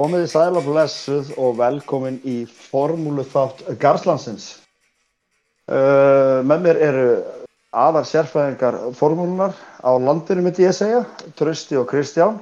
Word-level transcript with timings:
Komið 0.00 0.22
í 0.24 0.28
sæla 0.32 0.60
blessuð 0.64 1.34
og 1.36 1.58
velkomin 1.58 2.14
í 2.24 2.38
formúlu 2.48 3.20
þátt 3.28 3.58
Garslandsins. 3.82 4.46
Uh, 5.68 6.40
með 6.48 6.62
mér 6.64 6.80
eru 6.86 7.02
aðar 7.76 8.06
sérfæðingar 8.08 8.78
formúlunar 8.96 9.52
á 9.84 9.92
landinu 10.00 10.46
myndi 10.46 10.64
ég 10.64 10.72
segja, 10.78 11.02
Trösti 11.36 11.76
og 11.76 11.84
Kristján. 11.92 12.40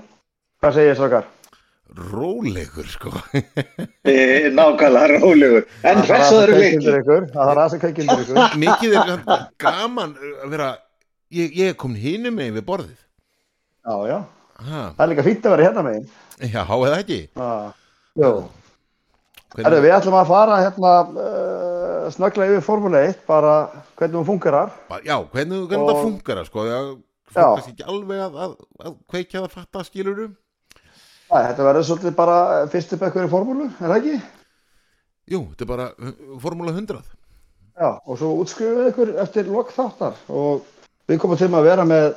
Hvað 0.63 0.79
segir 0.79 0.93
ég 0.93 1.01
svakar? 1.01 1.27
Rólegur 1.99 2.87
sko 2.95 3.11
E, 4.15 4.15
nákvæmlega 4.55 5.19
rólegur. 5.19 5.67
En 5.83 6.07
leikir. 6.07 7.03
ykkur, 7.03 7.31
það 7.35 7.53
er 7.57 7.65
aðeins 7.65 7.83
kveikmyndir 7.83 8.23
ykkur. 8.23 8.43
Mikið 8.69 8.99
er 9.03 9.47
gaman 9.59 10.15
að 10.45 10.51
vera 10.55 10.73
Ég, 11.35 11.51
ég 11.59 11.75
er 11.75 11.81
komin 11.83 11.99
hinum 12.07 12.39
megin 12.39 12.55
við 12.55 12.71
borðið 12.71 12.99
Já, 13.83 13.97
já. 14.15 14.19
Það 14.59 15.03
er 15.05 15.11
líka 15.13 15.25
fínt 15.27 15.45
að 15.47 15.55
vera 15.55 15.67
hérna 15.69 15.85
megin. 15.87 16.09
Já, 16.43 16.63
eða 16.67 16.99
ekki 17.03 17.21
Hvernig, 19.49 19.81
við 19.81 19.95
ætlum 19.97 20.17
að 20.19 20.29
fara 20.29 20.57
hérna 20.61 20.91
uh, 21.09 22.09
snögglega 22.13 22.59
yfir 22.59 22.65
formúlu 22.67 22.99
1, 23.01 23.23
bara 23.29 23.53
hvernig 23.97 24.19
hún 24.19 24.27
fungerar. 24.29 24.75
Já, 25.07 25.17
hvernig, 25.33 25.63
hvernig 25.71 25.85
Og- 25.87 25.89
það 25.89 26.03
funkar 26.05 26.43
sko, 26.45 26.67
Já. 26.69 26.81
Fólk 27.33 27.71
ekki 27.71 27.85
alveg 27.85 28.21
að, 28.25 28.37
að, 28.45 28.53
að 28.89 28.93
kveikja 29.13 29.43
það 29.45 29.51
fatta 29.53 29.83
skiluru 29.85 30.29
Æ, 31.29 31.37
þetta 31.37 31.65
verður 31.67 31.85
svolítið 31.85 32.15
bara 32.17 32.37
fyrstu 32.73 32.97
bekkur 33.01 33.27
í 33.27 33.29
formúlu, 33.33 33.67
er 33.69 33.91
það 33.93 33.99
ekki? 33.99 34.15
Jú, 35.35 35.41
þetta 35.51 35.67
er 35.67 35.69
bara 35.69 35.89
uh, 35.93 36.15
formúla 36.41 36.73
100 36.73 37.03
Já, 37.79 37.91
og 38.01 38.17
svo 38.19 38.31
útskrifuðu 38.41 38.87
ykkur 38.93 39.13
eftir 39.23 39.51
lok 39.53 39.75
þáttar 39.77 40.17
og 40.33 40.65
við 41.09 41.21
komum 41.21 41.39
til 41.41 41.51
að 41.53 41.69
vera 41.69 41.85
með 41.89 42.09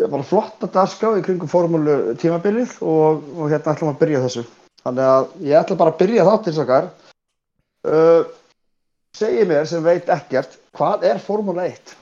bara 0.00 0.24
flotta 0.26 0.68
dagskrá 0.72 1.14
í 1.18 1.24
kringum 1.24 1.50
formúlu 1.50 2.16
tímabilið 2.20 2.78
og, 2.80 3.24
og 3.36 3.50
hérna 3.52 3.74
ætlum 3.74 3.92
að 3.92 4.00
byrja 4.02 4.22
þessu. 4.24 4.44
Þannig 4.82 5.08
að 5.14 5.32
ég 5.46 5.58
ætla 5.60 5.78
bara 5.78 5.92
að 5.94 5.98
byrja 6.02 6.28
þáttins 6.28 6.60
okkar. 6.62 6.88
Uh, 7.82 8.22
segi 9.16 9.44
mér 9.48 9.66
sem 9.68 9.82
veit 9.84 10.08
ekkert, 10.10 10.56
hvað 10.74 11.04
er 11.10 11.20
formúla 11.22 11.66
1? 11.68 11.96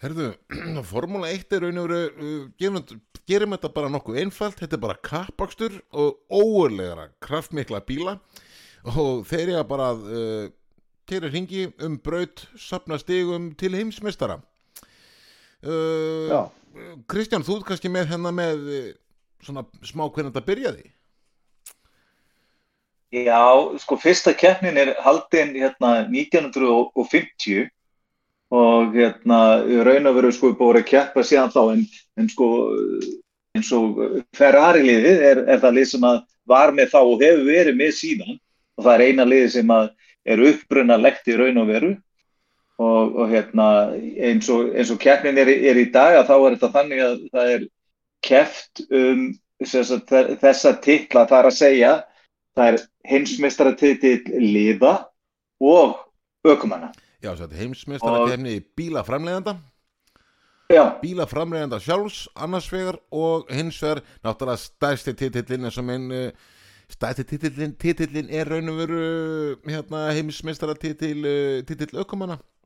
Herðu, 0.00 0.30
formúla 0.92 1.30
1 1.30 1.56
er 1.56 1.66
raun 1.66 1.82
og 1.82 1.90
veru 1.90 2.04
uh, 2.08 2.44
gerum, 2.60 3.52
þetta 3.56 3.72
bara 3.74 3.90
nokkuð 3.92 4.22
einfalt 4.22 4.62
þetta 4.62 4.78
er 4.78 4.84
bara 4.86 5.02
kappakstur 5.04 5.76
og 5.92 6.22
óurlegra 6.32 7.10
kraftmikla 7.22 7.82
bíla 7.86 8.16
og 8.94 9.26
þeir 9.28 9.52
eru 9.58 9.66
bara 9.68 9.90
að 9.92 10.06
uh, 10.08 10.46
keira 11.10 11.28
hringi 11.30 11.66
um 11.84 11.98
braut 12.00 12.46
sapna 12.58 12.98
stigum 13.02 13.50
til 13.60 13.74
heimsmeistara 13.76 14.38
uh, 14.40 16.30
Já, 16.30 16.40
Kristján, 17.10 17.44
þú 17.46 17.58
ert 17.58 17.68
kannski 17.70 17.90
með 17.92 18.12
hennar 18.12 18.34
með 18.36 18.64
uh, 18.70 18.88
svona 19.44 19.64
smá 19.86 20.06
hvernig 20.06 20.30
þetta 20.30 20.46
byrjaði? 20.46 20.86
Já, 23.10 23.42
sko, 23.82 23.96
fyrsta 23.98 24.32
keppnin 24.38 24.78
er 24.78 24.92
haldin 25.02 25.56
hérna 25.58 26.04
1950 26.06 27.66
og 28.54 28.94
hérna 28.94 29.40
raun 29.86 30.06
og 30.10 30.14
veru 30.18 30.30
sko 30.34 30.52
búið 30.58 30.80
að 30.82 30.86
keppa 30.92 31.24
síðan 31.26 31.50
þá 31.50 31.60
en, 31.72 31.82
en 32.18 32.28
sko 32.30 32.50
eins 33.58 33.70
og 33.74 33.98
Ferrari 34.36 34.84
liðið 34.86 35.24
er, 35.26 35.42
er 35.50 35.62
það 35.62 35.76
lið 35.78 35.88
sem 35.90 36.06
að 36.06 36.20
var 36.50 36.72
með 36.74 36.92
þá 36.92 37.00
og 37.00 37.24
hefur 37.24 37.42
verið 37.46 37.78
með 37.78 37.92
síðan. 37.98 38.38
Og 38.78 38.86
það 38.86 38.94
er 38.94 39.04
eina 39.06 39.26
liðið 39.26 39.50
sem 39.56 39.74
að 39.74 39.90
er 40.30 40.44
uppbrunalegt 40.50 41.30
í 41.30 41.36
raun 41.38 41.60
og 41.62 41.70
veru 41.70 41.90
og, 42.80 43.16
og 43.20 43.28
hérna 43.30 43.68
eins 44.16 44.48
og, 44.52 44.72
eins 44.74 44.92
og 44.92 45.00
keppnin 45.02 45.38
er, 45.40 45.50
er 45.50 45.80
í 45.80 45.88
dag 45.92 46.16
að 46.18 46.30
þá 46.30 46.34
er 46.38 46.56
þetta 46.56 46.72
þannig 46.76 47.04
að 47.04 47.16
það 47.34 47.54
er 47.56 47.66
keppt 48.26 48.84
um 48.88 49.26
sem 49.60 49.84
sagt, 49.84 50.12
þessa 50.40 50.72
titla 50.80 51.26
þar 51.28 51.50
að 51.50 51.58
segja 51.58 51.92
það 52.56 52.72
er 52.72 52.84
heimsmeistaratitill 53.10 54.40
liða 54.40 54.94
og 55.60 55.98
ökumanna. 56.48 56.88
Já, 57.20 57.34
þetta 57.34 57.52
er 57.52 57.60
heimsmeistara 57.60 58.28
kefni 58.30 58.54
bílaframleganda 58.76 59.58
Já, 60.70 60.84
bílaframleganda 61.02 61.80
sjálfs 61.82 62.22
annars 62.38 62.70
vegar 62.72 62.96
og 63.12 63.50
hins 63.52 63.80
vegar 63.82 64.00
náttúrulega 64.24 64.62
stærsti 64.62 65.12
titillin 65.18 65.68
eins 65.68 65.76
og 65.80 65.84
minn 65.88 66.06
uh, 66.14 66.30
stærsti 66.88 67.26
titillin, 67.28 67.74
titillin 67.76 68.30
er 68.32 68.48
raun 68.48 68.72
og 68.72 68.78
veru 68.78 69.02
hérna, 69.68 70.06
heimsmeistara 70.16 70.78
titil, 70.80 71.26
uh, 71.26 71.60
titill 71.68 72.00
ökumanna. 72.00 72.38
já, 72.38 72.59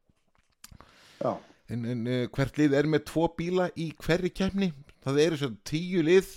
en, 1.25 1.85
en 1.85 2.07
uh, 2.07 2.23
hvert 2.35 2.59
lið 2.61 2.77
er 2.79 2.89
með 2.91 3.07
tvo 3.11 3.29
bíla 3.39 3.69
í 3.81 3.91
hverri 4.05 4.31
keppni 4.35 4.71
það 5.05 5.21
eru 5.27 5.41
svo 5.41 5.51
tíu 5.67 6.05
lið 6.05 6.33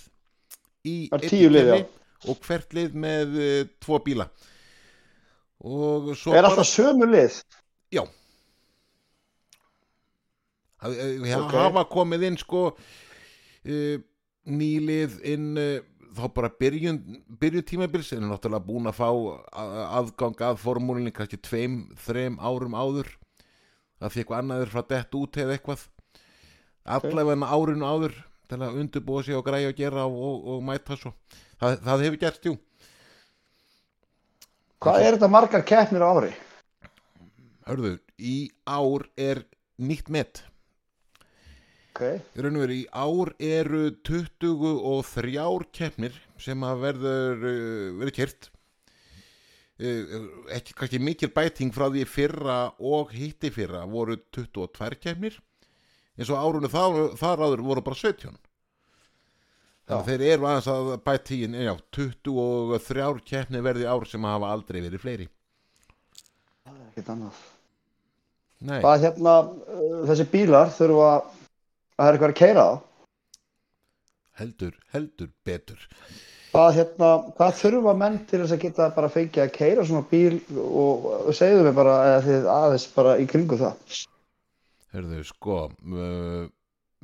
í 0.88 0.96
tíu 1.26 1.50
lið, 1.52 1.72
keppni 1.72 2.30
og 2.32 2.46
hvert 2.46 2.78
lið 2.78 2.96
með 3.06 3.36
uh, 3.38 3.58
tvo 3.84 4.00
bíla 4.04 4.28
og 5.58 6.12
svo 6.16 6.36
er 6.38 6.46
alltaf 6.46 6.68
sömu 6.70 7.08
lið? 7.10 7.42
Já 7.92 8.04
Það 10.78 10.92
okay. 10.94 11.34
Ok. 11.34 11.54
hafa 11.58 11.82
komið 11.90 12.24
inn 12.28 12.36
sko 12.38 12.60
uh, 12.70 13.96
nýlið 14.48 15.16
inn 15.26 15.48
þá 16.18 16.26
bara 16.34 16.50
byrjun, 16.60 16.98
byrjun 17.40 17.66
tímabils 17.66 18.12
en 18.14 18.24
er 18.24 18.30
náttúrulega 18.30 18.66
búin 18.66 18.88
að 18.90 18.96
fá 18.98 19.08
aðgang 19.98 20.44
að 20.48 20.60
formúlinni 20.62 21.12
kannski 21.14 21.38
tveim, 21.42 21.80
þreim 22.06 22.38
árum 22.40 22.76
áður 22.78 23.10
að 23.98 24.14
því 24.14 24.22
eitthvað 24.22 24.42
annað 24.42 24.64
er 24.64 24.72
frá 24.72 24.82
dett 24.92 25.18
út 25.18 25.38
eða 25.42 25.56
eitthvað. 25.56 25.84
Allavega 26.88 27.50
árinu 27.52 27.88
áður 27.88 28.16
til 28.48 28.60
að 28.64 28.80
undirbúa 28.80 29.24
sig 29.24 29.36
og 29.36 29.44
græja 29.46 29.72
og 29.72 29.78
gera 29.78 30.06
og, 30.08 30.18
og, 30.28 30.48
og 30.54 30.64
mæta 30.64 30.96
svo. 30.96 31.12
Það, 31.60 31.78
það 31.84 32.04
hefur 32.06 32.20
gert, 32.22 32.48
jú. 32.48 32.56
Hvað 34.78 35.04
er 35.04 35.16
þetta 35.16 35.30
margar 35.34 35.64
keppnir 35.66 36.04
á 36.06 36.08
ári? 36.14 36.30
Hörðu, 37.68 37.96
í 38.16 38.36
ár 38.64 39.08
er 39.18 39.42
nýtt 39.82 40.08
met. 40.14 40.44
Ok, 41.98 42.04
Í 42.38 42.84
ár 42.94 43.32
eru 43.42 43.88
23 44.06 45.66
keppnir 45.74 46.14
sem 46.38 46.62
að 46.62 46.84
verður 46.84 47.42
uh, 47.42 47.96
verið 47.98 48.14
kert 48.20 48.50
ekki 49.78 50.74
kannski 50.74 50.98
mikil 50.98 51.30
bæting 51.34 51.70
frá 51.74 51.86
því 51.86 52.04
fyrra 52.10 52.58
og 52.82 53.12
hitti 53.14 53.50
fyrra 53.54 53.84
voru 53.86 54.16
22 54.34 54.98
keppnir. 54.98 55.38
Eins 56.18 56.30
og 56.34 56.40
árunni 56.40 56.70
þar, 56.72 57.14
þar 57.18 57.44
áður 57.46 57.62
voru 57.68 57.84
bara 57.86 57.98
17 57.98 58.38
þannig 59.88 60.02
að 60.02 60.08
þeir 60.10 60.24
eru 60.34 60.48
aðeins 60.48 60.66
að 60.68 60.88
bæta 61.06 61.24
tíin 61.30 61.54
já, 61.56 61.72
23 61.96 63.22
keppnir 63.24 63.62
verði 63.64 63.86
ár 63.88 64.04
sem 64.08 64.26
hafa 64.28 64.50
aldrei 64.52 64.82
verið 64.84 65.00
fleiri. 65.04 65.28
Ekkert 66.90 67.08
annað. 67.14 67.38
Nei, 68.68 68.80
Hvað 68.82 69.04
hérna, 69.06 69.34
uh, 69.70 70.00
þessi 70.10 70.26
bílar 70.32 70.72
þurfa 70.74 71.08
að 71.14 71.28
það 71.94 72.08
er 72.08 72.16
eitthvað 72.18 72.32
að 72.32 72.38
keira 72.42 72.64
á. 72.66 72.72
heldur, 74.38 74.74
heldur 74.92 75.30
betur 75.46 75.86
Hvað, 76.48 76.68
hérna, 76.78 77.08
hvað 77.36 77.56
þurfa 77.58 77.92
menn 78.00 78.20
til 78.28 78.42
þess 78.42 78.54
að 78.56 78.62
geta 78.62 78.90
bara 78.96 79.10
fengið 79.12 79.42
að 79.44 79.50
keira 79.56 79.82
svona 79.84 80.06
bíl 80.08 80.38
og, 80.56 81.08
og 81.28 81.34
segðu 81.36 81.66
mig 81.66 81.74
bara 81.76 81.96
þið 82.24 82.46
aðeins 82.52 82.86
bara 82.94 83.16
í 83.20 83.26
kringu 83.28 83.58
það. 83.60 83.98
Hörðu, 84.96 85.18
sko 85.28 85.58
uh, 85.68 86.46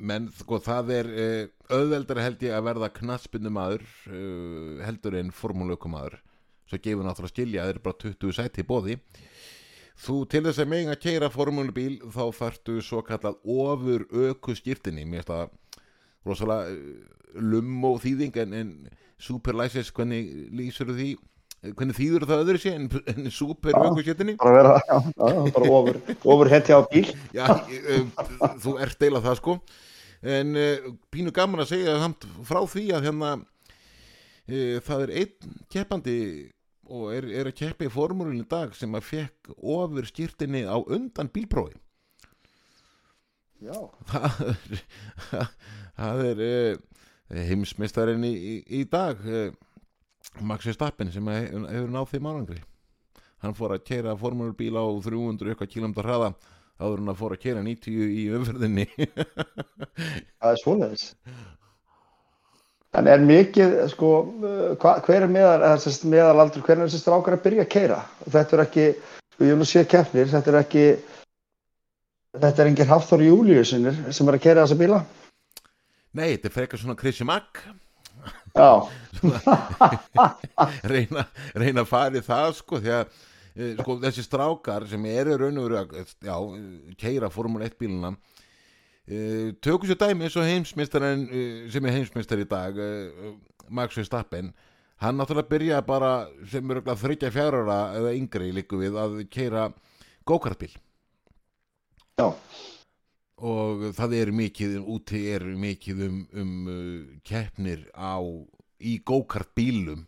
menn, 0.01 0.29
sko, 0.35 0.59
það 0.65 0.91
er 0.95 1.11
uh, 1.13 1.41
auðveldar 1.69 2.23
held 2.23 2.45
ég 2.45 2.55
að 2.55 2.67
verða 2.71 2.91
knaspinu 2.97 3.51
maður 3.53 3.85
uh, 4.09 4.81
heldur 4.85 5.19
en 5.21 5.31
formúlaukumadur 5.35 6.17
svo 6.65 6.81
gefur 6.81 7.05
náttúrulega 7.05 7.33
skilja 7.33 7.61
að 7.61 7.67
það 7.69 7.75
er 7.75 7.83
bara 7.85 8.01
20 8.03 8.35
sæti 8.39 8.63
í 8.63 8.67
bóði 8.67 8.97
þú 10.05 10.17
til 10.31 10.43
þess 10.47 10.61
að 10.63 10.71
megin 10.73 10.91
að 10.91 11.01
keira 11.05 11.31
formúlubíl 11.31 11.99
þá 12.11 12.23
þarftu 12.39 12.79
svo 12.83 13.03
kallað 13.05 13.37
ofur 13.45 14.07
öku 14.25 14.57
skýrtinni 14.57 15.05
mér 15.05 15.21
finnst 15.21 15.31
það 15.31 15.85
rosalega 16.25 16.73
uh, 16.73 17.17
lum 17.35 17.89
og 17.91 18.01
þýðing 18.03 18.41
en, 18.41 18.59
en 18.59 18.75
superlæsis, 19.21 19.91
hvernig 19.95 20.27
lýsur 20.55 20.91
því? 20.93 21.15
Hvernig 21.65 21.97
þýður 21.97 22.27
það 22.29 22.41
öðru 22.43 22.61
sé 22.61 22.71
en, 22.77 22.83
en 23.09 23.31
super 23.33 23.73
skýrtinni 23.73 24.35
Bara 24.37 24.51
vera, 24.53 24.73
já, 24.85 24.97
já, 25.17 25.37
bara 25.55 25.69
ofur, 25.73 25.97
ofur 26.21 26.51
hetja 26.51 26.77
á 26.77 26.81
bíl. 26.91 27.07
Já, 27.33 27.47
uh, 27.49 28.03
þú 28.61 28.75
ert 28.85 28.99
deila 29.01 29.23
það 29.23 29.39
sko. 29.39 29.55
En 30.35 30.57
pínu 31.13 31.33
gaman 31.33 31.63
að 31.63 31.71
segja 31.71 31.95
samt 32.01 32.27
frá 32.45 32.59
því 32.69 32.85
að 32.97 33.07
hérna 33.09 33.31
uh, 33.39 34.77
það 34.85 35.07
er 35.07 35.15
einn 35.23 35.57
keppandi 35.73 36.19
og 36.85 37.09
er, 37.15 37.27
er 37.33 37.49
að 37.49 37.57
keppa 37.57 37.87
í 37.87 37.93
formúlinu 37.93 38.45
dag 38.49 38.75
sem 38.77 38.93
að 38.97 39.07
fekk 39.09 39.55
ofur 39.57 40.05
skýrtinni 40.09 40.65
á 40.69 40.77
undan 40.77 41.31
bílprófi. 41.33 41.79
Já, 43.63 43.77
það 44.11 44.41
er, 44.45 44.81
það 45.99 46.25
er 46.29 46.43
heimsmeistarinn 47.29 48.25
í, 48.27 48.33
í, 48.35 48.55
í 48.81 48.83
dag 48.89 49.21
uh, 49.25 49.49
Max 50.41 50.67
Verstappen 50.67 51.11
sem 51.13 51.27
hefur 51.31 51.91
náð 51.93 52.11
þeim 52.13 52.29
árangri 52.29 52.61
hann 53.43 53.55
fór 53.57 53.75
að 53.75 53.85
keira 53.87 54.15
formúlubíl 54.19 54.75
á 54.77 54.85
300 54.85 55.51
eitthvað 55.53 55.71
kilómetra 55.73 56.05
hraða 56.05 56.29
áður 56.79 57.01
en 57.01 57.11
að 57.11 57.19
fór 57.21 57.35
að 57.35 57.43
keira 57.43 57.65
90 57.65 58.15
í 58.21 58.23
umferðinni 58.35 58.87
það 60.39 60.49
er 60.51 60.61
svoleiðis. 60.61 61.05
En 62.95 63.09
er 63.11 63.23
mikið, 63.27 63.73
sko, 63.91 64.09
uh, 64.39 64.69
hva, 64.79 64.95
hver 65.03 65.25
er 65.25 65.31
meðal, 65.31 65.73
meðalaldur, 66.07 66.63
hver 66.63 66.77
er 66.77 66.85
þessi 66.85 67.01
strákar 67.01 67.35
að 67.35 67.43
byrja 67.43 67.65
að 67.65 67.73
keira? 67.73 67.97
Þetta 68.23 68.55
er 68.55 68.63
ekki, 68.63 68.85
sko, 69.33 69.47
ég 69.49 69.59
nú 69.59 69.67
séð 69.67 69.89
keppnir, 69.91 70.29
þetta 70.31 70.53
er 70.53 70.57
ekki, 70.61 70.85
þetta 72.39 72.63
er 72.63 72.71
engin 72.71 72.91
Hafþór 72.93 73.25
Júliusinir 73.25 73.99
sem 74.15 74.31
er 74.31 74.39
að 74.39 74.45
keira 74.47 74.63
þessa 74.63 74.79
bíla? 74.79 75.01
Nei, 76.15 76.35
þetta 76.35 76.49
er 76.49 76.55
frekar 76.55 76.81
svona 76.81 77.25
Mack. 77.27 77.63
Já, 78.55 78.87
reyna, 80.93 81.25
reyna 81.53 81.83
að 81.83 81.89
fara 81.89 82.17
í 82.17 82.23
það 82.23 82.53
sko 82.55 82.79
því 82.79 82.93
að 82.95 83.09
eh, 83.11 83.73
sko, 83.81 83.97
þessi 84.01 84.23
strákar 84.23 84.85
sem 84.87 85.03
eru 85.11 85.35
raun 85.41 85.59
og 85.59 85.67
veru 85.67 85.81
að 85.81 86.13
já, 86.23 86.37
keira 86.97 87.29
Formule 87.29 87.67
1 87.67 87.75
bíluna 87.77 88.13
uh, 88.15 89.51
tökum 89.59 89.89
sér 89.89 89.99
dæmi 89.99 90.25
eins 90.25 90.39
og 90.39 90.47
heimsmeistarin 90.47 91.27
uh, 91.27 91.67
sem 91.75 91.85
er 91.85 91.97
heimsmeistar 91.99 92.41
í 92.41 92.47
dag 92.49 92.79
uh, 92.79 93.35
Max 93.67 93.99
Verstappen. 93.99 94.53
Hann 95.03 95.19
náttúrulega 95.19 95.51
byrja 95.51 95.83
bara 95.85 96.13
sem 96.49 96.71
er 96.71 96.81
þryggja 97.03 97.33
fjárara 97.35 97.79
eða 97.99 98.15
yngri 98.15 98.53
líku 98.55 98.79
við 98.79 98.95
að 99.03 99.19
keira 99.27 99.67
gókartbíl 100.25 100.71
já, 102.15 102.31
og 103.35 103.89
það 103.95 104.15
er 104.15 104.31
mikið 104.31 104.75
úti 104.79 105.25
er 105.33 105.43
mikið 105.59 106.03
um, 106.07 106.19
um 106.31 106.53
uh, 106.71 107.15
keppnir 107.27 107.83
á 107.91 108.23
í 108.79 108.97
go-kart 109.03 109.51
bílum 109.55 110.05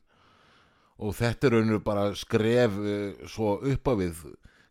og 0.97 1.13
þetta 1.17 1.47
er 1.47 1.57
raunir 1.57 1.83
bara 1.83 2.13
skref 2.15 2.77
uh, 2.79 3.27
svo 3.27 3.57
upp 3.59 3.91
á 3.91 3.93
við 3.99 4.23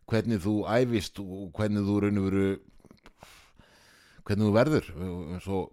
hvernig 0.09 0.41
þú 0.41 0.55
æfist 0.71 1.21
og 1.21 1.51
hvernig 1.53 1.85
þú 1.85 1.99
raunir 2.01 2.27
veru 2.27 2.49
hvernig 4.27 4.49
þú 4.49 4.53
verður. 4.55 4.87
Eins 5.31 5.47
og, 5.47 5.69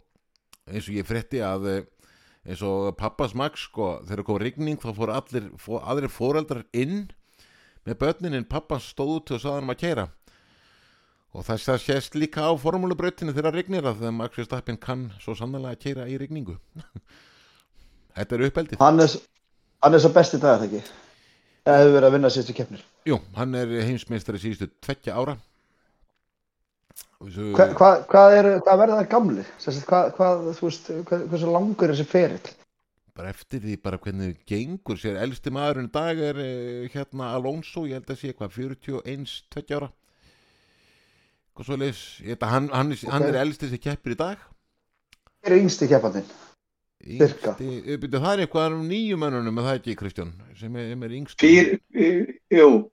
eins 0.70 0.86
og 0.86 0.94
ég 0.94 1.08
frétti 1.08 1.40
að 1.42 1.68
uh, 1.70 1.80
eins 2.44 2.62
og 2.66 2.92
pappas 3.00 3.34
Max 3.34 3.64
sko, 3.70 3.98
þegar 4.04 4.26
kom 4.28 4.40
rigning 4.42 4.80
þá 4.80 4.90
fór 4.96 5.14
allir 5.14 5.48
fór, 5.60 5.80
aðrir 5.82 6.12
fóreldrar 6.12 6.66
inn 6.76 7.06
með 7.84 7.98
börnin 8.02 8.36
en 8.36 8.48
pappas 8.48 8.90
stóð 8.92 9.16
út 9.16 9.34
og 9.34 9.42
saði 9.42 9.56
hann 9.56 9.66
um 9.66 9.74
að 9.74 9.80
keira 9.80 10.06
Og 11.34 11.42
þess 11.42 11.70
að 11.72 11.80
sést 11.82 12.16
líka 12.18 12.46
á 12.46 12.52
formúlubrautinu 12.62 13.34
þegar 13.34 13.50
það 13.50 13.56
rignir 13.58 13.88
að 13.88 14.02
þegar 14.02 14.16
Max 14.18 14.38
Verstappen 14.38 14.78
kann 14.78 15.08
svo 15.22 15.34
sannlega 15.38 15.74
að 15.74 15.80
keira 15.82 16.06
í 16.10 16.18
rigningu. 16.20 16.54
Þetta 18.16 18.36
er 18.36 18.44
uppeldið. 18.48 18.82
hann 18.84 19.02
er, 19.02 19.16
hann 19.82 19.96
er 19.98 20.04
svo 20.04 20.12
best 20.14 20.36
í 20.36 20.40
dag, 20.42 20.60
þetta 20.62 20.68
ekki? 20.68 21.00
Það 21.64 21.80
hefur 21.80 21.94
verið 21.96 22.06
að 22.06 22.14
vinna 22.14 22.30
síðustu 22.30 22.54
keppnir. 22.54 22.84
Jú, 23.08 23.18
hann 23.34 23.58
er 23.58 23.72
heimsmeistari 23.88 24.38
síðustu 24.38 24.68
tveggja 24.84 25.16
ára. 25.18 25.34
Og 27.18 27.32
Svo, 27.34 27.48
Hva, 27.56 27.66
hvað, 27.74 28.04
hvað, 28.12 28.36
er, 28.38 28.50
hvað 28.62 28.82
verða 28.84 29.00
það? 29.00 29.40
Sérst, 29.64 29.86
hvað, 29.88 30.12
hvað, 30.18 30.44
þú 30.60 30.68
veist, 30.68 30.92
hversu 31.10 31.50
langur 31.50 31.88
er 31.88 31.96
þessi 31.96 32.06
ferill? 32.12 32.54
bara 33.14 33.30
eftir 33.30 33.62
því 33.62 33.74
bara 33.82 33.98
hvernig 34.02 34.40
gengur 34.48 34.98
sér. 34.98 35.20
Elsti 35.22 35.52
maðurinn 35.54 35.90
dag 35.94 36.18
er 36.18 36.38
eh, 36.42 36.86
hérna 36.90 37.30
Alonso, 37.36 37.84
ég 37.86 38.00
held 38.00 38.10
að 38.10 38.20
sé 38.20 38.32
hvað, 38.34 38.56
41, 38.58 39.36
tveggja 39.54 39.78
ára. 39.78 39.90
Hvað 41.54 41.68
svo 41.68 41.76
að 41.78 42.48
hann, 42.50 42.68
hann, 42.74 42.90
er- 42.92 43.10
hann 43.12 43.28
er 43.28 43.38
elsti 43.44 43.68
sem 43.70 43.78
keppir 43.78 44.16
í 44.16 44.18
dag. 44.18 44.38
Hver 45.44 45.52
er 45.54 45.60
yngsti 45.62 45.86
keppandinn? 45.90 46.26
Yngsti, 47.04 47.66
eh, 47.84 47.98
það 48.08 48.30
er 48.32 48.42
eitthvað 48.46 48.74
um 48.78 48.88
nýju 48.88 49.16
mönnunum, 49.20 49.58
er 49.60 49.66
það 49.68 49.78
ekki 49.78 49.96
Kristján, 50.00 50.32
sem 50.56 50.76
er, 50.76 50.94
er 51.04 51.16
yngst. 51.18 51.38
Fyr, 51.38 51.78
eh, 51.94 52.32
jú, 52.50 52.90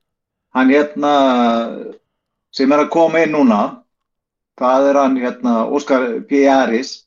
hann 0.54 0.70
hérna 0.70 1.14
sem 2.52 2.72
er 2.72 2.84
að 2.84 2.92
koma 2.92 3.24
inn 3.24 3.32
núna, 3.32 3.62
það 4.60 4.90
er 4.90 5.00
hann 5.00 5.16
hérna 5.18 5.54
Óskar 5.72 6.22
P. 6.28 6.46
Aris, 6.52 7.06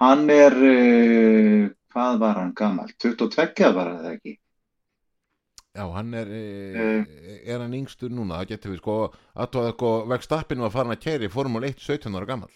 hann 0.00 0.24
er, 0.32 0.56
uh, 0.56 1.68
hvað 1.94 2.18
var 2.18 2.40
hann 2.40 2.54
gammal, 2.56 2.88
22 2.98 3.70
var 3.76 3.92
það 4.00 4.08
ekki? 4.16 4.38
Já, 5.74 5.84
hann 5.90 6.14
er, 6.14 6.28
e, 6.30 7.40
er 7.50 7.58
hann 7.58 7.72
yngstur 7.74 8.12
núna, 8.14 8.36
það 8.42 8.52
getur 8.52 8.70
við 8.74 8.78
sko, 8.78 8.96
að 9.34 9.56
sko, 9.72 9.88
vegstappinu 10.12 10.62
var 10.62 10.70
farin 10.70 10.94
að 10.94 11.00
kæri 11.02 11.30
Formule 11.32 11.72
1 11.72 11.80
17 11.82 12.14
ára 12.14 12.28
gammal. 12.28 12.52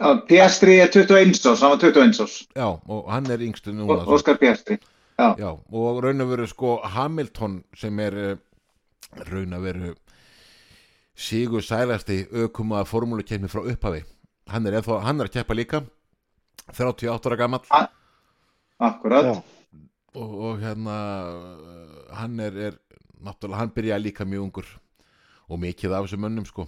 Já, 0.00 0.10
Piastri 0.28 0.74
er 0.80 0.90
21 0.92 1.40
ás, 1.48 1.62
hann 1.64 1.72
var 1.72 1.80
21 1.80 2.20
ás, 2.24 2.34
Já, 2.56 2.66
og 2.68 3.08
hann 3.12 3.30
er 3.32 3.40
yngstur 3.46 3.72
núna. 3.72 3.96
Ó- 4.04 4.12
Óskar 4.16 4.36
Piastri. 4.40 4.76
Já, 5.20 5.50
og 5.52 6.02
raun 6.04 6.20
að 6.24 6.30
veru 6.32 6.46
sko 6.48 6.78
Hamilton 6.84 7.58
sem 7.76 7.98
er 8.00 8.14
eh, 8.16 8.36
raun 9.28 9.52
að 9.56 9.66
veru 9.68 9.94
sigur 11.16 11.60
sælasti 11.64 12.22
ökuma 12.32 12.84
formúlukefni 12.88 13.48
frá 13.52 13.60
upphafi. 13.68 14.04
Hann 14.48 14.66
er, 14.68 14.78
eða, 14.80 15.00
hann 15.04 15.20
er 15.20 15.28
að 15.28 15.34
keppa 15.38 15.56
líka, 15.56 15.82
38 16.72 17.28
ára 17.28 17.36
gammal 17.40 17.60
Akkurat. 18.80 19.24
Já. 19.24 19.59
Og, 20.14 20.30
og 20.50 20.60
hérna 20.62 20.96
hann 22.18 22.40
er, 22.40 22.56
er 22.70 22.78
náttúrulega, 23.22 23.58
hann 23.60 23.72
byrjaði 23.74 24.06
líka 24.08 24.24
mjög 24.26 24.42
ungur 24.48 24.68
og 25.50 25.58
mikið 25.62 25.92
af 25.96 26.06
þessum 26.06 26.24
mönnum 26.26 26.46
sko. 26.48 26.66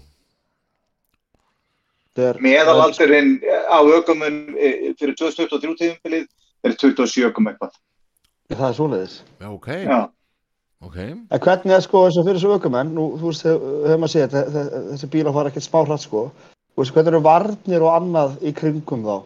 Meðalaldurinn 2.44 3.38
á 3.72 3.78
ökumun 3.96 4.34
eh, 4.60 4.92
fyrir 5.00 5.14
2023 5.16 5.76
tíðumfilið 5.80 6.26
er 6.68 6.74
27 6.76 7.30
eitthvað. 7.48 7.78
Það 8.52 8.66
er 8.68 8.76
svoleiðis. 8.76 9.14
Já, 9.40 9.48
ok, 9.48 9.68
Já. 9.88 10.00
ok. 10.84 10.98
En 11.32 11.40
hvernig 11.46 11.72
er 11.78 11.84
sko 11.86 12.02
fyrir 12.26 12.36
þessu 12.36 12.52
þe- 14.52 14.66
þessi 14.90 15.08
bílar 15.14 15.32
fara 15.38 15.52
ekkert 15.52 15.64
smá 15.70 15.80
hratt 15.86 16.04
sko. 16.04 16.26
Hvernig 16.76 17.08
eru 17.14 17.22
varnir 17.24 17.82
og 17.86 17.94
annað 17.96 18.36
í 18.44 18.52
kringum 18.56 19.06
þá, 19.08 19.16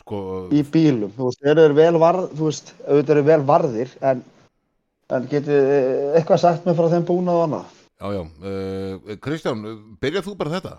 Sko, 0.00 0.20
í 0.56 0.62
bílum? 0.64 1.12
Þú 1.16 1.28
veist, 1.28 1.42
eru 1.44 1.66
þeir 1.66 1.76
vel 1.76 2.00
varð, 2.00 2.30
þú 2.36 2.48
veist, 2.48 2.72
auðvitað 2.86 3.14
eru 3.16 3.26
vel 3.28 3.40
varðir, 3.50 3.96
en, 4.10 4.22
en 5.12 5.26
getið 5.30 5.66
þið 5.70 6.16
eitthvað 6.20 6.42
sagt 6.44 6.68
með 6.68 6.80
frá 6.80 6.88
þeim 6.94 7.08
búnað 7.10 7.40
og 7.40 7.46
annað? 7.48 7.76
já, 8.00 8.12
já, 8.16 8.22
uh, 8.24 9.16
Kristján, 9.20 9.66
byrjað 10.00 10.28
þú 10.28 10.36
bara 10.38 10.54
þetta? 10.54 10.76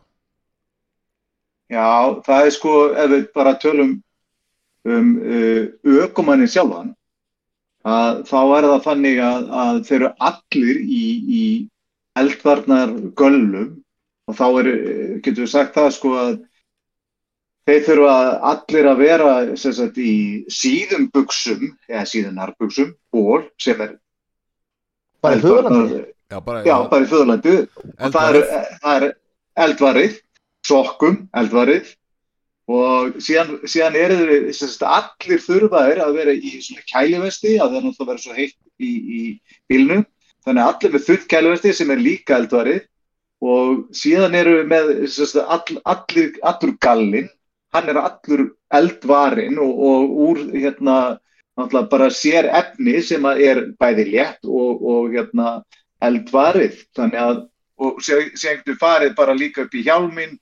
Já, 1.72 1.90
það 2.26 2.48
er 2.48 2.56
sko, 2.56 2.78
ef 2.98 3.12
við 3.12 3.28
bara 3.36 3.60
tölum 3.62 3.94
um 4.90 5.12
uh, 5.22 5.62
ökumannin 6.02 6.50
sjálfan, 6.50 6.96
að 7.86 8.24
þá 8.30 8.40
er 8.58 8.68
það 8.72 8.88
þannig 8.88 9.22
að, 9.26 9.46
að 9.64 9.84
þeir 9.88 10.00
eru 10.00 10.12
allir 10.32 10.82
í, 10.82 11.06
í 11.22 11.44
eldvarnar 12.20 12.92
göllum 13.18 13.70
og 14.30 14.38
þá 14.38 14.46
er, 14.62 14.68
eh, 14.72 15.14
getum 15.24 15.46
við 15.46 15.52
sagt 15.54 15.78
það 15.78 15.94
sko 15.96 16.12
að 16.20 16.34
þeir 17.70 17.84
þurfa 17.88 18.16
allir 18.52 18.90
að 18.90 19.02
vera 19.02 19.34
sem 19.60 19.76
sagt 19.78 20.00
í 20.02 20.14
síðum 20.52 21.10
buksum, 21.14 21.68
eða 21.90 22.06
síðum 22.10 22.40
nærbuksum, 22.40 22.96
ból 23.14 23.44
sem 23.62 23.82
er 23.84 23.98
Bara 25.22 25.38
í 25.38 25.42
föðurlandi? 25.44 26.04
Já, 26.32 26.38
bara, 26.42 26.62
Já, 26.66 26.76
bara 26.90 27.06
í 27.06 27.10
föðurlandi 27.10 27.56
og 27.62 28.14
það 28.14 28.38
er, 28.38 28.46
það 28.82 28.96
er 28.96 29.12
eldvarið, 29.66 30.16
sokkum, 30.66 31.18
eldvarið. 31.38 31.92
Og 32.72 33.18
síðan, 33.20 33.58
síðan 33.68 33.98
eru 34.00 34.38
þeir, 34.56 34.86
allir 34.88 35.42
þurfaðir 35.44 36.02
að 36.06 36.18
vera 36.22 36.34
í 36.34 36.54
svona 36.64 36.86
kælivesti 36.88 37.58
að 37.58 37.74
það 37.74 37.78
er 37.78 37.86
náttúrulega 37.88 38.12
vera 38.12 38.24
svo 38.24 38.38
heitt 38.38 38.58
í, 38.80 38.92
í 38.92 39.22
bílnum, 39.70 40.06
þannig 40.46 40.64
að 40.64 40.72
allir 40.72 40.96
með 40.96 41.06
þurrt 41.10 41.28
kælivesti 41.34 41.74
sem 41.76 41.92
er 41.92 42.02
líka 42.02 42.38
eldvarið. 42.40 42.82
Og 43.42 43.84
síðan 43.98 44.38
eru 44.38 44.56
við 44.60 44.72
með 44.72 44.92
sem 45.10 45.30
sagt, 45.34 45.44
all, 45.52 45.82
allir, 45.94 46.32
allur 46.48 46.74
gallin, 46.86 47.30
hann 47.76 47.90
er 47.90 48.00
allur 48.02 48.48
eldvarinn 48.74 49.60
og, 49.62 49.72
og 49.92 50.16
úr 50.30 50.42
hérna 50.54 50.98
náttúrulega 51.60 51.90
bara 51.92 52.10
sér 52.10 52.48
efni 52.48 53.02
sem 53.04 53.26
að 53.28 53.42
er 53.48 53.62
bæði 53.80 54.08
létt 54.12 54.48
og, 54.48 54.82
og 54.82 55.16
hérna 55.16 55.62
eldvarið. 56.04 56.84
Þannig 56.98 57.22
að 57.22 57.42
og 57.82 57.98
getur 58.06 58.78
farið 58.78 59.16
bara 59.18 59.34
líka 59.34 59.66
upp 59.66 59.76
í 59.76 59.84
hjálminn. 59.86 60.38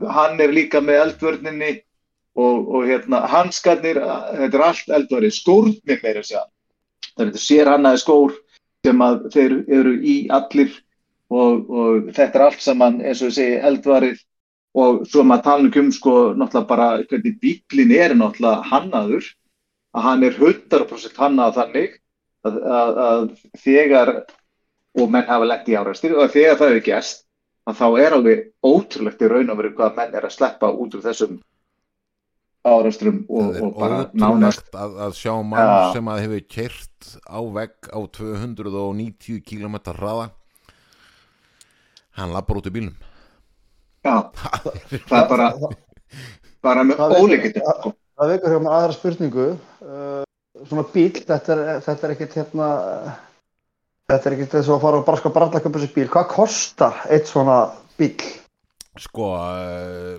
Hann 0.00 0.40
er 0.40 0.52
líka 0.52 0.80
með 0.82 1.02
eldvörninni 1.04 1.72
og, 2.34 2.66
og 2.66 2.86
hérna 2.88 3.22
hanskarnir, 3.30 4.00
þetta 4.00 4.58
er 4.58 4.64
allt 4.66 4.94
eldvarið. 4.98 5.36
Skórnir 5.36 6.00
meira 6.02 6.22
að 6.22 6.30
segja. 6.30 6.46
Það 7.16 7.26
er 7.26 7.42
sér 7.44 7.70
hannaði 7.70 8.02
skór 8.02 8.34
sem 8.86 9.04
að 9.04 9.20
þeir 9.34 9.54
eru 9.68 9.94
í 10.00 10.16
allir 10.32 10.72
og, 11.30 11.68
og 11.68 12.10
þetta 12.16 12.38
er 12.38 12.46
allt 12.48 12.64
saman 12.64 13.00
eins 13.04 13.20
og 13.20 13.30
ég 13.30 13.36
segi 13.36 13.58
eldvarið 13.70 14.22
og 14.74 15.06
svo 15.10 15.24
maður 15.26 15.46
tala 15.46 15.70
um 15.82 15.90
sko 15.92 16.14
náttúrulega 16.38 16.68
bara 16.68 16.88
hvernig 17.02 17.38
bílinn 17.42 17.94
er 17.96 18.14
náttúrulega 18.14 18.68
hannaður 18.70 19.26
að 19.96 20.04
hann 20.06 20.22
er 20.26 20.36
100% 20.38 21.18
hannað 21.18 21.56
þannig 21.58 21.96
að, 22.46 22.60
að, 22.60 23.00
að 23.06 23.24
þegar 23.64 24.12
og 25.00 25.10
menn 25.10 25.26
hafa 25.26 25.48
lent 25.50 25.68
í 25.70 25.76
árastir 25.78 26.14
og 26.14 26.30
þegar 26.30 26.58
það 26.60 26.72
hefur 26.74 26.86
gerst 26.86 27.26
að 27.68 27.78
þá 27.80 27.86
er 28.00 28.16
alveg 28.16 28.44
ótrúlegt 28.66 29.22
í 29.22 29.30
raun 29.30 29.52
og 29.52 29.60
veru 29.60 29.72
hvað 29.78 29.96
menn 29.98 30.14
er 30.18 30.26
að 30.26 30.36
sleppa 30.36 30.70
út 30.70 30.94
úr 30.94 31.04
þessum 31.04 31.38
árastrum 32.66 33.22
og, 33.28 33.54
og 33.56 33.76
bara 33.78 34.00
nánast 34.12 34.66
að, 34.76 34.96
að 35.06 35.14
sjá 35.18 35.32
mann 35.42 35.66
Já. 35.66 35.92
sem 35.96 36.10
að 36.12 36.22
hefur 36.26 36.46
kert 36.56 37.12
á 37.24 37.40
vegg 37.58 37.90
á 37.90 37.98
290 38.20 39.40
km 39.46 39.78
hraða 39.96 40.30
hann 42.18 42.34
lappar 42.34 42.60
út 42.60 42.68
í 42.68 42.74
bílnum 42.74 43.09
já, 44.06 44.14
það 45.08 45.16
er 45.20 45.28
bara 45.30 45.48
bara 46.64 46.84
með 46.86 47.00
sko. 47.00 47.94
það 48.20 48.32
vekur 48.34 48.54
hjá 48.54 48.60
mér 48.60 48.76
aðra 48.76 48.96
spurningu. 48.96 49.48
Uh, 49.80 50.22
svona 50.68 50.86
bíl, 50.92 51.10
þetta 51.16 51.56
er, 51.56 51.64
þetta 51.86 52.06
er 52.06 52.14
ekkit 52.16 52.38
hérna 52.40 52.70
þetta 54.10 54.20
er 54.20 54.36
ekkit 54.36 54.56
þess 54.58 54.72
að 54.74 54.82
fara 54.84 55.00
og 55.00 55.06
bara 55.08 55.22
sko 55.22 55.34
bara 55.34 55.50
að 55.50 55.64
köpa 55.64 55.78
þessi 55.78 55.94
bíl, 55.96 56.08
hvað 56.12 56.30
kostar 56.34 57.02
eitt 57.08 57.30
svona 57.30 57.58
bíl? 58.00 58.14
Sko, 59.00 59.32
uh, 59.36 60.16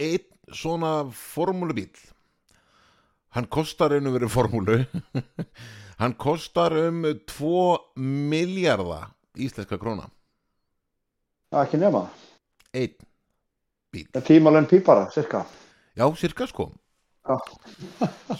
einn 0.00 0.26
svona 0.50 0.94
formúlubíl 1.14 1.92
hann 3.36 3.46
kostar 3.50 3.94
einu 3.94 4.12
verið 4.14 4.32
formúlu. 4.32 4.80
Hann 6.00 6.14
kostar 6.16 6.72
um 6.88 7.02
2 7.28 7.50
miljardar 8.30 9.10
íslenska 9.36 9.76
króna. 9.76 10.06
Það 11.52 11.58
er 11.60 11.66
ekki 11.66 11.80
nema, 11.82 12.00
einn 12.74 12.94
bíl 13.90 14.22
tímalön 14.26 14.68
pípara, 14.70 15.08
cirka 15.14 15.46
Já, 15.96 16.06
cirka 16.16 16.46
sko. 16.46 16.70
Já. 17.26 17.36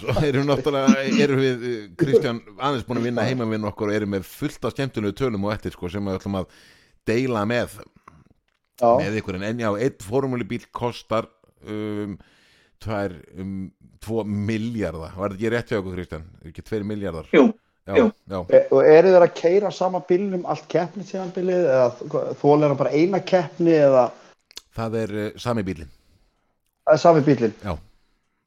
Svo 0.00 0.14
erum 0.24 0.46
við 0.46 0.48
náttúrulega 0.48 1.02
erum 1.24 1.40
við, 1.42 1.64
eh, 1.68 1.80
Kristján, 1.98 2.38
aðeins 2.56 2.86
búin 2.88 3.00
að 3.02 3.08
vinna 3.10 3.26
heima 3.26 3.48
við 3.50 3.66
okkur 3.68 3.90
og 3.90 3.96
erum 3.98 4.14
með 4.14 4.28
fullt 4.28 4.64
af 4.64 4.74
skemmtunegu 4.74 5.16
tölum 5.18 5.44
og 5.44 5.52
eftir 5.52 5.74
sko 5.74 5.90
sem 5.92 6.06
við 6.06 6.16
ætlum 6.16 6.38
að 6.40 6.54
deila 7.10 7.44
með. 7.44 7.76
Já, 8.80 8.88
með 8.96 9.18
ykkur. 9.20 9.36
En 9.36 9.48
enjá, 9.50 9.68
einn 9.76 9.98
formúlubíl 10.00 10.64
kostar 10.72 11.28
um, 11.68 12.16
tvær, 12.80 13.18
um, 13.36 13.68
tvo 14.00 14.24
miljardar 14.24 15.12
var 15.18 15.34
þetta 15.34 15.36
ekki 15.36 15.52
rétt 15.52 15.74
hjá 15.74 15.80
okkur 15.82 15.98
Kristján? 15.98 16.24
ekki 16.48 16.64
tveir 16.64 16.86
miljardar? 16.88 17.28
Jú, 17.36 17.50
já, 17.96 18.06
já. 18.32 18.40
E- 18.56 18.64
og 18.70 18.80
eru 18.84 19.12
þeir 19.14 19.26
að 19.26 19.36
keira 19.40 19.70
sama 19.74 20.02
bílnum 20.08 20.46
allt 20.46 20.66
keppni 20.70 21.06
síðan 21.08 21.32
bílið 21.34 21.68
eða 21.74 22.34
þólir 22.40 22.68
hann 22.68 22.80
bara 22.80 22.94
eina 22.94 23.22
keppni 23.32 23.76
eða? 23.76 24.10
Það 24.76 24.98
er 25.02 25.16
uh, 25.16 25.30
sami 25.40 25.66
bílinn 25.66 25.90
það 26.86 26.94
er 26.96 27.02
sami 27.02 27.24
bílinn 27.26 27.56
já. 27.64 27.74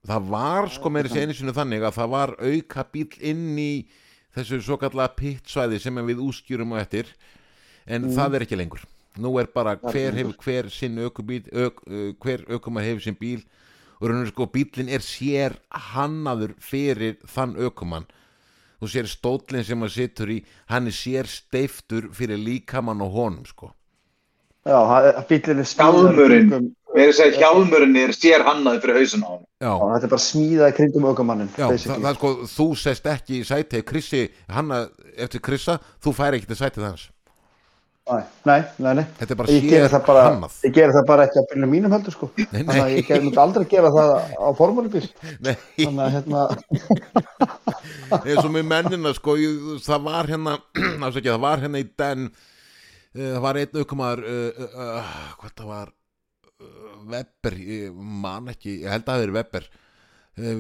það 0.08 0.32
var 0.34 0.72
sko 0.74 0.92
meiri 0.92 1.12
sér 1.12 1.28
einu 1.28 1.38
sinu 1.38 1.56
þannig 1.56 1.84
að 1.84 2.00
það 2.00 2.16
var 2.16 2.36
auka 2.40 2.88
bíl 2.92 3.10
inn 3.22 3.46
í 3.60 3.72
þessu 4.34 4.60
svo 4.64 4.80
kallega 4.82 5.14
pittsvæði 5.18 5.80
sem 5.82 6.02
við 6.08 6.22
úskjurum 6.24 6.74
og 6.76 6.82
eftir 6.82 7.12
en 7.86 8.10
það 8.16 8.38
er 8.38 8.46
ekki 8.46 8.60
lengur. 8.60 8.84
Nú 9.22 9.36
er 9.38 9.50
bara 9.54 9.76
hver 9.78 10.16
hefur 10.18 10.38
hver 10.42 10.70
sinn 10.74 10.98
aukubíl 11.04 11.44
ök, 11.54 11.84
hver 12.24 12.46
aukumar 12.50 12.86
hefur 12.86 13.04
sinn 13.04 13.20
bíl. 13.20 13.44
Og 14.02 14.12
sko 14.32 14.48
bílinn 14.52 14.90
er 14.92 15.04
sér 15.06 15.56
hannaður 15.94 16.56
fyrir 16.60 17.20
þann 17.30 17.56
aukumann 17.62 18.08
þú 18.84 18.92
sér 18.94 19.10
stóllin 19.12 19.63
sem 19.66 19.80
hann 19.86 19.94
situr 19.96 20.34
í 20.36 20.42
hann 20.72 20.92
er 20.92 20.96
sér 21.00 21.30
steiftur 21.32 22.12
fyrir 22.13 22.38
líkamann 22.44 23.02
og 23.06 23.16
honum 23.16 23.48
sko 23.50 23.72
Já, 24.63 24.78
í 25.28 25.40
Hjálmurinn. 25.74 26.74
Við 26.94 27.02
erum 27.02 27.10
að 27.10 27.18
segja 27.18 27.40
hjálmurinn 27.42 27.96
er 27.98 28.12
sér 28.13 28.44
hannaði 28.46 28.80
fyrir 28.84 29.00
hausin 29.02 29.24
á 29.25 29.30
hann. 29.34 29.42
já, 29.58 29.72
Já, 29.74 29.88
þetta 29.96 30.06
er 30.08 30.12
bara 30.13 30.24
smíðað 30.28 30.70
í 30.70 30.75
kringum 30.78 31.08
aukamannin 31.10 31.50
já 31.58 31.66
það, 31.66 31.88
það 31.90 32.10
er 32.12 32.18
sko 32.20 32.32
þú 32.54 32.68
sest 32.84 33.10
ekki 33.10 33.40
í 33.40 33.48
sæti 33.50 33.82
Krissi, 33.90 34.22
hanna 34.54 34.84
eftir 35.18 35.42
Krissa 35.44 35.80
þú 36.04 36.13
fær 36.13 36.38
ekki 36.38 36.52
til 36.52 36.60
sætið 36.60 36.86
hans 36.86 37.08
Nei, 38.03 38.24
nei, 38.43 38.62
nei, 38.83 38.95
nei. 38.98 39.05
þetta 39.15 39.31
er 39.31 39.38
bara 39.39 39.53
það 39.88 40.01
bara, 40.03 40.24
hannað 40.27 40.55
ég 40.67 40.72
geri 40.75 40.91
það 40.91 41.05
bara 41.07 41.25
ekki 41.29 41.39
á 41.39 41.48
bílnum 41.53 41.69
mínum 41.72 41.93
heldur 41.95 42.12
sko. 42.12 42.27
Nei, 42.36 42.48
Þannig 42.51 42.72
að 42.74 42.89
nei. 42.89 42.95
ég 42.98 43.22
myndi 43.24 43.39
aldrei 43.39 43.65
gera 43.72 43.91
það 43.95 44.12
á 44.36 44.48
formúlubíl 44.57 45.03
Nei, 45.45 45.53
Þannig 45.77 46.01
að 46.03 46.17
hérna 46.17 46.41
eins 48.25 48.41
og 48.41 48.51
með 48.51 48.67
mennina 48.74 49.15
sko, 49.15 49.38
ég, 49.39 49.63
það 49.88 50.03
var 50.10 50.31
hérna 50.33 50.57
ekki, 51.13 51.29
það 51.29 51.39
var 51.45 51.63
hérna 51.63 51.79
í 51.79 51.88
den 52.03 52.27
uh, 52.27 53.22
það 53.22 53.39
var 53.48 53.62
einn 53.63 53.81
aukumar 53.86 54.25
uh, 54.33 54.51
uh, 54.51 54.77
uh, 54.89 55.15
hvað 55.39 55.57
það 55.62 55.72
var 55.72 55.95
Webber, 57.15 57.60
ég 57.63 58.03
man 58.27 58.51
ekki 58.51 58.81
ég 58.83 58.91
held 58.91 59.07
að 59.07 59.13
það 59.13 59.25
er 59.29 59.36
Webber. 59.39 59.74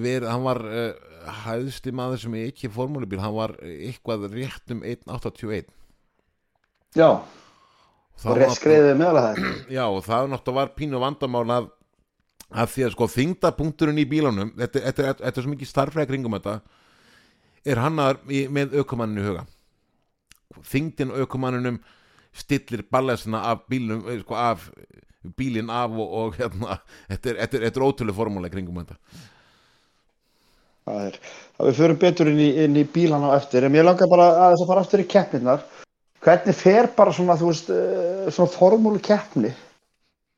Við, 0.03 0.31
hann 0.31 0.47
var 0.47 0.63
uh, 0.63 1.13
hæðsti 1.43 1.91
maður 1.95 2.23
sem 2.23 2.41
ekki 2.45 2.71
formúlubíl, 2.71 3.19
hann 3.19 3.35
var 3.35 3.59
eitthvað 3.67 4.29
rétt 4.31 4.71
um 4.71 4.83
1.81 4.87 5.67
Já, 6.93 7.09
Það 8.23 8.29
var 8.29 8.39
rétt 8.39 8.57
skreiðið 8.57 8.99
meðal 8.99 9.23
það 9.23 9.39
Já, 9.73 9.83
og 9.87 10.03
það 10.05 10.29
náttúrulega 10.31 10.59
var 10.59 10.69
pínu 10.77 11.01
vandamál 11.01 11.43
að, 11.51 11.65
að 12.53 12.71
því 12.75 12.85
að 12.85 12.93
sko 12.93 13.07
þingdapunkturinn 13.15 13.99
í 13.99 14.05
bílunum, 14.09 14.53
þetta, 14.59 14.83
þetta, 14.85 15.07
þetta, 15.09 15.25
þetta 15.25 15.41
er 15.41 15.47
svo 15.47 15.53
mikið 15.55 15.71
starfræði 15.71 16.11
kringum 16.11 16.37
þetta, 16.37 16.55
er 17.73 17.83
hannar 17.83 18.21
í, 18.29 18.45
með 18.53 18.77
aukumanninu 18.79 19.27
huga. 19.27 19.43
Þingdin 20.69 21.13
aukumanninum 21.17 21.81
stillir 22.37 22.85
ballesina 22.93 23.43
af 23.51 23.67
bílnum, 23.69 24.05
eh, 24.07 24.21
sko, 24.23 24.37
af 24.39 24.69
bílinn 25.37 25.71
af 25.73 25.93
og, 25.97 26.17
og 26.21 26.39
hérna, 26.39 26.79
þetta 27.11 27.33
er, 27.33 27.43
þetta 27.43 27.59
er, 27.59 27.69
er 27.69 27.85
ótrúlega 27.89 28.19
formúlega 28.21 28.55
kringum 28.55 28.79
þetta. 28.83 28.99
Það 30.83 31.05
er, 31.09 31.21
að 31.57 31.69
við 31.69 31.77
förum 31.79 31.99
betur 32.01 32.29
inn 32.31 32.43
í, 32.43 32.49
inn 32.63 32.79
í 32.79 32.83
bílan 32.91 33.23
á 33.23 33.35
eftir 33.35 33.63
en 33.63 33.75
ég 33.75 33.85
langar 33.87 34.09
bara 34.11 34.33
að 34.35 34.53
þess 34.53 34.63
að 34.65 34.71
fara 34.71 34.83
aftur 34.83 35.03
í 35.03 35.11
keppnirnar 35.11 35.63
hvernig 36.23 36.55
fer 36.55 36.89
bara 36.97 37.13
svona 37.15 37.35
þú 37.39 37.51
veist, 37.51 37.69
eh, 37.69 38.31
svona 38.31 38.51
formúlu 38.53 39.01
keppni 39.03 39.51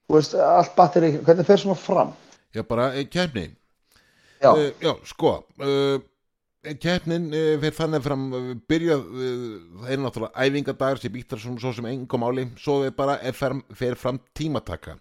þú 0.05 0.17
veist, 0.17 0.35
allt 0.35 0.75
batteri 0.77 1.15
hvernig 1.19 1.47
fer 1.47 1.61
svona 1.61 1.77
fram? 1.79 2.13
Já, 2.55 2.63
bara 2.63 2.93
eh, 2.95 3.07
keppni. 3.09 3.49
Já, 4.41 4.51
Uh, 4.51 4.71
já, 4.81 4.91
sko 5.07 5.45
uh, 5.63 6.01
keppnin 6.81 7.29
uh, 7.31 7.55
fyrir 7.61 7.73
þannig 7.77 8.03
fram 8.03 8.25
byrjað, 8.67 9.05
uh, 9.07 9.55
það 9.81 9.93
er 9.95 10.01
náttúrulega 10.03 10.43
æfingadagar 10.45 10.99
sem 11.01 11.13
býttar 11.13 11.41
svona 11.41 11.63
svo 11.63 11.71
sem 11.73 11.87
engum 11.89 12.21
máli. 12.21 12.43
Svo 12.59 12.83
er 12.85 12.91
bara 12.93 13.15
er 13.23 13.33
fer, 13.33 13.55
fer 13.73 13.95
fram 13.95 14.19
tímataka. 14.37 14.97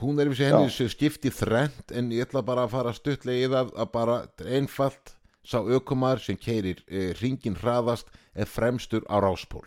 Hún 0.00 0.20
er 0.22 0.30
við 0.30 0.40
sér 0.40 0.54
henni 0.54 0.72
sem 0.72 0.88
skipti 0.88 1.30
þrent 1.34 1.92
en 1.92 2.08
ég 2.14 2.24
ætla 2.24 2.40
bara 2.46 2.64
að 2.64 2.72
fara 2.78 2.94
stuttlega 2.96 3.44
í 3.44 3.50
það 3.52 3.74
að 3.76 3.90
bara 3.92 4.16
einfalt 4.46 5.12
sá 5.44 5.58
ökumar 5.60 6.22
sem 6.22 6.38
keirir 6.38 6.84
uh, 6.88 7.12
ringin 7.20 7.58
hraðast 7.58 8.10
er 8.34 8.48
fremstur 8.48 9.06
á 9.10 9.18
ráspól 9.22 9.66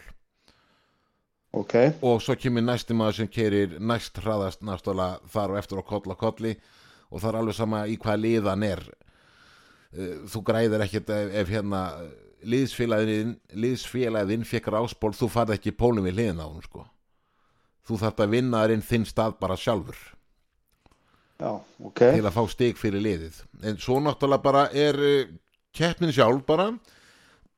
ok. 1.55 1.75
Og 2.01 2.21
svo 2.23 2.35
kemur 2.39 2.63
næsti 2.65 2.95
maður 2.97 3.21
sem 3.21 3.31
keirir 3.31 3.77
næst 3.79 4.19
hraðast 4.21 4.63
náttúrulega 4.65 5.21
þar 5.31 5.53
og 5.53 5.59
eftir 5.61 5.81
á 5.81 5.83
koll 5.87 6.11
og 6.11 6.19
kolli. 6.19 6.55
Og 7.11 7.21
það 7.21 7.29
er 7.29 7.39
alveg 7.39 7.57
sama 7.57 7.83
í 7.87 7.97
hvað 8.01 8.21
liðan 8.23 8.65
er. 8.67 8.81
Eh, 9.95 10.17
þú 10.31 10.41
græðir 10.49 10.83
ekkert 10.85 11.13
ef, 11.15 11.31
ef 11.41 11.53
hérna 11.53 11.83
liðsfélagin 12.45 13.37
liðsfélagin 13.57 14.43
fekk 14.45 14.73
ráspól 14.73 15.13
þú 15.15 15.29
farð 15.31 15.55
ekki 15.55 15.75
pólum 15.77 16.05
við 16.09 16.19
liðin 16.19 16.43
á 16.43 16.47
hún 16.49 16.65
sko. 16.65 16.83
Þú 17.85 18.01
þarft 18.01 18.25
að 18.25 18.35
vinna 18.35 18.63
þar 18.63 18.75
inn 18.75 18.85
þinn 18.85 19.07
stað 19.07 19.39
bara 19.39 19.57
sjálfur. 19.57 19.97
Já, 21.35 21.51
ok. 21.83 21.99
Til 21.99 22.23
að 22.23 22.33
fá 22.33 22.43
stig 22.49 22.77
fyrir 22.79 23.03
liðið. 23.03 23.41
En 23.67 23.77
svo 23.81 23.99
náttúrulega 24.01 24.43
bara 24.43 24.67
er 24.71 24.99
uh, 24.99 25.33
keppnin 25.75 26.13
sjálf 26.15 26.45
bara 26.47 26.69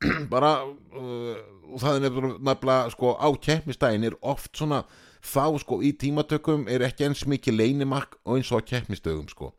bara 0.33 0.51
uh, 0.65 1.37
og 1.67 1.81
það 1.81 1.97
er 1.97 2.03
nefnilega, 2.05 2.77
sko 2.93 3.15
á 3.17 3.27
keppnistæðin 3.43 4.07
er 4.11 4.17
oft 4.21 4.53
svona 4.57 4.83
þá 5.27 5.57
sko 5.59 5.79
í 5.83 5.91
tímatökum 5.99 6.67
er 6.71 6.85
ekki 6.87 7.07
eins 7.07 7.25
mikið 7.27 7.57
leynimark 7.59 8.19
og 8.23 8.37
eins 8.37 8.51
og 8.53 8.61
á 8.63 8.67
keppnistögum 8.69 9.25
sko 9.31 9.51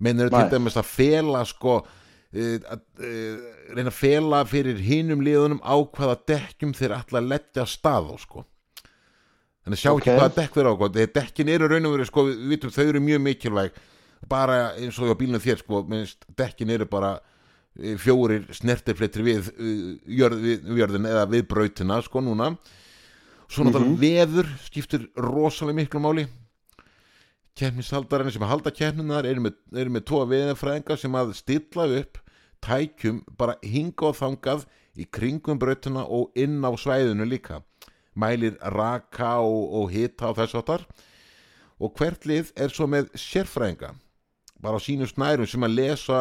menn 0.00 0.20
eru 0.22 0.32
til 0.32 0.52
dæmis 0.54 0.78
að 0.80 0.86
fela 0.88 1.42
sko 1.48 1.80
uh, 1.80 2.56
að, 2.70 2.84
uh, 3.02 3.50
reyna 3.74 3.90
að 3.90 3.98
fela 3.98 4.44
fyrir 4.48 4.78
hinum 4.86 5.24
liðunum 5.26 5.60
á 5.66 5.74
hvaða 5.82 6.16
dekkjum 6.30 6.72
þeir 6.78 6.96
að 7.00 7.20
leggja 7.26 7.66
stað 7.68 8.14
á 8.14 8.16
sko 8.22 8.46
þannig 9.60 9.76
að 9.76 9.82
sjá 9.82 9.90
ekki 9.92 10.08
Ok. 10.08 10.14
hvaða 10.16 10.36
dekk 10.38 10.54
þeir 10.56 10.68
á 10.70 10.72
sko. 10.74 10.88
Þeir- 10.94 11.12
dekkin 11.18 11.50
eru 11.52 11.68
raun 11.68 11.86
og 11.90 11.92
verið 11.98 12.08
sko 12.08 12.24
við 12.30 12.38
vitum 12.54 12.72
þau 12.72 12.84
eru 12.86 13.02
mjög 13.04 13.20
mikilvæg 13.26 13.80
bara 14.30 14.56
eins 14.78 14.96
og 15.00 15.12
á 15.12 15.20
bílunum 15.20 15.42
þér 15.44 15.60
sko 15.60 15.82
minnst, 15.88 16.24
dekkin 16.38 16.70
eru 16.72 16.86
bara 16.88 17.12
eh, 17.18 17.29
fjórir 17.78 18.48
snertifletri 18.54 19.24
við, 19.24 19.50
uh, 19.54 19.94
jörð, 20.20 20.44
við 20.44 20.80
jörðin 20.80 21.08
eða 21.10 21.26
við 21.30 21.46
brautina 21.50 22.00
sko 22.04 22.22
núna. 22.24 22.52
Svo 23.50 23.66
náttúrulega 23.66 24.26
veður 24.26 24.50
skiptir 24.62 25.08
rosalega 25.18 25.80
miklu 25.80 26.02
máli. 26.02 26.26
Keppnishaldarinn 27.58 28.30
sem 28.32 28.46
halda 28.46 28.70
keppninar 28.70 29.26
eru 29.26 29.42
með, 29.48 29.56
með 29.90 30.04
tvo 30.06 30.20
veðurfræðinga 30.30 30.96
sem 31.00 31.16
að 31.18 31.32
stilla 31.38 31.88
upp 31.98 32.20
tækjum 32.62 33.24
bara 33.40 33.56
hinga 33.64 34.10
og 34.10 34.18
þangað 34.20 34.66
í 34.94 35.06
kringum 35.10 35.58
brautina 35.58 36.04
og 36.06 36.30
inn 36.38 36.60
á 36.62 36.70
svæðinu 36.78 37.26
líka. 37.26 37.60
Mælir 38.14 38.58
raka 38.74 39.38
og, 39.42 39.64
og 39.80 39.90
hita 39.90 40.30
og 40.30 40.38
þess 40.38 40.58
áttar 40.60 40.86
og 41.80 41.96
hvert 41.96 42.26
lið 42.28 42.52
er 42.60 42.72
svo 42.72 42.86
með 42.90 43.10
sérfræðinga. 43.18 43.94
Bara 44.60 44.76
á 44.76 44.84
sínu 44.84 45.08
snærum 45.08 45.48
sem 45.48 45.64
að 45.64 45.76
lesa 45.78 46.20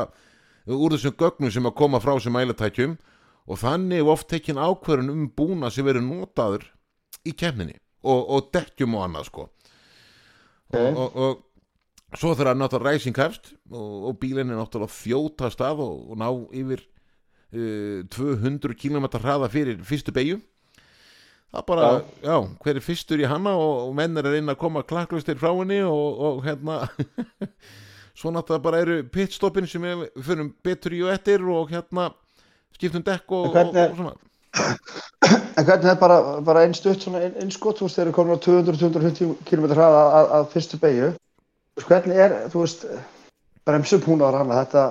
úr 0.76 0.96
þessum 0.96 1.16
gögnum 1.20 1.54
sem 1.54 1.66
að 1.70 1.78
koma 1.82 2.02
frá 2.04 2.16
sem 2.22 2.34
mælatækjum 2.36 2.98
og 3.50 3.62
þannig 3.62 4.02
er 4.04 4.12
oft 4.14 4.28
tekin 4.30 4.60
ákvörun 4.62 5.10
um 5.14 5.28
búna 5.34 5.72
sem 5.74 5.86
verður 5.88 6.06
notaður 6.06 6.66
í 7.26 7.34
kemninni 7.34 7.78
og, 8.04 8.20
og 8.30 8.52
dekkjum 8.54 8.98
og 9.00 9.08
annað 9.08 9.30
sko 9.32 9.48
Ok. 10.70 10.78
og, 10.78 11.16
og, 11.18 11.40
og 12.14 12.20
svo 12.20 12.36
þegar 12.38 12.58
náttúrulega 12.60 12.94
ræsing 12.94 13.18
hefst 13.18 13.56
og, 13.72 14.12
og 14.12 14.20
bílinn 14.22 14.52
er 14.54 14.60
náttúrulega 14.60 14.94
þjóta 14.94 15.50
stað 15.50 15.82
og, 15.82 16.14
ná 16.14 16.28
yfir 16.54 16.84
uh, 17.58 18.06
200 18.14 18.78
km 18.78 19.08
hraða 19.18 19.50
fyrir 19.50 19.82
fyrstu 19.82 20.14
beigju 20.14 20.38
það 21.50 21.66
bara, 21.66 21.90
já, 22.22 22.36
hver 22.62 22.78
er 22.78 22.86
fyrstur 22.86 23.24
í 23.24 23.26
hana 23.26 23.56
og, 23.58 23.90
menn 23.98 24.18
er 24.22 24.30
að 24.30 24.38
reyna 24.38 24.54
að 24.54 24.62
koma 24.62 24.86
klakklustir 24.86 25.40
frá 25.42 25.50
henni 25.58 25.82
og, 25.82 26.22
og 26.28 26.44
hérna 26.46 26.84
svo 28.20 28.32
náttúrulega 28.36 28.64
bara 28.66 28.82
eru 28.84 28.98
pitstoppin 29.14 29.68
sem 29.72 29.86
við 29.88 30.08
fyrir 30.28 30.50
betur 30.66 30.96
í 30.98 31.04
og 31.08 31.14
eftir 31.14 31.46
og 31.48 31.70
hérna 31.72 32.10
skiptum 32.76 33.04
dekk 33.08 33.32
og, 33.38 33.54
hvernig- 33.56 33.80
og, 33.80 33.94
og 33.94 34.02
svona 34.02 34.18
En 35.60 35.66
hvernig 35.68 35.90
er 35.92 35.98
bara, 36.02 36.16
bara 36.42 36.64
einn 36.66 36.74
stutt 36.74 37.04
svona 37.06 37.20
inn- 37.22 37.36
innskot, 37.44 37.78
þú 37.78 37.86
veist, 37.86 37.98
þeir 38.00 38.08
eru 38.08 38.14
komin 38.18 38.34
á 38.34 38.40
200-250 38.42 39.44
km 39.46 39.66
hraða 39.76 40.00
að, 40.00 40.14
að, 40.18 40.30
að 40.40 40.48
fyrstu 40.56 40.80
beigju. 40.82 41.10
Hvernig 41.86 42.22
er, 42.24 42.34
þú 42.50 42.64
veist, 42.64 42.86
bremsupúnaður 43.70 44.38
hann, 44.40 44.54
þetta, 44.58 44.84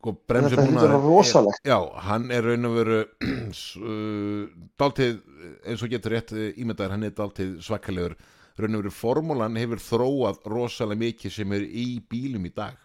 sko, 0.00 0.14
þetta 0.26 0.64
að 0.64 0.86
er- 0.88 0.96
rosalegt. 1.04 1.60
Já, 1.70 1.78
hann 2.08 2.26
er 2.34 2.48
raun 2.48 2.68
og 2.70 2.74
veru 2.80 2.98
uh, 3.28 4.42
dáltið, 4.82 5.14
eins 5.62 5.84
og 5.86 5.94
getur 5.94 6.16
rétt 6.16 6.34
uh, 6.34 6.48
ímyndaður, 6.58 6.96
hann 6.96 7.06
er 7.08 7.14
dáltið 7.20 7.54
svakalegur 7.68 8.16
raun 8.58 8.78
og 8.78 8.84
veru 8.84 8.94
formúlan 8.94 9.58
hefur 9.58 9.82
þróað 9.82 10.42
rosalega 10.50 11.00
mikið 11.00 11.36
sem 11.36 11.54
er 11.56 11.64
í 11.66 11.86
bílum 12.10 12.46
í 12.46 12.52
dag. 12.54 12.76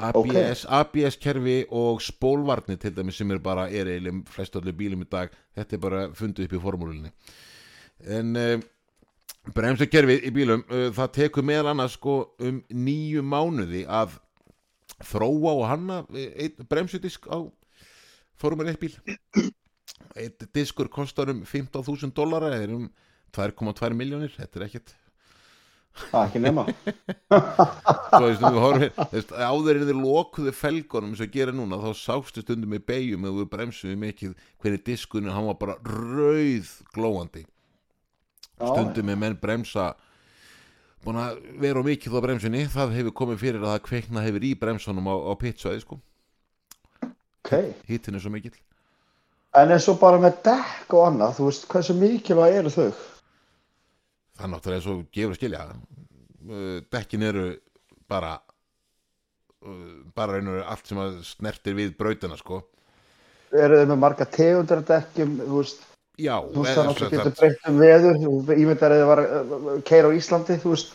ABS, 0.00 0.64
ABS 0.70 1.16
kerfi 1.20 1.64
og 1.76 2.00
spólvarnir 2.04 2.78
til 2.80 2.94
dæmis 2.94 3.18
sem 3.18 3.30
er 3.34 3.40
bara 3.42 3.66
er 3.68 3.88
eiginlega 3.90 4.32
flest 4.32 4.56
öllu 4.56 4.72
bílum 4.76 5.02
í 5.02 5.08
dag 5.10 5.32
þetta 5.56 5.76
er 5.76 5.82
bara 5.82 6.02
fundið 6.16 6.46
upp 6.46 6.56
í 6.56 6.62
formúlunni. 6.62 7.10
En 8.06 8.36
uh, 8.38 8.56
bremsukerfið 9.56 10.28
í 10.28 10.34
bílum 10.34 10.64
uh, 10.68 10.88
það 10.96 11.14
tekur 11.18 11.46
meðal 11.46 11.72
annars 11.72 11.98
sko 11.98 12.20
um 12.38 12.62
nýju 12.70 13.24
mánuði 13.26 13.82
að 13.88 14.18
þróa 15.10 15.56
og 15.56 15.66
hanna 15.68 16.02
einn 16.12 16.68
bremsudisk 16.68 17.26
á 17.32 17.40
Formule 18.40 18.72
1 18.72 18.80
bíl. 18.80 18.94
Einn 20.16 20.48
diskur 20.54 20.88
kostar 20.88 21.28
um 21.28 21.42
15.000 21.44 22.14
dólara 22.16 22.54
eða 22.56 22.78
um 22.78 22.86
2,2 23.36 23.94
miljónir 23.96 24.32
þetta 24.36 24.60
er 24.60 24.66
ekkert 24.68 24.96
Það 26.00 26.20
ekki 26.28 26.40
nema. 26.40 26.62
Svo, 28.14 28.20
veist, 28.22 28.44
horfum, 28.44 28.84
veist, 29.10 29.32
áður 29.34 29.80
en 29.80 29.88
þið 29.88 29.98
lokuðu 29.98 30.52
felgunum 30.54 31.16
sem 31.18 31.30
gera 31.34 31.52
núna 31.52 31.80
þá 31.82 31.90
sástu 31.98 32.44
stundum 32.44 32.70
með 32.72 32.84
beigjum 32.88 33.26
eða 33.26 33.40
við 33.40 33.48
bremsum 33.56 34.04
mikið 34.04 34.36
hvernig 34.62 34.84
diskunum 34.86 35.34
hann 35.34 35.48
var 35.50 35.58
bara 35.60 35.74
rauð 35.82 36.70
glóandi 36.94 37.42
stundum 38.60 39.10
með 39.10 39.20
menn 39.24 39.36
bremsa 39.42 39.90
búin 41.04 41.18
að 41.20 41.42
vera 41.60 41.82
mikið 41.84 42.16
á 42.16 42.20
bremsunni 42.28 42.64
það 42.70 42.96
hefur 43.00 43.16
komið 43.24 43.42
fyrir 43.42 43.62
að 43.64 43.74
það 43.74 43.84
kveikna 43.90 44.24
hefur 44.28 44.46
í 44.46 44.54
bremsunum 44.62 45.10
á, 45.10 45.14
á 45.16 45.32
pitsaði 45.42 45.82
sko 45.82 46.00
Ok. 47.40 47.54
hittin 47.90 48.14
er 48.14 48.22
svo 48.22 48.30
mikill 48.32 48.54
En 49.58 49.72
eins 49.74 49.88
og 49.90 49.96
bara 49.98 50.20
með 50.22 50.36
dekk 50.46 50.92
og 50.94 51.08
annað, 51.08 51.32
þú 51.40 51.46
veist, 51.48 51.64
hversu 51.72 51.94
mikilvæg 51.98 52.58
eru 52.60 52.70
þau? 52.70 52.92
Það 54.40 54.54
náttúrulega 54.54 54.84
svo 54.86 55.00
gefur 55.12 55.36
að 55.36 55.40
skilja 55.40 55.64
Uh, 56.40 56.80
dekkin 56.88 57.20
eru 57.20 57.42
bara 58.08 58.38
uh, 59.60 59.98
bara 60.16 60.38
reynur 60.38 60.62
allt 60.64 60.88
sem 60.88 60.96
að 60.96 61.18
snertir 61.28 61.74
við 61.76 61.90
brautina 61.98 62.38
sko 62.40 62.62
Eru 63.52 63.76
þau 63.82 63.90
með 63.90 63.98
marga 64.00 64.24
tegundir 64.24 64.80
af 64.80 64.86
dekkjum, 64.88 65.34
þú 65.42 65.58
veist, 65.58 65.82
já, 66.16 66.32
þú 66.40 66.64
veist, 66.64 66.78
það 66.78 66.88
náttúrulega 66.88 67.10
sem 67.10 67.18
getur 67.18 67.36
breytt 67.42 67.68
um 67.68 67.80
veður, 67.82 68.18
þú 68.22 68.56
ímyndar 68.56 68.94
eða 68.96 69.08
var 69.10 69.22
uh, 69.26 69.68
keira 69.90 70.08
á 70.08 70.16
Íslandi, 70.16 70.56
þú 70.62 70.72
veist. 70.72 70.94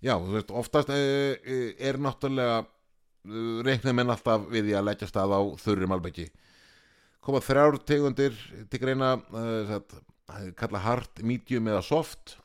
Já, 0.00 0.14
þú 0.14 0.36
veist, 0.38 0.54
oftast 0.62 0.92
er 0.94 1.98
náttúrulega 2.06 2.62
reiknum 3.68 3.98
menn 4.00 4.14
alltaf 4.14 4.46
við 4.54 4.72
að 4.78 4.86
leggja 4.88 5.10
stað 5.10 5.34
á 5.34 5.40
þurri 5.66 5.90
malbeki. 5.90 6.28
Koma 7.22 7.42
þrjár 7.42 7.82
tegundir 7.86 8.38
til 8.70 8.80
greina 8.82 9.16
uh, 9.18 9.76
kalla 10.58 10.82
hard, 10.82 11.22
medium 11.26 11.68
eða 11.72 11.82
soft. 11.86 12.36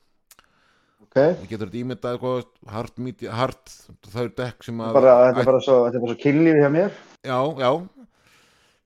Ok. 1.03 1.17
Þú 1.17 1.49
getur 1.49 1.69
þetta 1.69 1.79
ímyndað 1.81 2.17
hvað, 2.23 2.47
hard, 2.73 2.97
medium, 3.01 3.35
hard, 3.37 3.75
það 4.07 4.23
er 4.23 4.33
dekk 4.41 4.67
sem 4.67 4.81
að... 4.83 4.97
Bara, 4.99 5.13
þetta 5.27 5.43
er 5.43 5.51
bara 5.51 5.61
svo, 5.65 5.77
er 5.87 5.99
svo 6.03 6.17
kynlífi 6.23 6.63
hjá 6.63 6.71
mér. 6.73 6.97
Já, 7.27 7.39
já. 7.63 7.71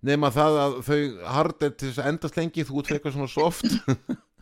Nefna 0.02 0.32
það 0.34 0.60
að 0.60 0.78
þau 0.88 1.02
hard 1.38 1.66
er 1.68 1.74
til 1.78 1.90
þess 1.90 2.02
að 2.02 2.12
endast 2.12 2.38
lengi, 2.40 2.68
þú 2.68 2.86
eitthvað 2.86 3.18
svona 3.18 3.32
soft. 3.32 3.68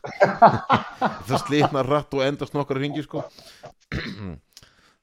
það 1.30 1.42
slitnar 1.44 1.90
rætt 1.90 2.16
og 2.16 2.24
endast 2.24 2.56
nokkra 2.56 2.80
ringi, 2.80 3.04
sko. 3.04 3.26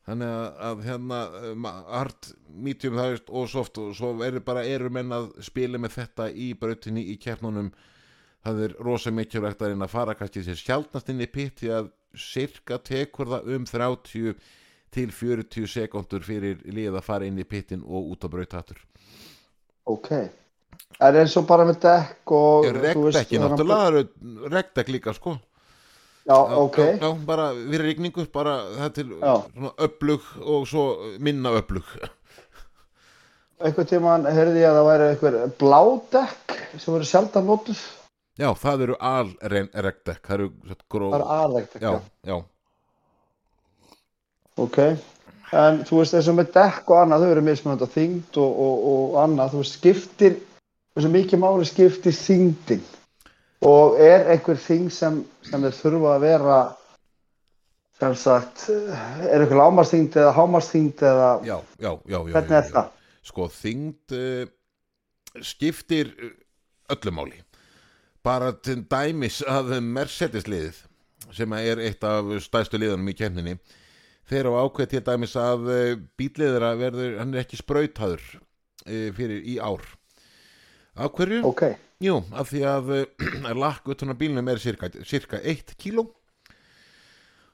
Þannig 0.07 0.31
að, 0.31 0.47
að 0.69 0.83
hérna 0.87 1.21
um, 1.49 1.65
hard, 1.91 2.29
medium 2.47 2.95
það 2.95 3.13
veist 3.13 3.31
og 3.41 3.49
soft 3.51 3.81
og 3.83 3.95
svo 3.99 4.13
eru 4.23 4.43
bara 4.47 4.63
eru 4.63 4.91
menn 4.95 5.11
að 5.13 5.33
spila 5.43 5.81
með 5.83 5.97
þetta 5.97 6.29
í 6.31 6.53
brautinni 6.61 7.03
í 7.11 7.17
keppnunum 7.19 7.73
það 8.47 8.63
er 8.67 8.75
rosa 8.87 9.11
mikilvægt 9.15 9.63
að 9.63 9.73
reyna 9.75 9.87
að 9.89 9.95
fara 9.97 10.15
kannski 10.19 10.43
sér 10.47 10.59
sjálfnast 10.61 11.11
inn 11.13 11.23
í 11.25 11.29
pitt 11.31 11.61
því 11.63 11.73
að 11.81 11.91
cirka 12.17 12.79
tekur 12.81 13.29
það 13.35 13.51
um 13.57 13.67
30 13.69 14.37
til 14.97 15.11
40 15.13 15.67
sekundur 15.69 16.23
fyrir 16.25 16.63
lið 16.73 16.95
að 16.97 17.05
fara 17.05 17.27
inn 17.29 17.39
í 17.43 17.45
pittin 17.45 17.83
og 17.85 18.13
út 18.15 18.25
á 18.25 18.29
brauthattur 18.33 18.79
Ok. 19.87 20.09
En 20.99 21.15
eins 21.21 21.35
og 21.39 21.45
bara 21.47 21.63
með 21.69 21.77
dekk 21.85 22.33
og... 22.35 22.65
Regdekki 22.75 23.37
er- 23.39 23.45
náttúrulega 23.45 24.07
regdekk 24.57 24.89
líka 24.97 25.15
sko 25.17 25.37
Já, 26.27 26.35
ok. 26.59 26.79
já, 26.83 26.97
já, 27.05 27.11
bara 27.29 27.53
fyrir 27.55 27.85
rigningu 27.87 28.25
bara 28.35 28.57
það 28.75 28.87
er 28.89 28.95
til 28.97 29.13
öflug 29.87 30.25
og 30.43 30.65
svo 30.67 30.87
minna 31.23 31.53
öflug 31.61 31.87
Einhvern 33.63 33.89
tímann 33.89 34.27
heyrði 34.29 34.61
ég 34.65 34.69
að 34.69 34.77
það 34.81 34.89
væri 34.91 35.05
einhver 35.13 35.37
bládekk 35.61 36.57
sem 36.77 36.93
voru 36.93 37.07
sjaldan 37.09 37.47
notuð. 37.49 37.79
Já, 38.37 38.51
það 38.61 38.83
eru 38.87 38.97
alregdekk 39.01 40.27
það 40.29 40.35
eru 40.37 40.79
gró 40.93 41.11
aðrækt. 41.17 41.79
já, 41.81 41.93
já, 42.27 42.37
Ok. 44.57 44.79
En 45.55 45.83
þú 45.87 46.01
veist 46.01 46.17
eins 46.17 46.29
og 46.31 46.37
með 46.41 46.51
dekk 46.57 46.91
og 46.91 47.01
annað, 47.05 47.23
þau 47.23 47.33
eru 47.35 47.43
mismunandi 47.47 47.87
á 47.87 47.95
þyngd 47.95 48.39
og, 48.43 48.61
og, 48.67 48.87
og 48.93 49.19
annað, 49.23 49.53
þú 49.53 49.61
veist, 49.61 49.77
skiptir, 49.79 50.39
þessu 50.97 51.11
mikið 51.13 51.43
máli 51.43 51.69
skiptir 51.69 52.17
þyngdin. 52.17 52.83
Og 53.67 54.01
er 54.03 54.27
einhver 54.33 54.59
þyngd 54.61 54.95
sem, 54.97 55.21
sem 55.47 55.63
þeir 55.63 55.79
þurfa 55.79 56.17
að 56.17 56.27
vera, 56.27 56.59
sem 58.01 58.17
sagt, 58.21 58.67
er 58.73 59.45
einhver 59.45 59.61
lámarsþyngd 59.63 60.19
eða 60.25 60.35
hámarsþyngd 60.37 61.07
eða 61.13 61.31
já, 61.47 61.57
já, 61.79 61.93
já, 61.95 62.19
já 62.19 62.35
hvernig 62.35 62.59
er 62.59 62.69
það? 62.75 62.91
sko 63.31 63.49
þyngd 63.53 64.17
uh, 64.19 64.51
skiptir 65.47 66.11
uh, 66.19 66.35
öllu 66.97 67.15
máli 67.15 67.41
bara 68.27 68.51
til 68.59 68.81
dæmis 68.91 69.39
að 69.47 69.77
Mercedes 69.87 70.49
liðið 70.51 70.83
sem 71.35 71.53
er 71.59 71.83
eitt 71.85 72.03
af 72.07 72.29
stæðstu 72.43 72.81
liðanum 72.81 73.11
í 73.13 73.15
kemninni 73.19 73.55
þeir 74.27 74.49
á 74.51 74.67
ákveð 74.67 74.91
til 74.91 75.03
dæmis 75.07 75.37
að 75.39 75.69
uh, 75.71 75.93
bíliðra 76.19 76.73
verður, 76.81 77.19
hann 77.21 77.35
er 77.35 77.45
ekki 77.45 77.61
sprautaður 77.61 78.25
uh, 78.35 79.11
fyrir 79.15 79.45
í 79.47 79.59
ár 79.63 79.85
af 80.97 81.13
hverju? 81.15 81.43
Ok, 81.47 81.69
Jú, 82.03 82.19
af 82.37 82.51
því 82.51 82.65
að 82.69 82.91
uh, 82.97 83.53
lakk 83.63 83.87
utan 83.95 84.11
á 84.11 84.19
bílnum 84.19 84.51
er 84.51 84.63
cirka, 84.63 84.91
cirka 85.07 85.41
1 85.41 85.77
kíló 85.79 86.09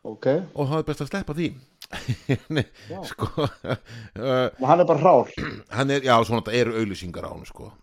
ok. 0.09 0.27
og 0.57 0.73
það 0.73 0.79
er 0.81 0.89
best 0.89 1.05
að 1.05 1.13
sleppa 1.13 1.37
því 1.37 1.53
sko 3.13 3.29
uh, 3.45 4.49
Og 4.63 4.67
hann 4.71 4.81
er 4.81 4.89
bara 4.89 5.05
rár. 5.05 5.33
hann 5.77 5.93
er, 5.93 6.01
já, 6.01 6.17
svona 6.25 6.41
þetta 6.41 6.59
eru 6.65 6.81
auðlýsingar 6.81 7.29
á 7.29 7.31
hann 7.35 7.49
sko 7.49 7.75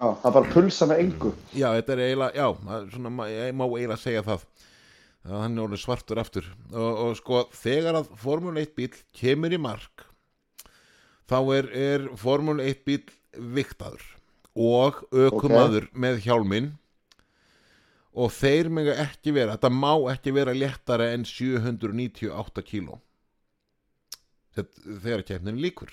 Já, 0.00 0.06
það 0.22 0.36
bara 0.38 0.50
pulsa 0.54 0.86
með 0.88 1.00
engu. 1.02 1.30
Já, 1.52 1.66
þetta 1.76 1.92
er 1.92 2.00
eiginlega, 2.06 2.40
já, 2.40 2.84
svona, 2.94 3.26
ég 3.28 3.50
má 3.52 3.66
eiginlega 3.66 4.00
segja 4.00 4.22
það. 4.24 4.46
Að 5.28 5.42
hann 5.42 5.58
er 5.58 5.64
orðið 5.66 5.82
svartur 5.82 6.20
aftur. 6.22 6.46
Og, 6.72 7.02
og 7.04 7.18
sko, 7.18 7.42
þegar 7.52 7.98
að 7.98 8.14
Formule 8.22 8.62
1 8.64 8.72
bíl 8.78 8.88
kemur 9.20 9.52
í 9.52 9.58
mark 9.60 10.06
þá 11.30 11.38
er, 11.58 11.68
er 11.76 12.06
Formule 12.18 12.64
1 12.72 12.80
bíl 12.86 13.02
viktaður 13.58 14.06
og 14.56 15.04
ökumaður 15.12 15.90
með 15.92 16.22
hjálminn. 16.24 16.72
Og 18.10 18.32
þeir 18.34 18.72
mega 18.74 18.96
ekki 19.04 19.36
vera, 19.36 19.54
þetta 19.54 19.70
má 19.70 19.92
ekki 20.10 20.32
vera 20.34 20.56
léttara 20.56 21.12
en 21.14 21.22
798 21.28 22.64
kíló. 22.66 22.96
Þegar 24.56 25.22
keppnin 25.28 25.60
líkur 25.62 25.92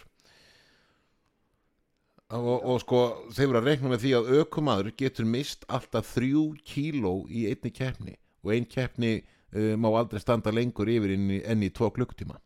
og, 2.33 2.57
og 2.67 2.79
sko 2.83 3.01
þeir 3.35 3.47
voru 3.51 3.61
að 3.61 3.67
reikna 3.71 3.91
með 3.93 4.01
því 4.03 4.11
að 4.17 4.31
ökumadur 4.41 4.91
getur 4.99 5.27
mist 5.29 5.63
alltaf 5.71 6.09
þrjú 6.17 6.43
kíló 6.67 7.13
í 7.31 7.45
einni 7.51 7.71
keppni 7.71 8.17
og 8.43 8.51
ein 8.55 8.65
keppni 8.67 9.13
uh, 9.21 9.75
má 9.79 9.87
aldrei 9.95 10.19
standa 10.23 10.51
lengur 10.51 10.89
yfir 10.91 11.13
í, 11.15 11.39
enn 11.45 11.63
í 11.63 11.71
tvo 11.71 11.89
klukktíma 11.95 12.39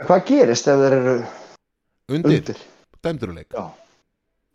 Hvað 0.00 0.22
gerist 0.30 0.68
ef 0.72 0.80
þeir 0.80 0.96
eru 0.96 1.14
undir, 2.10 2.38
undir? 2.40 2.60
dæmduruleik 3.04 3.54
Já. 3.54 3.66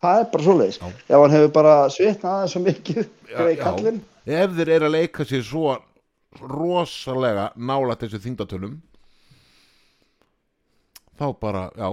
Það 0.04 0.18
er 0.20 0.26
bara 0.32 0.44
svoleiðis. 0.44 0.76
Já. 0.82 0.88
Ef 1.08 1.22
hann 1.22 1.32
hefur 1.32 1.52
bara 1.56 1.74
svitnað 1.90 2.32
aðeins 2.36 2.52
svo 2.52 2.60
mikið 2.66 2.98
Já, 3.00 3.36
greið 3.38 3.54
já. 3.56 3.62
kallinn. 3.64 4.00
ef 4.26 4.56
þeir 4.58 4.72
eru 4.76 4.88
að 4.90 4.94
leika 4.98 5.24
sér 5.30 5.44
svo 5.46 5.76
rosalega 6.42 7.46
nála 7.56 7.96
þessu 7.96 8.20
þingdatölum 8.26 8.74
þá 11.16 11.26
bara, 11.40 11.62
já 11.78 11.88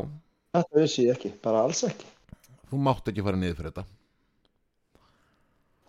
Þetta 0.53 0.81
vissi 0.83 1.05
ég 1.07 1.15
ekki, 1.15 1.31
bara 1.41 1.63
alls 1.65 1.79
ekki. 1.87 2.05
Þú 2.73 2.81
mátt 2.88 3.12
ekki 3.12 3.25
fara 3.25 3.39
niður 3.39 3.59
fyrir 3.59 3.73
þetta 3.73 3.86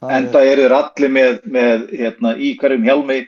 Það 0.04 0.16
Enda 0.18 0.40
eru 0.44 0.64
þeir 0.66 0.74
allir 0.76 1.12
með, 1.14 1.38
með 1.54 1.84
hérna, 1.96 2.34
í 2.36 2.50
hverjum 2.60 2.84
hjálmi 2.84 3.18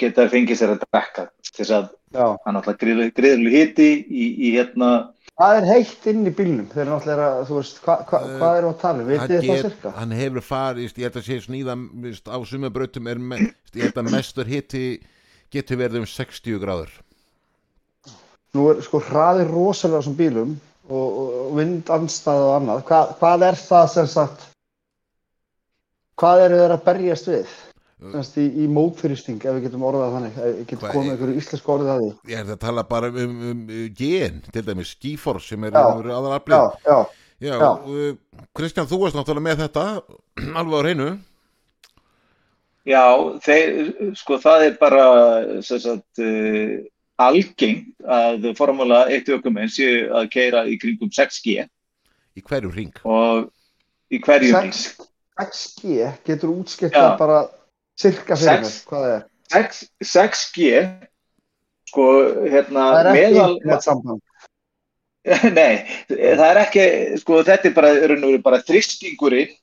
geta 0.00 0.28
fengið 0.32 0.60
sér 0.60 0.72
að 0.74 0.84
drekka 0.86 1.26
þess 1.56 1.74
að 1.76 1.90
hann 2.16 2.56
er 2.56 2.60
alltaf 2.62 2.78
greiðileg 2.80 3.52
hiti 3.52 3.90
í, 4.08 4.26
í 4.48 4.54
hérna 4.56 4.90
Hvað 5.36 5.58
er 5.58 5.66
heitt 5.68 6.06
inn 6.08 6.22
í 6.24 6.30
bílnum? 6.32 6.68
Eru 6.72 6.88
náttúrulega, 6.94 7.24
að, 7.28 7.42
þú 7.50 7.56
veist, 7.58 7.80
hva, 7.84 7.96
hva, 8.08 8.20
Eh, 8.24 8.36
hvað 8.40 8.54
eru 8.56 8.68
að 8.70 8.78
tala? 8.80 9.02
um? 9.02 9.08
Vitið 9.10 9.34
það 9.34 9.48
get, 9.50 9.64
cirka? 9.66 9.90
hann 9.98 10.14
hefur 10.16 10.44
farist, 10.46 10.96
ég 10.96 11.10
held 11.10 11.18
að 11.20 11.26
sé 11.26 11.36
snýða 11.44 11.74
víst, 12.06 12.30
á 12.32 12.38
sumabrautum 12.48 13.10
er 13.12 13.20
me, 13.20 13.40
ég 13.76 13.82
held 13.84 14.00
að 14.00 14.08
mestur 14.14 14.48
hitti 14.48 14.84
getur 15.52 15.76
verið 15.82 16.00
um 16.00 16.08
60 16.08 16.56
gráður 16.62 16.94
Nú 18.56 18.70
er 18.72 18.80
sko 18.86 19.02
hraðir 19.04 19.50
rosalega 19.52 19.98
á 19.98 20.00
þessum 20.00 20.16
bílum 20.16 20.56
og, 20.88 21.06
og, 21.06 21.30
og 21.46 21.54
vindanstæð 21.58 22.42
og 22.46 22.52
annað. 22.60 22.82
Hva, 22.88 23.00
hvað 23.20 23.44
er 23.50 23.58
það 23.60 23.86
sem 23.94 24.10
sagt, 24.12 24.44
hvað 26.20 26.44
eru 26.46 26.60
þeir 26.62 26.74
að 26.76 26.84
berjast 26.90 27.30
við? 27.32 27.54
Semst 27.96 28.34
í, 28.36 28.42
í 28.60 28.66
mótfyrirsting, 28.68 29.38
ef 29.40 29.54
við 29.56 29.62
getum 29.70 29.84
orðað 29.88 30.10
þannig, 30.18 30.34
ef 30.36 30.48
við 30.50 30.66
getum 30.68 30.90
komið 30.92 31.06
er- 31.06 31.12
einhverju 31.14 31.38
íslensku 31.40 31.72
orðið 31.72 31.92
að 31.94 32.02
því. 32.02 32.10
ég 32.32 32.40
held 32.42 32.50
að 32.52 32.58
tala 32.66 32.82
bara 32.90 33.08
um, 33.08 33.16
um, 33.24 33.62
um 33.62 33.86
gen, 33.96 34.42
til 34.52 34.64
dæmis 34.66 34.90
G-Force 35.00 35.48
sem 35.54 35.64
er 35.64 35.72
Já. 37.56 37.70
uh, 37.88 38.42
Kristján, 38.56 38.86
þú 38.88 38.98
varst 39.00 39.16
náttúrulega 39.16 39.46
með 39.48 39.62
þetta 39.64 39.86
alveg 40.60 40.76
á 40.76 40.84
hreinu 40.84 41.08
Já, 42.86 43.02
þeir, 43.42 43.72
sko 44.20 44.36
það 44.44 44.66
er 44.68 44.76
bara 44.78 45.06
sem 45.66 45.80
sagt, 45.82 46.20
uh, 46.22 46.76
algengt 47.16 47.86
að 48.04 48.50
formúla 48.58 49.04
1 49.12 49.30
ökumenn 49.38 49.70
séu 49.72 50.10
að 50.12 50.28
keira 50.34 50.64
í 50.68 50.76
kringum 50.80 51.10
6G 51.12 51.64
í 52.36 52.42
hverju 52.44 52.72
ring 52.74 52.92
og 53.04 53.48
í 54.12 54.20
hverjum 54.22 54.60
ring. 54.66 54.72
6, 54.76 55.08
6G 55.40 56.10
getur 56.28 56.52
útskipt 56.52 56.92
Já. 56.94 57.00
það 57.12 57.18
bara 57.22 57.40
cirka 57.96 58.36
fyrir 58.36 58.62
mér, 58.66 58.78
hvað 58.90 59.08
er. 59.14 59.26
6, 59.56 59.82
6G 60.04 60.70
sko 61.88 62.06
hérna 62.44 62.86
Það 62.92 63.00
er 63.00 63.10
ekki 63.12 63.26
meðal 63.34 63.56
internetsamband. 63.56 64.22
nei, 65.58 65.74
það 66.10 66.48
er 66.52 66.58
ekki 66.62 66.82
sko 67.22 67.40
þetta 67.46 67.70
er 67.70 67.74
bara, 67.74 67.92
veru 68.04 68.42
bara 68.44 68.60
þristingurinn 68.62 69.54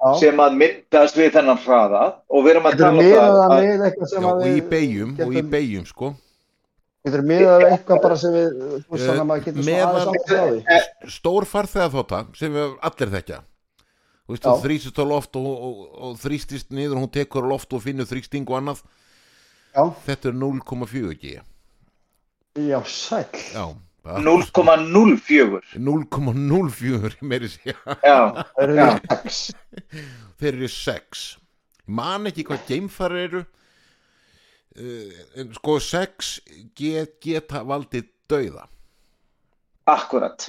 Já. 0.00 0.10
sem 0.20 0.38
að 0.40 0.54
myndast 0.60 1.16
við 1.18 1.32
þennan 1.34 1.58
hraða 1.64 2.02
og 2.28 2.44
við 2.44 2.54
erum 2.54 2.68
að 2.70 2.76
tala 2.80 2.92
um 2.92 3.00
það 3.00 3.16
það 3.20 3.40
að, 3.44 3.62
við 3.64 3.86
eitthvað 3.88 4.12
sem 4.12 4.22
Já, 4.22 4.28
að 4.30 4.44
og 4.44 4.46
í 4.50 4.60
beigjum, 4.70 5.10
og 5.16 5.32
í 5.32 5.36
getum- 5.36 5.50
beigjum 5.56 5.88
sko 5.88 6.12
Getur 7.06 7.22
miðað 7.24 7.62
við 7.62 7.70
eitthvað 7.74 8.00
bara 8.04 8.16
sem 8.20 8.34
við, 8.34 8.48
þú 8.60 8.92
veist 8.92 9.02
Eh, 9.02 9.06
þannig 9.08 9.20
að 9.22 9.28
maður 9.30 9.44
getur 9.46 9.62
svona 9.64 9.86
aðeins 9.90 10.10
átt 10.10 10.32
á 10.36 10.44
því. 10.50 11.10
stór 11.14 11.46
farþega 11.48 11.90
þóta 11.94 12.18
sem 12.36 12.52
við 12.58 12.74
allir 12.90 13.12
þekkja. 13.14 13.38
Þú 14.30 14.34
veist, 14.34 14.44
þú 14.44 14.56
þrýstist 14.66 14.98
á 15.00 15.04
loft 15.10 15.36
og, 15.40 15.46
og, 15.50 15.78
og 16.06 16.18
þrýstist 16.20 16.68
niður, 16.76 17.00
hún 17.00 17.10
tekur 17.10 17.48
loft 17.50 17.72
og 17.72 17.82
finnur 17.82 18.06
þrýsting 18.10 18.44
og 18.52 18.58
annað. 18.60 18.82
Já, 19.74 19.84
þetta 20.06 20.28
er 20.28 20.36
0,4 20.42 21.14
G. 21.22 21.40
Já, 22.68 22.78
sæll. 22.84 23.40
já, 23.54 23.64
bara. 24.04 24.20
0,04 24.20 25.60
0,04 25.80 27.16
meiri 27.22 27.48
segja. 27.48 27.76
Já, 28.04 28.44
Það 28.54 28.62
eru 28.66 28.76
Já. 28.76 28.86
við 28.90 29.08
sex. 29.08 29.52
þeir 30.40 30.52
eru 30.54 30.68
6 30.68 31.24
ég 31.90 31.94
man 31.96 32.26
ekki 32.30 32.44
hvað 32.46 32.66
geimfar 32.68 33.14
eru 33.18 33.40
en 34.76 35.52
sko 35.56 35.78
6 35.82 36.32
get, 36.78 37.16
geta 37.22 37.64
valdið 37.66 38.10
dauða. 38.30 38.68
Akkurat. 39.90 40.46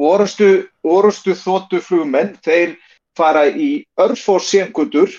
Orustu, 0.00 0.68
orustu 0.82 1.34
þóttu 1.36 1.82
flugmenn 1.84 2.38
þeir 2.44 2.78
fara 3.18 3.44
í 3.50 3.84
örfór 4.00 4.40
senkundur 4.40 5.12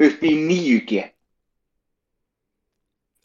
upp 0.00 0.24
í 0.24 0.32
9G 0.40 1.04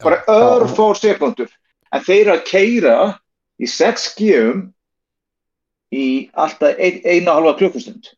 bara 0.02 0.22
örfór 0.28 0.98
sekundur 0.98 1.50
en 1.92 2.04
þeir 2.04 2.32
að 2.34 2.44
keira 2.48 2.96
í 3.62 3.68
6G 3.68 4.32
um 4.40 4.62
í 5.92 6.06
alltaf 6.32 6.78
ein, 6.80 7.00
eina 7.04 7.36
halva 7.36 7.54
klukkustund. 7.58 8.08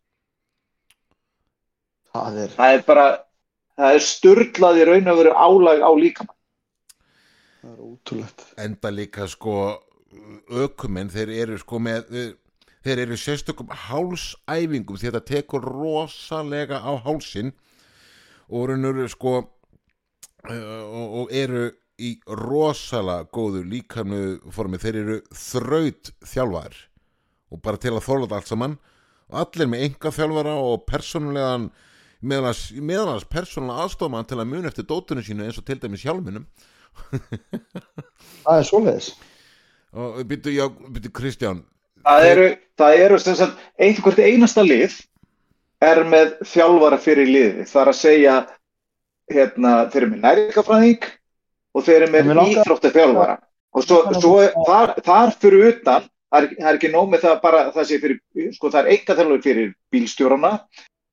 Það 2.15 2.37
er, 2.45 2.53
það 2.55 2.77
er 2.77 2.85
bara 2.87 3.07
það 3.79 3.97
er 3.97 4.07
styrlað 4.07 4.81
í 4.81 4.87
raun 4.89 5.11
og 5.13 5.21
veru 5.21 5.35
álag 5.35 5.83
á 5.83 5.91
líkamann. 5.99 6.39
Það 7.65 7.73
er 7.73 7.83
ótrúlegt. 7.89 8.47
enda 8.61 8.91
líka 8.93 9.29
sko 9.31 9.55
ökumenn, 10.65 11.11
þeir 11.11 11.33
eru 11.43 11.59
sko 11.59 11.81
með 11.83 12.11
eh, 12.15 12.33
þeir 12.85 13.07
eru 13.07 13.19
sérstökum 13.19 13.73
hálsæfingum 13.73 14.99
því 15.01 15.09
þetta 15.09 15.25
tekur 15.31 15.65
rosalega 15.65 16.83
á 16.85 16.93
hálsin 17.03 17.55
og 18.53 18.69
raunur 18.69 19.09
sko 19.09 19.39
eh, 20.51 20.83
og, 20.85 21.25
og 21.25 21.33
eru 21.33 21.71
í 21.99 22.17
rosalega 22.27 23.29
góðu 23.33 23.63
líkamnu 23.71 24.53
formi, 24.53 24.81
þeir 24.83 25.01
eru 25.01 25.21
þraut 25.31 26.13
þjálfar 26.27 26.77
og 27.55 27.63
bara 27.63 27.79
til 27.81 27.95
að 27.95 28.07
þóla 28.07 28.27
þetta 28.27 28.39
allt 28.41 28.51
saman. 28.51 28.77
Og 29.31 29.41
allir 29.41 29.69
með 29.71 29.85
enga 29.87 30.11
þjálfara 30.13 30.55
og 30.61 30.83
persónulegan 30.89 31.69
meðalans 32.25 33.27
persónulega 33.31 33.85
aðstofmann 33.85 34.27
til 34.29 34.39
að 34.41 34.51
muna 34.51 34.71
eftir 34.71 34.87
dótunum 34.89 35.25
sínu 35.25 35.47
eins 35.47 35.61
og 35.61 35.67
til 35.69 35.79
dæmis 35.83 36.05
hjálminum 36.07 36.47
Það 38.45 38.59
er 38.59 38.67
svoleiðis. 38.69 39.09
og 39.95 40.21
byrju, 40.29 40.53
já, 40.55 40.67
byrju 40.95 41.11
Kristján. 41.15 41.63
Það 42.05 42.27
eru, 42.29 42.47
það 42.79 43.03
eru 43.07 43.19
sem 43.23 43.37
sagt, 43.39 43.61
einhvert 43.81 44.21
einasta 44.21 44.65
lið 44.67 44.97
er 45.85 46.03
með 46.09 46.35
þjálfara 46.51 46.99
fyrir 47.01 47.31
liði 47.31 47.67
það 47.71 47.83
er 47.83 47.91
að 47.93 48.01
segja 48.01 48.35
hérna, 49.33 49.75
þeir 49.91 50.03
eru 50.03 50.11
með 50.13 50.25
næringafræðing 50.27 51.07
og 51.75 51.87
þeir 51.87 52.03
eru 52.03 52.11
með 52.13 52.43
íþrótta 52.45 52.93
þjálfara. 52.95 53.39
Og 53.75 53.87
svo, 53.87 54.03
svo 54.21 54.35
þar, 54.69 54.95
þar 55.07 55.33
fyrir 55.41 55.71
utan 55.73 56.05
það 56.05 56.43
er, 56.43 56.51
það 56.59 56.69
er 56.71 56.79
ekki 56.79 56.93
nóg 56.93 57.09
með 57.11 57.25
það 57.27 57.41
bara 57.47 57.63
það 57.75 57.89
sé 57.89 58.01
fyrir, 58.03 58.21
sko 58.55 58.71
það 58.71 58.83
er 58.83 58.99
enga 58.99 59.17
þjálfari 59.19 59.47
fyrir 59.49 59.73
bílstjórana 59.95 60.53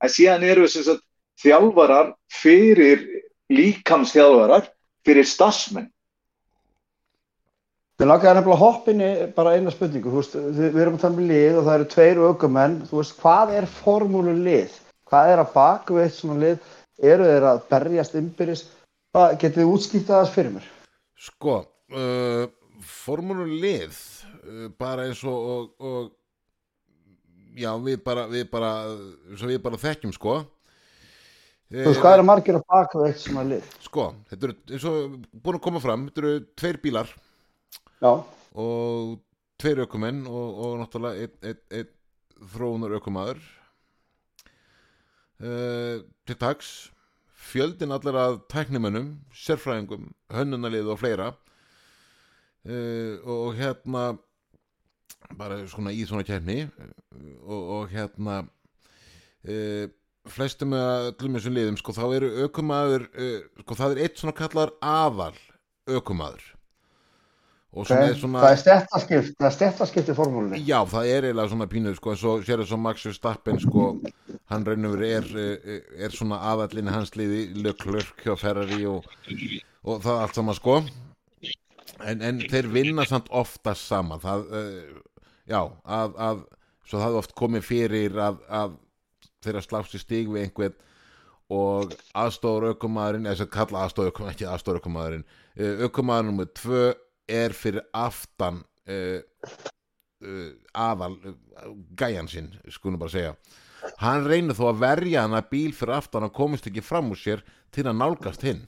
en 0.02 0.14
síðan 0.14 0.46
eru 0.48 0.68
sem 0.68 0.86
sagt, 0.88 1.04
þjálfarar 1.42 2.14
fyrir 2.34 3.04
líkamsþjálfarar 3.52 4.70
fyrir 5.06 5.28
starfsmenn 5.28 5.90
Við 8.02 8.08
langaði 8.10 8.34
nefnilega 8.34 8.56
að 8.56 8.62
hoppa 8.64 8.90
inn 8.90 9.02
í 9.06 9.08
bara 9.36 9.52
eina 9.54 9.70
spurningu, 9.70 10.10
þú 10.10 10.22
veist, 10.24 10.36
við, 10.58 10.78
erum 10.82 10.96
að 10.98 11.04
tala 11.04 11.20
um 11.20 11.28
lið 11.30 11.58
og 11.60 11.66
það 11.68 11.76
eru 11.76 11.86
tveir 11.92 12.22
ökumenn, 12.32 12.78
þú 12.90 12.98
veist, 12.98 13.12
hvað 13.22 13.52
er 13.60 13.68
formúlu 13.70 14.34
lið? 14.40 14.78
Hvað 15.12 15.34
er 15.34 15.42
að 15.44 15.52
baka 15.54 15.94
við 15.94 16.08
eitt 16.08 16.16
svona 16.16 16.38
lið? 16.42 16.72
Eru 17.12 17.28
þeir 17.30 17.46
að 17.52 17.60
berjast? 17.70 18.72
Hvað, 19.12 19.36
getið 19.44 19.60
þið 19.60 19.70
útskýrt 19.76 20.10
aðeins 20.16 20.34
fyrir 20.34 20.56
mér? 20.56 20.72
Sko, 21.28 21.60
uh, 21.94 22.42
formúlu 22.96 23.46
lið 23.62 23.94
uh, 23.94 24.66
bara 24.82 25.06
eins 25.06 25.22
og, 25.22 25.38
og, 25.54 25.70
og 25.78 26.10
já, 27.58 27.72
við 27.84 28.02
bara 28.06 28.28
við 28.32 28.46
bara, 28.52 28.72
við 29.42 29.62
bara 29.64 29.80
þekkjum 29.82 30.14
sko. 30.16 30.42
Þú 31.72 31.88
veist, 31.88 32.02
hvað 32.04 32.18
eru 32.18 32.28
margir 32.28 32.58
að 32.60 32.68
baka 32.68 33.00
við 33.00 33.10
eitt 33.10 33.24
svona 33.24 33.48
lið? 33.48 33.68
Sko, 33.86 34.08
þetta 34.28 34.48
eru, 34.48 34.56
eins 34.76 34.86
og 34.92 35.18
búin 35.32 35.58
að 35.58 35.66
koma 35.68 35.84
fram 35.84 36.08
þetta 36.10 36.24
eru 36.24 36.34
tveir 36.60 36.80
bílar 36.84 37.14
Já, 38.02 38.12
og 38.60 39.14
tveir 39.62 39.84
ökumenn 39.86 40.26
og, 40.28 40.62
og 40.66 40.74
náttúrulega 40.82 41.28
einn 41.30 41.52
ein, 41.54 41.62
ein 41.80 41.94
þróunar 42.52 42.98
ökumæður 42.98 43.40
uh, 45.46 46.02
til 46.28 46.38
dags 46.42 46.74
fjöldin 47.52 47.94
allir 47.94 48.18
að 48.18 48.42
tæknimönnum 48.52 49.14
sérfræðingum, 49.36 50.12
hönnunarlið 50.32 50.92
og 50.94 51.00
fleira. 51.02 51.32
Uh, 52.62 53.18
og 53.26 53.56
hérna 53.58 54.12
bara 55.38 55.62
svona 55.72 55.94
í 55.96 56.04
svona 56.08 56.26
kefni 56.28 56.64
og, 57.46 57.62
og 57.62 57.92
hérna 57.92 58.42
uh, 58.44 59.86
flestum 60.32 60.74
með 60.76 61.12
öllum 61.12 61.38
þessum 61.38 61.58
liðum 61.58 61.78
sko 61.82 61.96
þá 61.98 62.04
eru 62.18 62.32
ökumæður 62.48 63.08
uh, 63.12 63.38
sko 63.64 63.78
það 63.80 63.96
er 63.96 64.04
eitt 64.06 64.22
svona 64.22 64.38
kallar 64.38 64.74
aðal 64.82 65.36
ökumæður 65.90 66.50
og 67.72 67.88
sem 67.88 67.96
okay. 67.96 68.10
er 68.12 68.18
svona 68.20 68.42
það 68.44 68.54
er 68.54 68.60
stéttaskipt, 68.60 69.36
það 69.38 69.48
er 69.48 69.54
stéttaskipt 69.56 70.10
í 70.12 70.16
formúlunni. 70.16 70.58
Já, 70.68 70.82
það 70.92 71.06
er 71.08 71.28
eiginlega 71.30 71.52
svona 71.54 71.68
pínuð 71.72 71.94
sko, 71.96 72.12
en 72.12 72.20
svo 72.20 72.34
sér 72.44 72.64
þess 72.64 72.76
að 72.76 72.82
Max 72.84 73.06
Verstappen 73.08 73.62
sko, 73.64 73.86
hann 74.52 74.66
verið 74.68 75.06
er, 75.08 75.30
er, 75.40 75.86
er 76.08 76.16
svona 76.16 76.42
aðallinni 76.52 76.92
hans 76.92 77.16
liði 77.16 77.46
Leclerc 77.64 78.26
hjá 78.26 78.36
Ferrari 78.42 78.82
og, 78.92 79.08
og 79.88 80.04
það 80.04 80.20
allt 80.26 80.42
saman 80.42 80.60
sko 80.60 80.76
en, 80.82 82.20
en 82.20 82.44
þeir 82.52 82.68
vinna 82.74 83.08
samt 83.08 83.32
oftast 83.32 83.88
saman 83.88 84.20
það, 84.20 84.46
uh, 84.52 85.00
já, 85.52 85.62
að, 85.84 86.16
að 86.30 86.46
svo 86.88 87.02
það 87.02 87.10
er 87.10 87.20
oft 87.22 87.36
komið 87.38 87.68
fyrir 87.68 88.18
að, 88.20 88.40
að 88.48 88.80
þeirra 89.44 89.66
slást 89.66 89.98
í 89.98 90.02
stig 90.02 90.32
við 90.32 90.48
einhvern 90.48 90.80
og 91.52 91.94
aðstofur 92.16 92.72
aukumæðurinn 92.72 93.28
eða 93.28 93.42
sem 93.42 93.52
kalla 93.52 93.86
aðstofur 93.86 94.14
aukumæðurinn, 94.14 94.36
ekki 94.38 94.48
aðstofur 94.48 94.80
aukumæðurinn 94.80 95.26
aukumæðurinn 95.86 96.32
nummer 96.32 96.52
tvö 96.56 96.84
er 97.32 97.56
fyrir 97.56 97.84
aftan 97.96 98.62
uh, 98.90 99.20
uh, 100.24 100.52
aðal 100.74 101.18
uh, 101.20 101.36
gæjan 102.00 102.30
sinn, 102.32 102.52
skulum 102.72 103.00
bara 103.02 103.14
segja. 103.14 103.34
Hann 104.02 104.28
reynir 104.30 104.58
þó 104.58 104.68
að 104.70 104.84
verja 104.84 105.26
hann 105.26 105.38
að 105.38 105.50
bíl 105.54 105.72
fyrir 105.76 105.98
aftan 105.98 106.28
og 106.28 106.36
komist 106.38 106.68
ekki 106.70 106.84
fram 106.86 107.12
úr 107.14 107.20
sér 107.20 107.42
til 107.74 107.88
að 107.88 107.98
nálgast 107.98 108.46
hinn. 108.46 108.64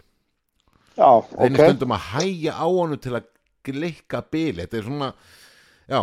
Já, 0.98 1.10
reynir 1.38 1.60
ok. 1.60 1.70
stundum 1.70 1.96
að 1.96 2.10
hæja 2.14 2.58
á 2.58 2.66
honum 2.68 3.02
til 3.02 3.16
að 3.18 3.30
gleika 3.64 4.22
bíl 4.34 4.60
þetta 4.60 4.78
er 4.78 4.86
svona 4.88 5.14
já 5.88 6.02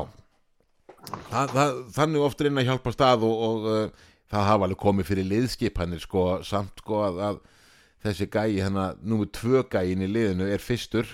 það, 1.31 1.53
það, 1.55 1.75
þannig 1.97 2.25
oft 2.27 2.45
reyna 2.45 2.63
að 2.65 2.71
hjálpa 2.71 2.93
stað 2.95 3.25
og, 3.29 3.45
og 3.49 3.69
uh, 3.71 4.09
það 4.31 4.47
hafa 4.51 4.67
alveg 4.69 4.81
komið 4.85 5.09
fyrir 5.11 5.29
liðskipanir 5.31 6.03
sko, 6.03 6.25
samt 6.47 6.83
sko 6.83 7.01
að, 7.09 7.21
að 7.29 7.41
þessi 8.07 8.29
gæi 8.33 8.61
hérna, 8.61 8.91
númer 9.03 9.29
tvö 9.35 9.65
gæin 9.73 10.05
í 10.05 10.09
liðinu 10.11 10.47
er 10.49 10.63
fyrstur 10.65 11.09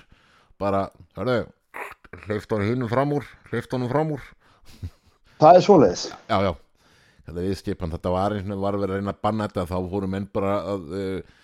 bara, 0.61 0.87
hörðu 1.19 1.47
hleyft 2.27 2.53
honum 2.55 2.71
hinnum 2.71 2.89
fram 2.93 3.17
úr 3.17 3.27
hleyft 3.51 3.73
honum 3.77 3.91
fram 3.93 4.15
úr 4.17 4.23
Það 5.37 5.59
er 5.59 5.65
svoleiðis. 5.67 6.05
já, 6.31 6.37
já, 6.47 6.53
þetta 7.27 7.43
viðskipan 7.45 7.91
þetta 7.93 8.13
var 8.15 8.37
eins 8.37 8.53
og 8.55 8.63
var 8.63 8.79
verið 8.81 8.95
að 8.95 9.03
reyna 9.03 9.13
að 9.13 9.25
banna 9.27 9.49
þetta 9.51 9.67
þá 9.69 9.91
fóru 9.93 10.09
menn 10.09 10.29
bara 10.33 10.55
að 10.73 10.87
uh, 10.97 11.35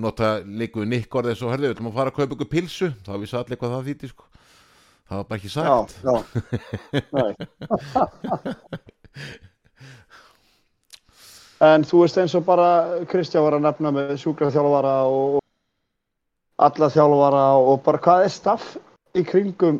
nota 0.00 0.30
líkuðu 0.44 0.88
nikkorð 0.90 1.30
eins 1.30 1.44
og 1.44 1.52
herðu, 1.54 1.68
við 1.68 1.76
ætlum 1.76 1.92
að 1.92 1.98
fara 2.00 2.10
að 2.12 2.18
kaupa 2.18 2.34
ykkur 2.38 2.50
pilsu 2.56 2.90
þá 3.06 3.12
vissi 3.22 3.38
allir 3.38 3.60
hvað 3.60 3.76
það 3.76 3.86
þýtti 3.90 4.10
sko. 4.10 4.26
Það 5.08 5.16
var 5.20 5.26
bara 5.30 5.38
ekki 5.38 5.50
Já, 5.52 5.54
sagt 5.54 6.04
já. 6.04 6.14
Nei. 7.12 7.32
En 11.64 11.84
þú 11.86 12.02
veist 12.02 12.18
eins 12.20 12.34
og 12.36 12.42
bara 12.44 13.04
Kristján 13.08 13.44
var 13.46 13.54
að 13.56 13.62
nefna 13.64 13.92
með 13.94 14.16
sjúkraþjálfara 14.20 14.94
og 15.08 15.38
alla 16.64 16.88
þjálfara 16.92 17.44
og 17.62 17.78
bara 17.86 18.00
hvað 18.04 18.24
er 18.26 18.32
staff 18.34 18.74
í 19.16 19.22
kringum, 19.26 19.78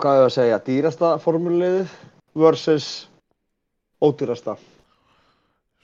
hvað 0.00 0.20
er 0.20 0.24
að 0.26 0.34
segja, 0.34 0.58
dýrasta 0.66 1.12
formuliðið 1.22 1.92
versus 2.36 2.88
ódýrasta. 4.02 4.56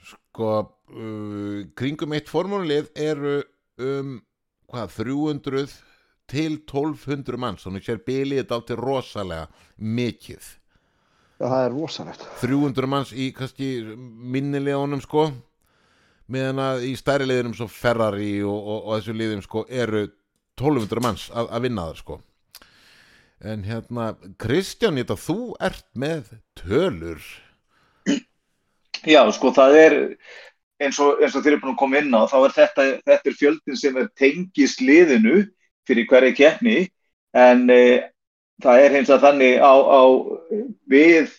sko 0.03 0.49
uh, 0.59 1.63
kringum 1.77 2.13
eitt 2.17 2.29
formúlið 2.29 2.89
eru 2.99 3.39
um 3.79 4.17
hvað, 4.73 4.97
300 4.97 5.71
til 6.29 6.57
1200 6.61 7.39
manns. 7.39 7.63
Þannig 7.65 7.85
sér 7.85 8.03
bilið 8.05 8.43
þetta 8.43 8.59
átti 8.59 8.77
rosalega 8.79 9.47
mikið. 9.77 10.51
Já, 11.39 11.45
það 11.47 11.63
er 11.63 11.73
rosalegt. 11.73 12.27
300 12.41 12.89
manns 12.89 13.13
í 13.15 13.31
kannski 13.35 13.69
minnilegunum 14.33 15.01
sko. 15.03 15.29
Meðan 16.31 16.61
að 16.63 16.85
í 16.87 16.93
stærri 16.97 17.27
liðinum 17.27 17.55
svo 17.57 17.67
Ferrari 17.67 18.37
og, 18.47 18.55
og, 18.55 18.77
og 18.85 18.99
þessu 18.99 19.15
liðum 19.17 19.41
sko 19.43 19.65
eru 19.67 20.05
1200 20.59 21.03
manns 21.03 21.27
að, 21.33 21.49
að 21.49 21.65
vinna 21.67 21.89
það 21.89 21.99
sko. 22.03 22.19
En 23.43 23.65
hérna 23.67 24.13
Kristján, 24.39 24.95
þetta 25.01 25.19
þú 25.19 25.37
ert 25.59 25.87
með 25.99 26.31
tölur. 26.55 27.25
Já, 29.03 29.19
sko, 29.35 29.51
það 29.51 29.77
er 29.81 29.95
eins 30.83 30.99
og, 31.03 31.19
eins 31.19 31.35
og 31.35 31.43
þeir 31.43 31.57
eru 31.57 31.63
búin 31.65 31.73
að 31.73 31.81
koma 31.81 31.99
inn 31.99 32.15
á, 32.15 32.23
þá 32.31 32.37
er 32.39 32.55
þetta, 32.55 32.85
þetta 33.09 33.29
er 33.29 33.37
fjöldin 33.39 33.79
sem 33.79 33.99
er 33.99 34.07
tengist 34.19 34.83
liðinu 34.83 35.41
fyrir 35.87 36.07
hverja 36.09 36.35
keppni, 36.37 36.75
en 37.37 37.65
e, 37.73 37.81
það 38.63 38.83
er 38.83 38.97
hins 38.97 39.11
að 39.13 39.25
þannig 39.27 39.57
á, 39.59 39.73
á 39.73 40.03
við, 40.91 41.33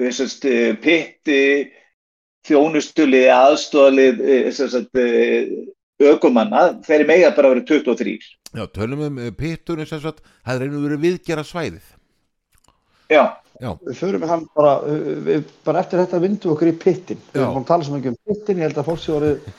við 0.00 0.16
sérst, 0.16 0.46
e, 0.48 0.72
pitti, 0.80 1.42
þjónustulið, 2.48 3.28
aðstofalið, 3.36 4.24
e, 4.24 4.40
sérst, 4.56 4.90
e, 4.96 5.08
ökumanna, 6.10 6.70
þeir 6.86 6.98
eru 7.02 7.08
mega 7.10 7.32
bara 7.36 7.50
að 7.50 7.56
vera 7.58 7.66
23. 7.68 8.16
Já, 8.50 8.64
tölum 8.74 9.04
um 9.06 9.18
eh, 9.20 9.30
pitturinn 9.36 9.86
sem 9.86 10.00
sagt, 10.02 10.24
það 10.42 10.56
er 10.56 10.66
einu 10.66 10.82
verið 10.82 11.04
viðgera 11.04 11.44
svæðið 11.46 11.92
Já, 13.10 13.22
Já, 13.60 13.74
Við 13.84 13.98
förum 13.98 14.22
með 14.22 14.30
hann 14.32 14.44
bara, 14.56 14.72
við, 15.26 15.48
bara 15.66 15.82
eftir 15.82 16.00
þetta 16.00 16.20
vindu 16.22 16.52
okkur 16.54 16.70
í 16.70 16.76
pittin. 16.80 17.18
Við 17.34 17.42
erum 17.42 17.58
að 17.60 17.66
tala 17.68 17.84
svo 17.84 17.98
mikið 17.98 18.14
um 18.14 18.20
pittin, 18.30 18.60
ég 18.62 18.70
held 18.70 18.78
að 18.80 18.86
fólk 18.86 19.02
sé 19.02 19.12
orðið 19.12 19.50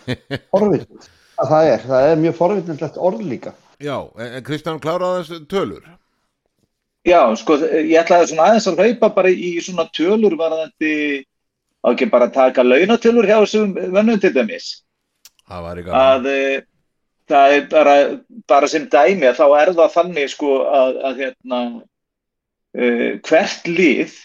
forvitnið. 0.49 1.09
Að 1.41 1.51
það 1.51 1.71
er, 1.71 1.83
það 1.89 2.07
er 2.07 2.21
mjög 2.21 2.37
forvitnilegt 2.37 3.01
orð 3.01 3.25
líka. 3.25 3.53
já, 3.81 3.97
en 4.21 4.43
Kristján 4.45 4.81
kláraði 4.81 5.23
þessu 5.23 5.45
tölur 5.49 5.85
já, 7.07 7.21
sko, 7.39 7.57
ég 7.65 7.97
ætlaði 8.01 8.31
svona 8.31 8.47
aðeins 8.49 8.67
að 8.69 8.81
hlaupa 8.81 9.09
bara 9.15 9.31
í 9.33 9.51
svona 9.63 9.87
tölur 9.95 10.35
varðandi, 10.39 10.95
á 11.81 11.87
ekki 11.93 12.09
bara 12.11 12.29
að 12.29 12.35
taka 12.37 12.65
launatölur 12.65 13.27
hjá 13.29 13.39
þessum 13.39 13.73
vönnum 13.73 14.19
til 14.21 14.33
dæmis. 14.35 14.73
Það 15.49 15.63
var 15.65 15.81
ekki 15.81 15.95
að 15.95 16.01
að 16.01 16.27
e, 16.31 16.41
það 17.31 17.55
er 17.55 17.63
bara, 17.71 17.95
bara 18.51 18.69
sem 18.71 18.89
dæmi 18.91 19.29
að 19.29 19.39
þá 19.39 19.47
er 19.61 19.73
það 19.79 19.95
þannig 19.95 20.35
sko 20.35 20.51
að, 20.67 20.99
að 21.09 21.23
hérna, 21.23 21.61
e, 22.75 22.91
hvert 23.27 23.71
lið 23.71 24.19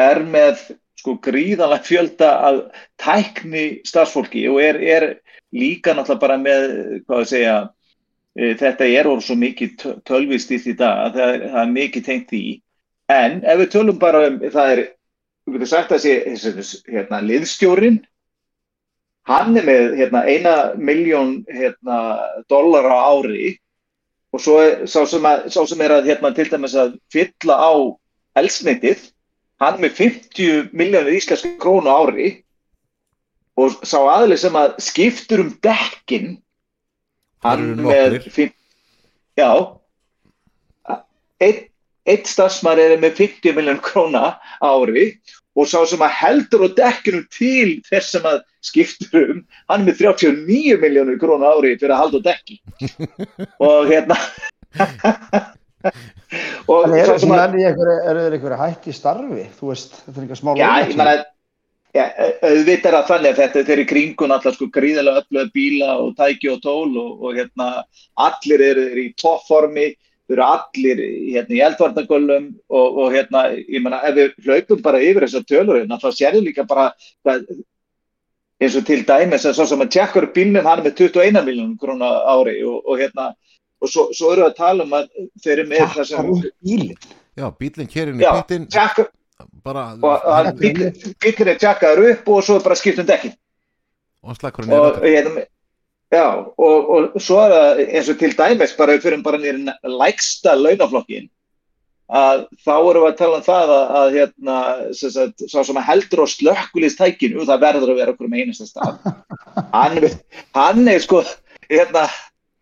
er 0.00 0.22
með 0.24 0.62
sko 1.00 1.16
gríðanlega 1.24 1.86
fjölda 1.88 2.30
að 2.46 2.62
tækni 3.00 3.64
starfsfólki 3.88 4.44
og 4.52 4.60
er, 4.62 4.78
er 4.78 5.06
líka 5.56 5.94
náttúrulega 5.94 6.22
bara 6.22 6.38
með, 6.40 6.66
hvað 7.06 7.22
að 7.22 7.28
segja, 7.32 7.54
e, 8.36 8.52
þetta 8.60 8.88
er 8.88 9.08
orð 9.10 9.24
svo 9.26 9.36
mikið 9.40 9.76
tö- 9.82 9.96
tölvistýrt 10.06 10.70
í 10.70 10.76
dag 10.78 11.06
að 11.06 11.18
það 11.18 11.46
það 11.46 11.62
er 11.62 11.74
mikið 11.74 12.06
tengt 12.06 12.34
í. 12.36 12.44
En 13.10 13.40
ef 13.42 13.58
við 13.58 13.72
tölum 13.74 13.98
bara 13.98 14.26
um, 14.28 14.38
það 14.38 14.72
er, 14.74 14.82
við 15.46 15.56
getum 15.58 15.72
sagt 15.72 15.94
að 15.96 16.04
sé, 16.04 16.14
hérna, 16.86 17.22
liðstjórin, 17.26 17.98
hann 19.30 19.56
er 19.58 19.66
með 19.66 19.96
hérna, 19.98 20.22
eina 20.26 20.54
miljón 20.78 21.40
hérna, 21.50 21.98
dólar 22.50 22.86
á 22.86 22.98
ári 23.10 23.56
og 24.30 24.42
svo 24.42 24.60
er 24.62 24.84
sá 24.86 25.02
sem, 25.10 25.24
að, 25.26 25.48
sá 25.50 25.64
sem 25.66 25.80
er 25.82 25.96
að 25.96 26.06
hérna, 26.10 26.30
til 26.34 26.46
dæmis 26.50 26.76
að 26.78 26.94
fylla 27.10 27.56
á 27.58 27.72
elsnitið, 28.38 29.08
hann 29.60 29.80
með 29.82 29.96
50 29.98 30.70
miljónir 30.70 31.18
íslenska 31.18 31.50
krónu 31.60 31.90
ári 31.90 32.28
og 33.60 33.82
sá 33.86 33.98
aðli 34.00 34.38
sem 34.40 34.56
að 34.58 34.78
skiptur 34.82 35.44
um 35.44 35.50
dekkin 35.64 36.38
hann 37.44 37.66
eru 37.72 37.88
með 37.88 38.30
fimm- 38.32 38.56
já. 39.40 39.50
Einn 41.40 41.66
einn 42.08 42.24
starfsmæri 42.26 42.86
er 42.86 43.00
með 43.00 43.18
50 43.20 43.56
miljón 43.56 43.80
króna 43.84 44.34
á 44.40 44.68
ári 44.68 45.12
og 45.58 45.68
sá 45.68 45.80
sem 45.88 46.00
að 46.04 46.16
heldur 46.16 46.66
á 46.66 46.68
dekkinu 46.78 47.22
til 47.32 47.80
þess 47.88 48.14
sem 48.16 48.26
að 48.28 48.42
skiptur 48.64 49.34
um, 49.34 49.40
hann 49.70 49.84
er 49.84 49.88
með 49.90 50.02
39 50.08 50.78
miljónur 50.82 51.18
króna 51.20 51.50
á 51.50 51.54
ári 51.58 51.76
fyrir 51.76 51.94
að 51.96 52.02
halda 52.04 52.20
á 52.20 52.26
dekki. 52.30 52.60
Og 53.66 53.88
hérna 53.90 54.16
og 56.70 56.92
eru 56.92 57.08
sá 57.08 57.22
sem 57.22 57.32
er, 57.34 57.40
að 57.42 57.56
er, 57.58 57.70
er, 57.72 57.92
er, 58.12 58.18
er 58.26 58.34
einhverju 58.36 58.58
hætt 58.60 58.88
í 58.90 58.94
starfi? 58.94 59.46
Þú 59.58 59.70
veist, 59.72 59.96
þetta 60.04 60.16
er 60.16 60.24
eitthvað 60.26 60.40
smá 60.42 60.50
Já, 60.60 60.68
ég 60.84 60.92
meina, 60.92 61.14
ja, 61.96 62.04
auðvitað 62.42 62.90
er 62.90 62.96
það 62.96 63.08
þannig 63.08 63.30
að 63.30 63.40
þetta 63.56 63.72
er 63.74 63.82
í 63.82 63.88
kringun 63.88 64.34
allar 64.34 64.54
sko 64.56 64.68
gríðarlega 64.74 65.24
öfluga 65.24 65.54
bíla 65.54 65.96
og 66.02 66.12
tæki 66.18 66.52
og 66.52 66.60
tól 66.64 66.90
og, 67.00 67.10
og 67.24 67.38
hérna 67.38 67.70
allir 68.26 68.64
eru, 68.68 68.86
eru 68.92 69.04
í 69.06 69.14
toppformi, 69.20 69.88
þau 70.28 70.36
eru 70.36 70.46
allir 70.46 71.02
hérna, 71.02 71.56
í 71.56 71.64
eldvarnagöllum 71.66 72.46
og, 72.70 73.02
og 73.04 73.16
hérna, 73.16 73.44
ég 73.58 73.82
meina, 73.82 74.02
ef 74.06 74.16
við 74.18 74.46
hlaupum 74.46 74.84
bara 74.86 75.02
yfir 75.02 75.26
þessar 75.26 75.46
tölur 75.50 75.80
hérna, 75.80 76.00
þá 76.02 76.08
sérðu 76.14 76.44
líka 76.46 76.66
bara 76.70 76.90
hvað, 77.24 77.46
eins 78.60 78.76
og 78.76 78.86
til 78.86 79.02
dæmis 79.08 79.46
að 79.48 79.56
svo 79.58 79.66
sem 79.70 79.82
að 79.82 79.94
tjekkar 79.96 80.30
bílnum 80.34 80.66
hann 80.68 80.82
er 80.82 80.90
með 80.90 81.06
21 81.08 81.40
miljónum 81.46 81.78
króna 81.80 82.10
ári 82.30 82.60
og, 82.68 82.82
og 82.84 83.00
hérna, 83.00 83.32
og 83.80 83.90
svo, 83.90 84.10
svo 84.14 84.34
eru 84.34 84.44
við 84.44 84.50
að 84.50 84.58
tala 84.60 84.86
um 84.86 84.98
að 85.00 85.08
þeir 85.42 85.56
eru 85.56 85.70
með 85.72 85.86
það 85.96 86.10
sem, 86.10 86.34
upp 86.36 86.68
bílinn. 86.68 87.08
Já, 87.40 87.46
bílinn 87.56 87.90
kerinn 87.90 88.20
í 88.20 88.26
já, 88.26 88.30
pittin 88.36 88.68
tjekkar, 88.70 89.08
bara, 89.64 89.86
og 90.00 90.26
hann 90.26 90.52
bíllinn 90.58 91.16
bíllinn 91.22 91.54
er 91.54 91.58
tjekkaður 91.60 92.12
upp 92.12 92.30
og 92.34 92.44
svo 92.46 92.60
bara 92.64 92.78
skipt 92.78 93.02
um 93.02 93.08
dekkin 93.08 93.34
og 94.22 94.38
slakkurinn 94.38 94.76
er 94.76 94.86
og, 94.86 95.02
hérna, 95.04 95.44
já, 96.12 96.24
og, 96.56 96.94
og 96.94 97.20
svo 97.22 97.42
er 97.44 97.56
það 97.56 97.82
eins 97.88 98.12
og 98.12 98.22
til 98.22 98.32
dæmis 98.38 98.78
bara 98.78 98.96
við 98.96 99.04
fyrir 99.06 99.26
bara 99.26 99.42
nýri 99.42 99.76
lægsta 100.00 100.56
launaflokkin 100.58 101.28
að 102.10 102.46
þá 102.64 102.72
erum 102.74 103.04
við 103.04 103.10
að 103.10 103.20
tala 103.20 103.38
um 103.38 103.44
það 103.46 103.72
að, 103.74 103.84
að 104.00 104.16
hérna, 104.16 104.56
sem 104.98 105.12
sagt, 105.14 105.44
sá 105.46 105.60
sem 105.66 105.78
að 105.78 105.86
heldur 105.86 106.24
á 106.26 106.32
slökkulistækinu, 106.32 107.44
það 107.46 107.62
verður 107.62 107.92
að 107.92 108.00
vera 108.00 108.14
okkur 108.16 108.32
með 108.32 108.40
einasta 108.42 108.66
stað. 108.66 108.96
Hann, 109.70 109.94
hann 110.56 110.90
er 110.90 111.04
sko 111.04 111.20
hérna, 111.70 112.02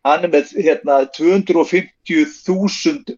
hann 0.05 0.29
er 0.29 0.35
með 0.35 0.53
hérna, 0.59 0.99
250.000 1.17 3.17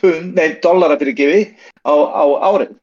pund, 0.00 0.34
nei, 0.34 0.58
dollara 0.64 0.98
fyrir 1.00 1.16
gefi 1.16 1.40
á, 1.86 1.94
á 1.94 2.24
árið 2.50 2.74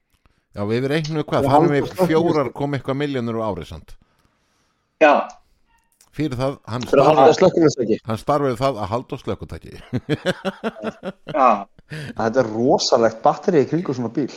Já, 0.54 0.64
við 0.70 0.90
reiknum 0.92 1.24
hvað, 1.26 1.48
það 1.50 1.68
er 1.68 1.72
með 1.74 1.94
fjórar 2.08 2.52
kom 2.54 2.76
eitthvað 2.78 3.00
miljónur 3.02 3.42
á 3.42 3.48
árið 3.50 3.70
samt 3.72 3.96
já, 5.02 5.14
Fyrir 6.14 6.38
það, 6.38 6.60
hann 6.70 6.84
að 6.86 7.96
hann 8.06 8.20
starfaði 8.22 8.58
það 8.60 8.82
að 8.84 8.92
halda 8.92 9.18
slökkutæki 9.22 9.78
já 11.38 11.48
Þetta 11.94 12.42
er 12.42 12.50
rosalegt 12.50 13.22
batteri 13.22 13.64
í 13.64 13.70
kringu 13.70 13.94
svona 13.94 14.10
bíl. 14.14 14.32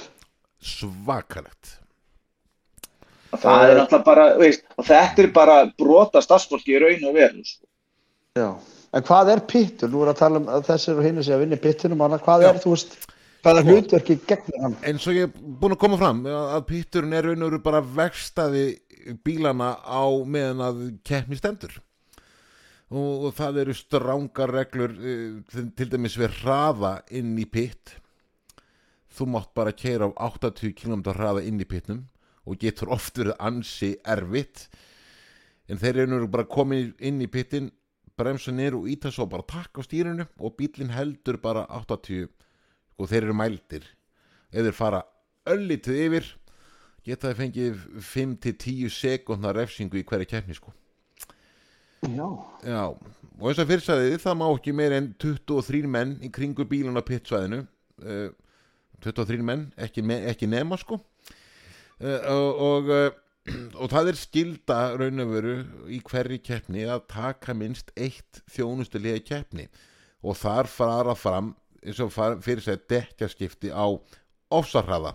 Svakalegt 0.60 1.76
og 3.34 3.42
það 3.42 3.64
er 3.66 3.78
náttúrulega 3.80 4.06
bara, 4.06 4.24
veist, 4.40 4.62
og 4.78 4.86
þetta 4.86 5.22
er 5.22 5.28
bara 5.34 5.56
brota 5.76 6.22
starfsfólki 6.24 6.76
í 6.76 6.80
raun 6.80 7.08
og 7.08 7.16
veru 7.16 7.42
sko. 7.44 7.66
Já. 8.38 8.48
En 8.96 9.04
hvað 9.04 9.32
er 9.34 9.42
pittur? 9.50 9.90
Nú 9.92 10.04
er 10.04 10.12
að 10.12 10.20
tala 10.22 10.40
um 10.40 10.46
að 10.52 10.68
þessir 10.70 11.00
og 11.00 11.04
hinn 11.04 11.20
sé 11.24 11.34
að 11.34 11.42
vinna 11.42 11.58
í 11.58 11.60
pittunum. 11.60 12.04
annað. 12.06 12.22
Hvað 12.24 12.44
Já. 12.44 12.48
er, 12.48 12.60
þú 12.62 12.72
veist, 12.72 12.96
hvað 13.46 13.60
er 13.60 13.68
hlutverki 13.70 14.14
gegn 14.26 14.62
hann? 14.62 14.72
eins 14.82 15.04
og 15.06 15.14
ég 15.14 15.28
er 15.28 15.50
búin 15.60 15.76
að 15.76 15.82
koma 15.84 15.98
fram 16.00 16.24
að 16.26 16.64
pitturinn 16.66 17.14
er 17.14 17.28
raun 17.28 17.44
og 17.44 17.52
veru 17.52 17.60
bara 17.62 17.82
verstaði 17.82 18.64
bílana 19.22 19.76
á 19.86 20.02
meðan 20.26 20.62
að 20.66 20.80
keppni 21.06 21.38
stendur. 21.38 21.76
Og, 22.90 23.28
og 23.28 23.36
það 23.38 23.60
eru 23.62 23.76
strángar 23.78 24.50
reglur 24.50 24.94
uh, 24.98 25.60
til, 25.78 25.86
dæmis 25.92 26.16
við 26.18 26.40
hraða 26.40 26.92
inn 27.14 27.36
í 27.38 27.46
pitt. 27.46 27.94
Þú 29.14 29.28
mátt 29.30 29.52
bara 29.54 29.74
keira 29.74 30.10
á 30.10 30.26
80 30.26 30.74
km 30.78 31.06
hraða 31.12 31.44
inn 31.46 31.62
í 31.62 31.68
pittnum 31.70 32.02
og 32.46 32.58
getur 32.62 32.90
oft 32.94 33.18
verið 33.18 33.38
ansi 33.46 33.92
erfitt. 34.02 34.66
En 35.70 35.78
þeir 35.78 36.02
eru 36.02 36.18
nú 36.18 36.30
bara 36.30 36.46
komin 36.50 36.92
inn 36.98 37.22
í 37.22 37.30
pittin 37.30 37.70
bremsa 38.18 38.50
niður 38.50 38.80
og 38.80 38.90
íta 38.90 39.14
svo 39.14 39.28
bara 39.30 39.46
takk 39.46 39.78
á 39.78 39.86
stýrinu 39.86 40.26
og 40.38 40.58
bílinn 40.58 40.94
heldur 40.94 41.38
bara 41.42 41.66
80 41.70 42.26
og 42.96 43.10
þeir 43.10 43.26
eru 43.26 43.36
mældir. 43.36 43.86
Ef 44.52 44.64
þeir 44.64 44.76
fara 44.76 45.02
öllitið 45.46 46.02
yfir 46.06 46.32
geta 47.06 47.30
þeir 47.30 47.38
fengið 47.38 47.84
5-10 48.02 48.90
sekundar 48.90 49.56
refsingu 49.56 50.00
í 50.00 50.06
hverja 50.06 50.28
keppni 50.32 50.56
sko. 50.56 50.72
Já. 52.06 52.26
Já, 52.66 52.82
og 52.92 53.46
eins 53.50 53.60
og 53.62 53.68
fyrstæðið 53.70 54.16
það 54.22 54.38
má 54.40 54.46
ekki 54.48 54.74
meir 54.76 54.94
en 54.96 55.12
23 55.22 55.86
menn 55.90 56.16
í 56.22 56.30
kringu 56.34 56.66
bílun 56.68 56.98
á 56.98 57.02
pittsvæðinu. 57.06 57.62
Uh, 58.02 58.28
23 59.04 59.44
menn, 59.44 59.68
ekki, 59.80 60.04
ekki 60.30 60.48
nema 60.50 60.78
sko. 60.80 60.98
Uh, 61.96 62.20
og, 62.62 62.90
uh, 62.92 63.10
og 63.80 63.90
það 63.92 64.12
er 64.12 64.20
skilda 64.20 64.80
raun 65.00 65.24
og 65.24 65.32
veru 65.32 65.56
í 65.92 66.00
hverri 66.04 66.40
keppni 66.42 66.86
að 66.90 67.06
taka 67.12 67.54
minnst 67.56 67.92
eitt 67.96 68.42
þjónustulega 68.52 69.22
keppni. 69.24 69.68
Og 70.26 70.38
þar 70.40 70.70
fara 70.70 71.14
fram 71.18 71.54
eins 71.86 72.00
og 72.02 72.12
fyrir 72.44 72.62
sér 72.64 72.80
dekkjaskipti 72.90 73.70
á 73.72 73.86
ofsarhraða 74.54 75.14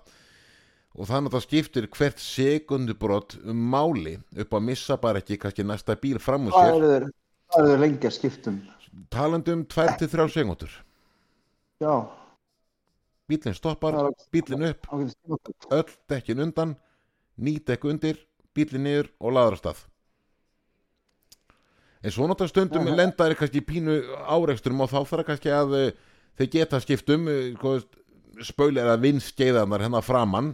og 0.92 1.08
þannig 1.08 1.32
að 1.32 1.36
það 1.38 1.46
skiptir 1.46 1.88
hvert 1.96 2.20
sekundubrott 2.20 3.38
um 3.48 3.60
máli 3.72 4.18
upp 4.44 4.56
að 4.58 4.66
missa 4.68 4.98
bara 5.00 5.22
ekki 5.24 5.38
kannski 5.40 5.64
næsta 5.68 5.96
bíl 6.00 6.20
fram 6.20 6.50
úr 6.50 6.56
sér 6.56 6.72
hvað 6.74 6.96
eru 6.98 7.12
þeir 7.72 7.84
lengi 7.86 8.08
að 8.10 8.16
skiptum? 8.18 8.58
talandi 9.12 9.54
um 9.56 9.64
2-3 9.72 10.28
sekundur 10.34 10.74
Já. 11.82 11.94
bílinn 13.32 13.56
stoppar, 13.56 13.96
Það 13.96 14.10
er- 14.12 14.28
bílinn 14.32 14.68
upp 14.70 15.72
öll 15.72 15.96
dekkin 16.12 16.44
undan 16.44 16.76
ný 17.40 17.56
dekk 17.66 17.88
undir, 17.88 18.20
bílinn 18.54 18.84
niður 18.84 19.10
og 19.20 19.32
laður 19.34 19.56
af 19.56 19.62
stað 19.64 19.80
en 22.04 22.12
svo 22.12 22.28
náttúrulega 22.28 22.50
stundum 22.54 22.88
Aha. 22.88 22.96
lenda 22.98 23.28
er 23.30 23.36
kannski 23.38 23.62
í 23.62 23.66
pínu 23.66 23.96
áreksturum 24.26 24.82
og 24.84 24.90
þá 24.92 25.00
þarf 25.06 25.28
kannski 25.28 25.52
að 25.54 25.76
uh, 25.78 25.92
þeir 26.42 26.52
geta 26.58 26.82
skiptum 26.84 27.30
uh, 27.32 27.80
spaulir 28.46 28.90
að 28.90 29.08
vinstgeiðarnar 29.08 29.86
hennar 29.88 30.06
framann 30.06 30.54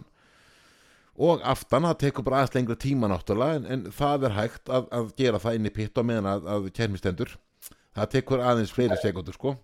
og 1.18 1.42
aftan, 1.42 1.88
það 1.88 2.00
tekur 2.04 2.26
bara 2.28 2.44
aðeins 2.44 2.54
lengra 2.54 2.78
tíma 2.78 3.10
náttúrulega 3.10 3.58
en, 3.58 3.68
en 3.74 3.86
það 3.94 4.28
er 4.28 4.36
hægt 4.36 4.70
að, 4.70 4.90
að 4.94 5.12
gera 5.18 5.42
það 5.42 5.58
inn 5.58 5.70
í 5.70 5.74
pitt 5.74 5.98
á 5.98 6.02
meðan 6.06 6.30
að, 6.30 6.50
að 6.54 6.72
kermistendur 6.76 7.36
það 7.98 8.12
tekur 8.14 8.44
aðeins 8.44 8.74
fleiri 8.74 8.98
sekundur 9.02 9.34
sko. 9.34 9.56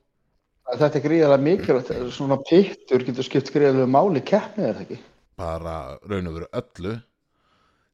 Þetta 0.74 0.96
er 0.98 1.02
gríðarlega 1.04 1.44
mikilvægt, 1.44 1.90
svona 2.16 2.38
pittur 2.40 3.04
getur 3.04 3.26
skipt 3.26 3.52
gríðarlega 3.54 3.90
máli 3.94 4.22
í 4.22 4.26
keppni 4.26 4.64
er 4.64 4.78
það 4.78 4.86
ekki? 4.86 5.02
bara 5.38 5.98
raun 6.06 6.30
og 6.30 6.38
veru 6.38 6.48
öllu 6.54 6.94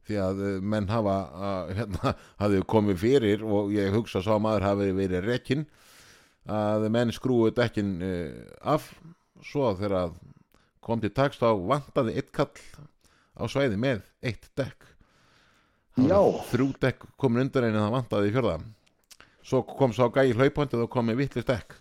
því 0.07 0.17
að 0.21 0.41
eh, 0.45 0.57
menn 0.73 0.89
hafa 0.89 1.17
að, 1.49 1.71
hérna, 1.77 2.13
hafði 2.41 2.63
komið 2.73 3.01
fyrir 3.01 3.45
og 3.45 3.71
ég 3.75 3.93
hugsa 3.95 4.21
að 4.21 4.43
maður 4.45 4.67
hafi 4.69 4.91
verið 4.97 5.27
rekinn 5.27 5.65
að 6.49 6.87
menn 6.93 7.13
skrúið 7.13 7.55
dekkin 7.59 7.91
uh, 8.01 8.29
af 8.73 8.87
svo 9.45 9.73
þegar 9.77 10.15
kom 10.81 11.01
til 11.01 11.13
takst 11.13 11.43
á 11.45 11.53
vantaði 11.53 12.17
eitt 12.17 12.31
kall 12.33 12.53
á 13.37 13.43
svæði 13.45 13.77
með 13.77 14.01
eitt 14.25 14.49
dekk. 14.57 14.87
Þrjú 16.49 16.71
dekk 16.81 17.09
komin 17.19 17.45
undan 17.45 17.67
en 17.67 17.77
það 17.77 17.97
vantaði 17.97 18.31
í 18.31 18.35
fjörða 18.35 18.59
svo 19.45 19.63
kom 19.67 19.93
svo 19.95 20.09
gæi 20.13 20.33
hlaupandið 20.37 20.85
og 20.85 20.91
kom 20.91 21.09
með 21.09 21.23
vittlist 21.23 21.49
dekk. 21.49 21.75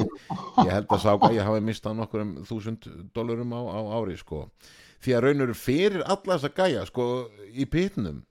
Ég 0.64 0.70
held 0.72 0.88
að 0.88 1.02
sá 1.02 1.10
að 1.12 1.34
ég 1.36 1.44
hafi 1.44 1.60
mistað 1.60 1.98
nokkur 1.98 2.22
um 2.22 2.30
þúsund 2.48 2.86
dólarum 3.12 3.50
á, 3.52 3.60
á 3.68 3.80
ári 4.00 4.14
sko. 4.16 4.46
því 5.04 5.12
að 5.16 5.24
raunur 5.26 5.52
fyrir 5.56 6.02
alla 6.06 6.38
þessa 6.38 6.50
gæja 6.56 6.84
sko, 6.88 7.04
í 7.52 7.66
pitnum 7.68 8.22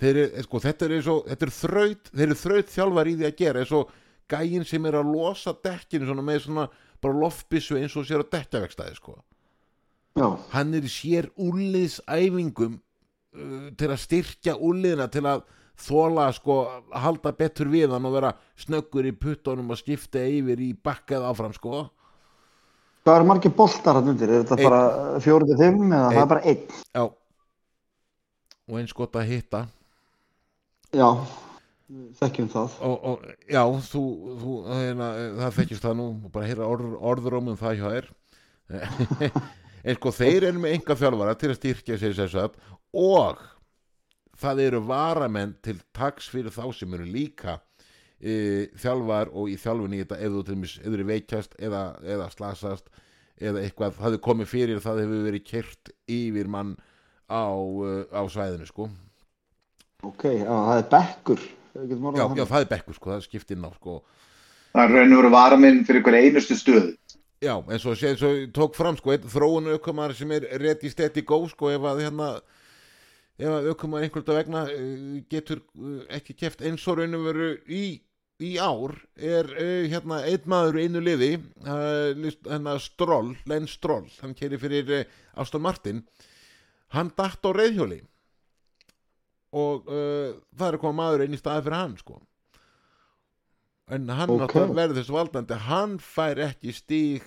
þeir, 0.00 0.20
eru- 0.24 0.44
sko, 0.46 0.60
þetta 0.64 0.86
er 0.88 1.08
og 1.12 1.26
þetta 1.30 1.46
er 1.48 1.52
þraut, 1.56 2.10
þraut 2.44 2.72
þjálfar 2.74 3.10
í 3.10 3.16
því 3.20 3.28
að 3.30 3.36
gera 3.40 3.60
eins 3.64 3.72
og 3.76 3.90
gæjin 4.30 4.64
sem 4.68 4.86
er 4.86 4.98
að 5.00 5.10
losa 5.14 5.54
dekkinu 5.64 6.06
svona 6.08 6.24
með 6.24 6.44
svona 6.46 6.68
bara 7.00 7.16
loftbissu 7.18 7.78
eins 7.80 7.96
og 7.96 8.06
sér 8.08 8.22
á 8.22 8.30
dekkjavekstaði 8.36 8.96
sko. 8.98 9.16
Hann 10.52 10.74
er 10.76 10.86
sér 10.90 11.30
úliðsæfingum 11.40 12.74
uh, 12.76 13.70
til 13.78 13.88
að 13.90 14.02
styrkja 14.04 14.56
úliðina 14.58 15.06
til 15.12 15.24
að 15.30 15.44
þóla 15.80 16.26
sko 16.36 16.56
að 16.68 16.98
halda 17.06 17.32
betur 17.38 17.70
við 17.72 17.94
hann 17.94 18.04
og 18.04 18.12
vera 18.18 18.34
snöggur 18.60 19.06
í 19.08 19.14
puttunum 19.16 19.70
og 19.72 19.78
skipta 19.80 20.20
yfir 20.28 20.60
í 20.60 20.74
bakkað 20.76 21.24
áfram 21.30 21.54
sko 21.56 21.86
Hvað 23.00 23.16
eru 23.16 23.28
margir 23.30 23.52
boltar 23.56 23.96
hann 23.96 24.10
undir? 24.12 24.28
Er 24.28 24.42
þetta 24.42 24.58
Einn. 24.58 24.66
bara 24.68 25.20
fjórið 25.24 25.54
fimm 25.62 25.86
eða 25.88 26.10
það 26.12 26.20
er 26.20 26.26
bara 26.34 26.42
einn? 26.52 26.66
Já 26.92 27.04
og 28.70 28.76
eins 28.82 28.92
gott 28.94 29.16
að 29.16 29.30
hitta 29.32 29.62
Já, 30.90 31.06
þekkjum 32.18 32.48
það. 32.50 32.74
og, 32.86 33.06
og 33.12 33.46
já, 33.46 33.62
þú, 33.92 34.02
þú 34.40 34.56
hérna, 34.70 35.08
það 35.38 35.56
þekkist 35.60 35.84
það 35.86 35.96
nú 36.00 36.06
bara 36.34 36.50
heyra 36.50 36.66
orð, 36.66 36.92
orðrómum 37.12 37.58
það 37.60 37.78
hjá 37.78 37.86
þér 37.94 38.10
en 39.86 39.98
sko 39.98 40.12
þeir 40.14 40.48
eru 40.50 40.62
með 40.62 40.76
enga 40.76 40.96
þjálfara 40.98 41.34
til 41.38 41.50
að 41.50 41.58
styrkja 41.60 41.98
sér 42.00 42.16
sér 42.18 42.32
satt 42.34 42.58
og 42.96 43.42
það 44.40 44.62
eru 44.66 44.80
varamenn 44.88 45.56
til 45.64 45.76
taks 45.96 46.30
fyrir 46.32 46.54
þá 46.54 46.64
sem 46.76 46.96
eru 46.96 47.06
líka 47.06 47.58
e, 48.18 48.70
þjálfar 48.80 49.30
og 49.34 49.50
í 49.52 49.58
þjálfunni 49.60 50.00
í 50.00 50.04
þetta 50.04 50.18
ef 50.20 50.34
þú 50.34 50.42
til 50.42 50.56
dæmis 50.56 50.76
ef 50.80 50.88
þú 50.88 50.96
eru 50.98 51.08
veikjast 51.10 51.54
eða, 51.58 51.84
eða 52.02 52.30
slasast 52.34 52.90
eða 53.40 53.62
eitthvað, 53.64 53.94
það 53.98 54.08
hefur 54.08 54.24
komið 54.26 54.50
fyrir 54.50 54.82
það 54.84 55.04
hefur 55.04 55.28
verið 55.28 55.46
kert 55.48 55.94
yfir 56.10 56.50
mann 56.50 56.74
á, 57.30 57.46
uh, 57.46 58.04
á 58.10 58.22
svæðinu 58.26 58.68
sko 58.68 58.90
Ok, 60.06 60.24
já, 60.40 60.46
það 60.48 60.78
er 60.80 60.86
bekkur. 60.94 61.40
Já, 61.74 62.24
já, 62.36 62.44
það 62.50 62.64
er 62.64 62.70
bekkur 62.70 62.96
sko, 62.96 63.10
það 63.14 63.24
skiptir 63.28 63.58
ná 63.60 63.68
sko 63.76 64.00
Það 64.70 64.84
er 64.84 64.92
raun 64.94 65.12
og 65.12 65.18
veru 65.20 65.30
varaminn 65.34 65.80
fyrir 65.86 66.02
hver 66.06 66.16
einustu 66.20 66.54
stöðu. 66.58 66.92
Já, 67.42 67.54
eins 67.72 67.84
og, 67.88 67.96
eins 68.06 68.20
og 68.26 68.34
ég 68.36 68.50
tók 68.54 68.74
fram 68.78 68.98
sko, 68.98 69.14
einn 69.14 69.24
þróun 69.32 69.70
aukumar 69.74 70.12
sem 70.14 70.30
er 70.36 70.44
rétt 70.60 70.84
í 70.86 70.90
stetti 70.92 71.22
gó 71.26 71.40
sko, 71.50 71.70
ef 71.74 71.86
að 71.90 72.02
hérna 72.04 72.28
ef 73.40 73.48
að 73.48 73.68
aukumar 73.72 74.04
einhverja 74.04 74.36
vegna 74.36 74.62
uh, 74.68 75.18
getur 75.32 75.62
uh, 75.80 76.02
ekki 76.18 76.36
keft 76.42 76.60
eins 76.68 76.84
og 76.90 76.98
raunum 77.00 77.24
veru 77.30 77.48
í, 77.72 77.82
í 78.44 78.50
ár 78.60 78.92
er 79.16 79.48
uh, 79.56 79.88
hérna 79.90 80.20
einn 80.28 80.44
maður 80.52 80.78
í 80.82 80.84
einu 80.90 81.00
liði 81.06 81.30
uh, 81.64 82.12
list- 82.20 82.44
hérna 82.50 82.76
Stroll, 82.84 83.32
Len 83.48 83.66
Stroll 83.70 84.04
hann 84.20 84.36
keri 84.36 84.60
fyrir 84.60 84.92
uh, 85.00 85.04
Aston 85.40 85.64
Martin 85.64 86.04
hann 86.94 87.10
datt 87.16 87.40
á 87.42 87.50
reyðhjóli 87.56 88.02
og 89.52 89.88
uh, 89.90 90.34
það 90.56 90.66
er 90.74 90.80
koma 90.82 91.02
maður 91.02 91.24
einn 91.24 91.34
í 91.34 91.40
staði 91.40 91.64
fyrir 91.66 91.78
hann 91.80 91.96
sko. 91.98 92.20
En 93.90 94.06
hann 94.14 94.30
Ok. 94.30 94.44
náttúrulega 94.44 94.76
verður 94.78 95.00
þessu 95.00 95.14
valdandi. 95.16 95.56
Hann 95.66 95.96
fær 95.98 96.38
ekki 96.46 96.74
stíg 96.76 97.24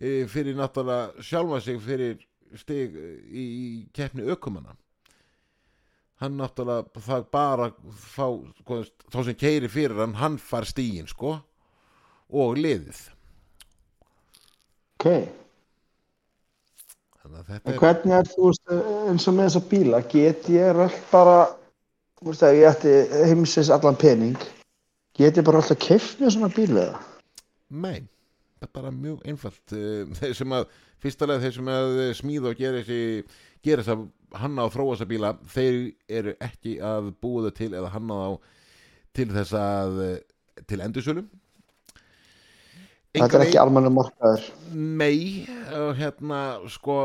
e, 0.00 0.24
fyrir 0.32 0.56
náttúrulega 0.56 1.20
sjálfa 1.20 1.58
sig 1.60 1.80
fyrir 1.84 2.22
stíg 2.56 2.96
e, 2.96 3.10
í 3.28 3.44
keppni 3.92 4.24
ökumanna. 4.32 4.72
Hann 6.22 6.38
náttúrulega 6.40 7.02
það 7.04 7.26
bara 7.34 7.68
fá, 7.92 8.24
sko, 8.62 8.80
þá 9.12 9.18
sem 9.28 9.36
keiri 9.36 9.68
fyrir 9.68 10.00
hann 10.00 10.16
hann 10.16 10.38
fær 10.40 10.64
stígin 10.64 11.10
sko 11.12 11.34
og 12.32 12.56
liðið. 12.56 13.02
Ok, 14.96 15.28
en 17.40 17.72
er 17.72 17.80
hvernig 17.80 18.14
er 18.16 18.30
þú 18.30 18.50
veist, 18.50 18.72
eins 19.10 19.28
og 19.28 19.36
með 19.36 19.48
þessa 19.48 19.64
bíla, 19.72 20.00
get 20.12 20.48
ég 20.52 20.72
röll 20.76 20.96
bara, 21.10 21.36
þú 22.20 22.30
veist, 22.30 22.46
ef 22.46 22.58
ég 22.58 22.70
ætti 22.70 22.94
heimsins 23.30 23.72
allan 23.74 23.98
pening, 23.98 24.38
get 25.18 25.40
ég 25.40 25.46
bara 25.46 25.62
alltaf 25.62 25.80
keft 25.82 26.22
mér 26.22 26.34
svona 26.34 26.52
bíl 26.52 26.70
eða? 26.72 27.02
Nei, 27.72 28.02
það 28.60 28.68
er 28.68 28.72
bara 28.78 28.94
mjög 28.94 29.22
einfalt. 29.28 29.62
Eh, 29.72 30.02
þeir 30.20 30.34
sem 30.38 30.56
að, 30.58 30.66
fyrstulega 31.02 31.44
þeir 31.46 31.56
sem 31.58 31.70
að 31.72 32.00
smíða 32.20 32.52
og 32.52 32.60
gera 32.60 32.82
þessi 32.82 33.00
gera 33.62 33.84
þess 33.84 33.94
að 33.94 34.08
hanna 34.42 34.66
og 34.66 34.74
þróa 34.74 34.96
þessa 34.96 35.10
bíla 35.10 35.30
þeir 35.52 35.78
eru 36.20 36.34
ekki 36.42 36.76
að 36.84 37.12
búa 37.22 37.46
þau 37.46 37.56
til 37.58 37.70
eða 37.72 37.92
hanna 37.92 38.18
þá 38.22 38.58
til 39.18 39.28
þess 39.32 39.56
að 39.58 40.02
eh, 40.06 40.18
til 40.68 40.80
endursölum 40.84 41.28
Þetta 43.12 43.38
er 43.38 43.44
ekki 43.44 43.60
almennum 43.60 43.98
markaður. 43.98 44.44
Nei, 44.72 45.44
hérna 45.98 46.40
sko 46.72 46.96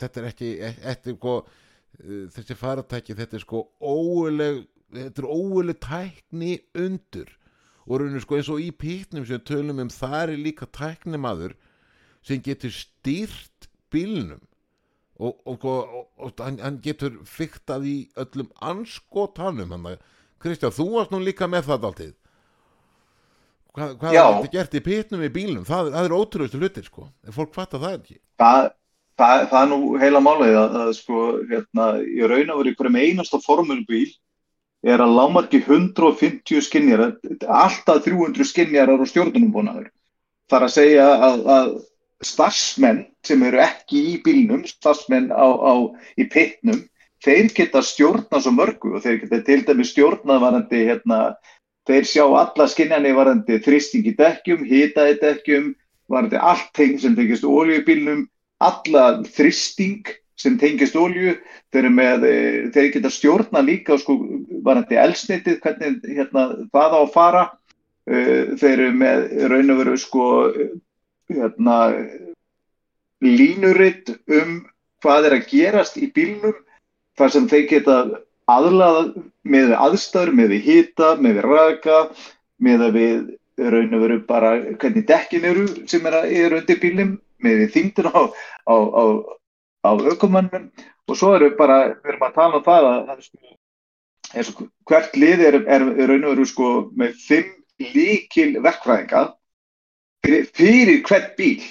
þetta 0.00 0.22
er 0.22 0.28
ekki 0.32 0.50
þetta 0.58 1.12
er 1.12 1.16
sko 1.18 1.34
eh, 1.44 2.24
þessi 2.34 2.56
faratæki, 2.58 3.16
þetta 3.18 3.38
er 3.38 3.44
sko 3.44 3.62
óuleg, 3.78 4.64
þetta 4.96 5.22
er 5.22 5.30
óuleg 5.30 5.78
tækni 5.84 6.56
undur 6.74 7.30
og 7.86 8.02
raunir 8.02 8.24
sko 8.24 8.38
eins 8.38 8.50
og 8.50 8.62
í 8.62 8.70
pítnum 8.74 9.26
sem 9.28 9.42
tölum 9.46 9.82
um 9.84 9.92
það 9.94 10.34
er 10.34 10.42
líka 10.42 10.66
tæknimaður 10.74 11.54
sem 12.26 12.42
getur 12.42 12.74
stýrt 12.74 13.70
bílnum. 13.94 14.42
Og, 15.20 15.36
og, 15.44 15.64
og, 15.68 16.06
og 16.16 16.38
hann, 16.40 16.56
hann 16.64 16.78
getur 16.80 17.18
fiktað 17.28 17.84
í 17.84 17.96
öllum 18.18 18.48
anskotanum 18.64 19.74
Kristján, 20.40 20.72
þú 20.72 20.86
varst 20.94 21.10
nú 21.12 21.18
líka 21.20 21.44
með 21.50 21.66
það 21.68 21.86
alltið 21.90 22.14
Hva, 23.70 23.92
hvað 24.00 24.14
Já. 24.16 24.22
er 24.22 24.36
þetta 24.36 24.56
gert 24.56 24.74
í 24.74 24.84
pitnum 24.86 25.22
í 25.22 25.32
bílnum 25.34 25.66
það, 25.68 25.92
það 25.94 26.08
er 26.08 26.16
ótrúðustu 26.16 26.60
hlutir 26.60 26.86
sko 26.88 27.06
en 27.26 27.36
fólk 27.36 27.52
fattar 27.54 27.82
það 27.82 27.98
ekki 28.00 28.16
það, 28.40 28.70
það, 29.20 29.44
það 29.52 29.60
er 29.60 29.70
nú 29.70 29.78
heila 30.02 30.22
málið 30.24 30.58
að, 30.58 30.80
að 30.80 30.90
sko, 30.98 31.28
hérna, 31.52 31.86
í 32.02 32.24
raun 32.24 32.50
og 32.50 32.60
veru 32.62 32.74
ykkur 32.74 32.90
með 32.90 33.06
einasta 33.10 33.40
formulbíl 33.44 34.08
er 34.86 35.02
að 35.04 35.14
lámarki 35.16 35.60
150 35.60 36.64
skinjar, 36.64 37.06
alltaf 37.46 38.04
300 38.06 38.46
skinjarar 38.48 39.02
og 39.02 39.10
stjórnunum 39.10 39.52
búnaður. 39.52 39.90
Það 40.50 40.58
er 40.58 40.66
að 40.66 40.74
segja 40.74 41.08
að, 41.26 41.42
að 41.56 41.72
starfsmenn 42.30 43.02
sem 43.26 43.42
eru 43.46 43.60
ekki 43.64 44.04
í 44.14 44.14
bílnum, 44.24 44.64
starfsmenn 44.68 45.28
á, 45.32 45.46
á, 45.46 45.74
í 46.16 46.26
pitnum, 46.32 46.82
þeir 47.20 47.52
geta 47.56 47.84
stjórnað 47.84 48.44
svo 48.46 48.54
mörgu 48.56 48.94
og 48.96 49.04
þeir 49.04 49.20
geta 49.24 49.42
til 49.44 49.60
dæmis 49.68 49.92
stjórnað 49.92 50.44
varandi, 50.46 50.82
hérna, 50.88 51.20
þeir 51.90 52.08
sjá 52.08 52.24
alla 52.28 52.68
skinjani 52.70 53.12
varandi 53.16 53.60
þrýsting 53.66 54.08
í 54.08 54.16
dekkjum, 54.18 54.64
hita 54.70 55.08
í 55.10 55.18
dekkjum, 55.20 55.74
varandi 56.10 56.40
allt 56.40 56.72
teng 56.78 56.98
sem 57.02 57.14
tengist 57.18 57.46
olíubílnum, 57.46 58.24
alla 58.62 59.04
þrýsting 59.26 60.08
sem 60.40 60.56
tengist 60.56 60.96
olíu, 60.96 61.34
þeir, 61.74 61.90
með, 61.92 62.24
eh, 62.24 62.68
þeir 62.72 62.92
geta 62.94 63.10
stjórna 63.12 63.60
líka 63.60 63.98
sko, 64.00 64.16
varandi 64.64 64.96
elsnitið, 64.96 65.58
hvernig 65.60 66.06
hérna, 66.06 66.46
það 66.72 66.96
á 66.96 67.00
að 67.02 67.12
fara, 67.12 67.42
Eh, 68.10 68.56
þeir 68.58 68.72
eru 68.72 68.92
með 68.96 69.24
raun 69.52 69.72
og 69.74 69.80
veru 69.82 69.98
sko, 70.00 70.24
hérna, 71.30 71.76
línuritt 73.22 74.14
um 74.32 74.56
hvað 75.04 75.28
er 75.28 75.36
að 75.36 75.50
gerast 75.52 75.98
í 76.00 76.08
bílnum, 76.14 76.56
þar 77.20 77.34
sem 77.34 77.46
þeir 77.50 77.66
geta 77.70 77.98
aðlaða 78.54 79.02
með 79.54 79.74
aðstæður, 79.76 80.32
með 80.40 80.52
við 80.54 80.66
hita, 80.68 81.10
með 81.22 81.38
við 81.38 81.46
raka, 81.48 81.98
með 82.60 82.84
að 82.86 82.98
við 83.00 83.70
raun 83.74 83.96
og 83.96 84.02
veru 84.04 84.18
bara 84.28 84.50
hvernig 84.80 85.06
dekkin 85.08 85.44
eru 85.50 85.66
sem 85.90 86.06
er, 86.08 86.16
að- 86.20 86.32
eru 86.44 86.60
undir 86.60 86.80
bílnum, 86.80 87.10
með 87.44 87.58
við 87.64 87.72
þingdina 87.76 88.12
á, 88.16 88.22
á, 88.68 88.74
á, 88.76 89.04
á 89.84 89.90
ökumannum 90.12 90.70
og 91.10 91.16
svo 91.18 91.34
eru 91.36 91.50
bara, 91.58 91.80
við 92.00 92.12
erum 92.14 92.26
að 92.28 92.36
tala 92.38 92.60
um 92.60 92.64
það 92.64 92.88
að, 92.90 93.24
sko, 94.46 94.68
hvert 94.88 95.16
lið 95.18 95.44
er, 95.48 95.58
er, 95.66 95.84
er 95.96 96.08
raun 96.12 96.24
og 96.28 96.34
veru 96.36 96.46
sko 96.48 96.70
með 96.96 97.16
fimm 97.20 97.50
líkil 97.80 98.52
verkfræðinga 98.62 99.22
fyrir, 100.26 101.00
hvert 101.08 101.36
bíl. 101.38 101.62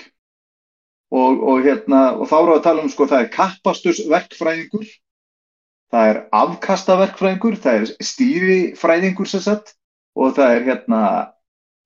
Og, 1.10 1.40
og 1.42 1.64
hérna 1.66 2.00
og 2.22 2.28
þá 2.30 2.36
erum 2.38 2.50
við 2.52 2.58
að 2.60 2.66
tala 2.68 2.82
um 2.86 2.90
sko 2.94 3.06
það 3.10 3.24
er 3.24 3.30
kappastus 3.34 4.00
verkfræðingur 4.12 4.90
það 5.94 6.12
er 6.12 6.22
afkastaverkfræðingur 6.40 7.58
það 7.64 7.82
er 7.82 8.06
stýrifræðingur 8.12 9.30
sem 9.30 9.44
sagt 9.46 9.76
og 10.20 10.36
það 10.38 10.56
er 10.56 10.66
hérna 10.68 11.02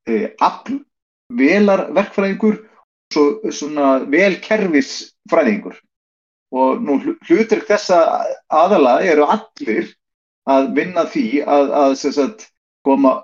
e, 0.07 0.17
afl 0.43 0.79
velar 1.33 1.87
verkfræðingur 1.95 2.59
og 2.59 2.69
svo, 3.13 3.25
svona 3.51 3.89
velkerfisfræðingur 4.11 5.77
og 6.53 6.81
nú 6.85 6.99
hlutur 7.01 7.63
þessa 7.67 7.99
aðala 8.53 8.99
eru 9.05 9.25
allir 9.25 9.93
að 10.49 10.73
vinna 10.77 11.05
því 11.09 11.27
að, 11.47 11.71
að 11.71 11.93
sagt, 12.03 12.49
koma 12.85 13.23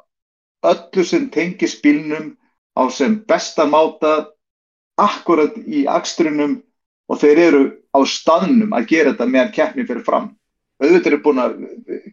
öllu 0.66 1.06
sem 1.06 1.28
tengis 1.34 1.76
bílnum 1.84 2.34
á 2.80 2.88
sem 2.92 3.20
besta 3.28 3.68
máta 3.68 4.32
akkurat 5.00 5.56
í 5.68 5.86
akstrunum 5.88 6.60
og 7.10 7.22
þeir 7.22 7.42
eru 7.48 7.64
á 7.96 8.00
staðnum 8.06 8.74
að 8.76 8.90
gera 8.92 9.14
þetta 9.14 9.30
meðan 9.30 9.54
keppni 9.56 9.86
fyrir 9.88 10.06
fram. 10.06 10.30
Auðvitað 10.80 11.12
eru 11.12 11.22
búin 11.24 11.42
að 11.44 11.56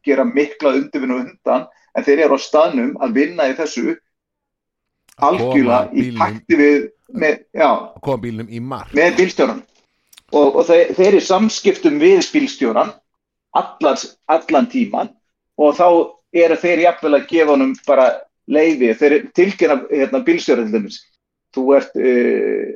gera 0.06 0.24
mikla 0.26 0.74
undirvinnu 0.74 1.20
undan 1.22 1.66
en 1.96 2.06
þeir 2.06 2.24
eru 2.26 2.38
á 2.38 2.40
staðnum 2.42 2.96
að 3.02 3.16
vinna 3.20 3.46
í 3.50 3.54
þessu 3.58 3.94
algjörlega 5.22 5.94
í 5.94 6.10
takti 6.16 6.58
við 6.58 6.76
með, 7.14 7.38
já, 7.54 7.68
að 7.70 8.02
koma 8.04 8.22
bílnum 8.24 8.50
í 8.50 8.60
mark. 8.60 8.92
Með 8.96 9.20
bílstjóran 9.20 9.62
og, 10.32 10.48
og 10.48 10.62
þeir, 10.66 10.92
þeir 10.98 11.08
eru 11.12 11.22
samskiptum 11.28 12.00
við 12.02 12.30
bílstjóran 12.34 12.90
allan, 13.56 14.02
allan 14.26 14.70
tíman 14.72 15.12
og 15.56 15.76
þá 15.78 15.86
eru 16.36 16.58
þeir 16.60 16.84
jafnvel 16.84 17.14
að 17.16 17.28
gefa 17.30 17.54
honum 17.54 17.76
bara 17.86 18.08
leiði, 18.50 18.92
þeir 18.98 19.16
tilkynna 19.34 19.78
hérna, 19.90 20.22
bílstjóran 20.26 20.68
til 20.68 20.80
dæmis. 20.80 20.98
Þú 21.54 21.64
ert 21.78 21.94
uh, 21.96 22.74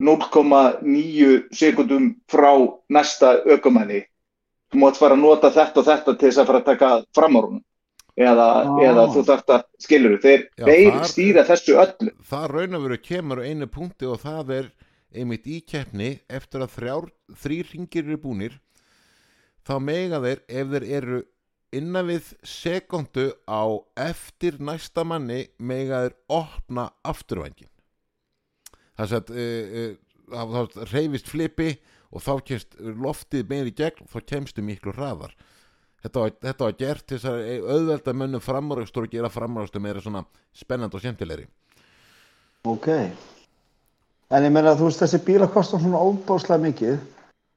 0,9 0.00 1.32
sekundum 1.56 2.14
frá 2.30 2.52
næsta 2.92 3.40
ökumanni 3.48 4.04
þú 4.70 4.78
mátt 4.84 4.96
fara 5.00 5.16
að 5.16 5.22
nota 5.24 5.50
þetta 5.50 5.80
og 5.82 5.86
þetta 5.86 6.14
til 6.18 6.28
þess 6.28 6.38
að 6.42 6.46
fara 6.50 6.60
að 6.60 6.68
taka 6.70 6.90
framárunum 7.16 7.62
eða, 8.20 8.46
Ah. 8.60 8.78
eða 8.84 9.06
þú 9.14 9.24
þarft 9.30 9.50
að 9.54 9.64
skilur 9.80 10.18
þeir, 10.20 10.46
Já, 10.58 10.64
þeir 10.66 10.92
þar- 10.92 11.08
stýra 11.08 11.44
þessu 11.48 11.76
öllu. 11.80 12.10
það 12.30 12.46
raun 12.50 12.74
og 12.74 12.82
veru 12.82 12.98
kemur 12.98 13.38
á 13.40 13.48
einu 13.48 13.66
punkti 13.66 14.06
og 14.06 14.20
það 14.20 14.50
er 14.58 14.70
einmitt 15.14 15.46
í 15.46 15.60
keppni 15.66 16.20
eftir 16.30 16.60
að 16.60 16.74
þrjár, 16.76 17.10
þrýr 17.34 17.72
ringir 17.74 18.04
eru 18.04 18.16
búnir 18.18 18.58
þá 19.66 19.78
mega 19.82 20.20
þeir 20.20 20.40
ef 20.48 20.66
þeir 20.74 20.86
eru 21.00 21.22
innan 21.72 22.06
við 22.06 22.34
sekundu 22.42 23.32
á 23.46 23.62
eftir 23.96 24.58
næsta 24.58 25.04
manni 25.06 25.48
mega 25.58 26.02
þeir 26.08 26.14
opna 26.28 26.90
afturvængin. 27.04 27.68
Þess 28.98 29.12
að 29.12 29.30
uh, 29.30 29.94
uh, 30.34 30.54
þá 30.54 30.90
reyfist 30.92 31.28
flipi 31.30 31.78
og 32.10 32.24
þá 32.24 32.32
kemst 32.50 32.76
loftið 32.80 33.48
meir 33.50 33.70
í 33.70 33.76
gegn 33.76 34.04
og 34.04 34.12
þá 34.12 34.20
kemstu 34.34 34.64
miklu 34.66 34.94
hraðar 34.96 35.34
þetta 36.02 36.24
var, 36.24 36.36
þetta 36.42 36.66
var 36.66 36.76
gert 36.80 37.06
til 37.06 37.18
þess 37.18 37.30
að 37.30 37.70
auðvelda 37.76 38.16
mönnum 38.16 38.44
framúrakstur 38.44 39.06
og 39.06 39.14
gera 39.14 39.32
framúrakstur 39.32 39.84
meira 39.84 40.02
svona 40.04 40.24
spennandi 40.56 40.98
og 40.98 41.04
skemmtilegri 41.04 41.48
Ok. 42.68 42.88
En 44.30 44.44
ég 44.44 44.52
meina, 44.52 44.76
þú 44.76 44.90
veist, 44.90 45.00
þessi 45.00 45.22
bíla 45.24 45.48
kostar 45.50 45.80
svona 45.80 46.00
óbáslega 46.04 46.60
mikið 46.66 46.98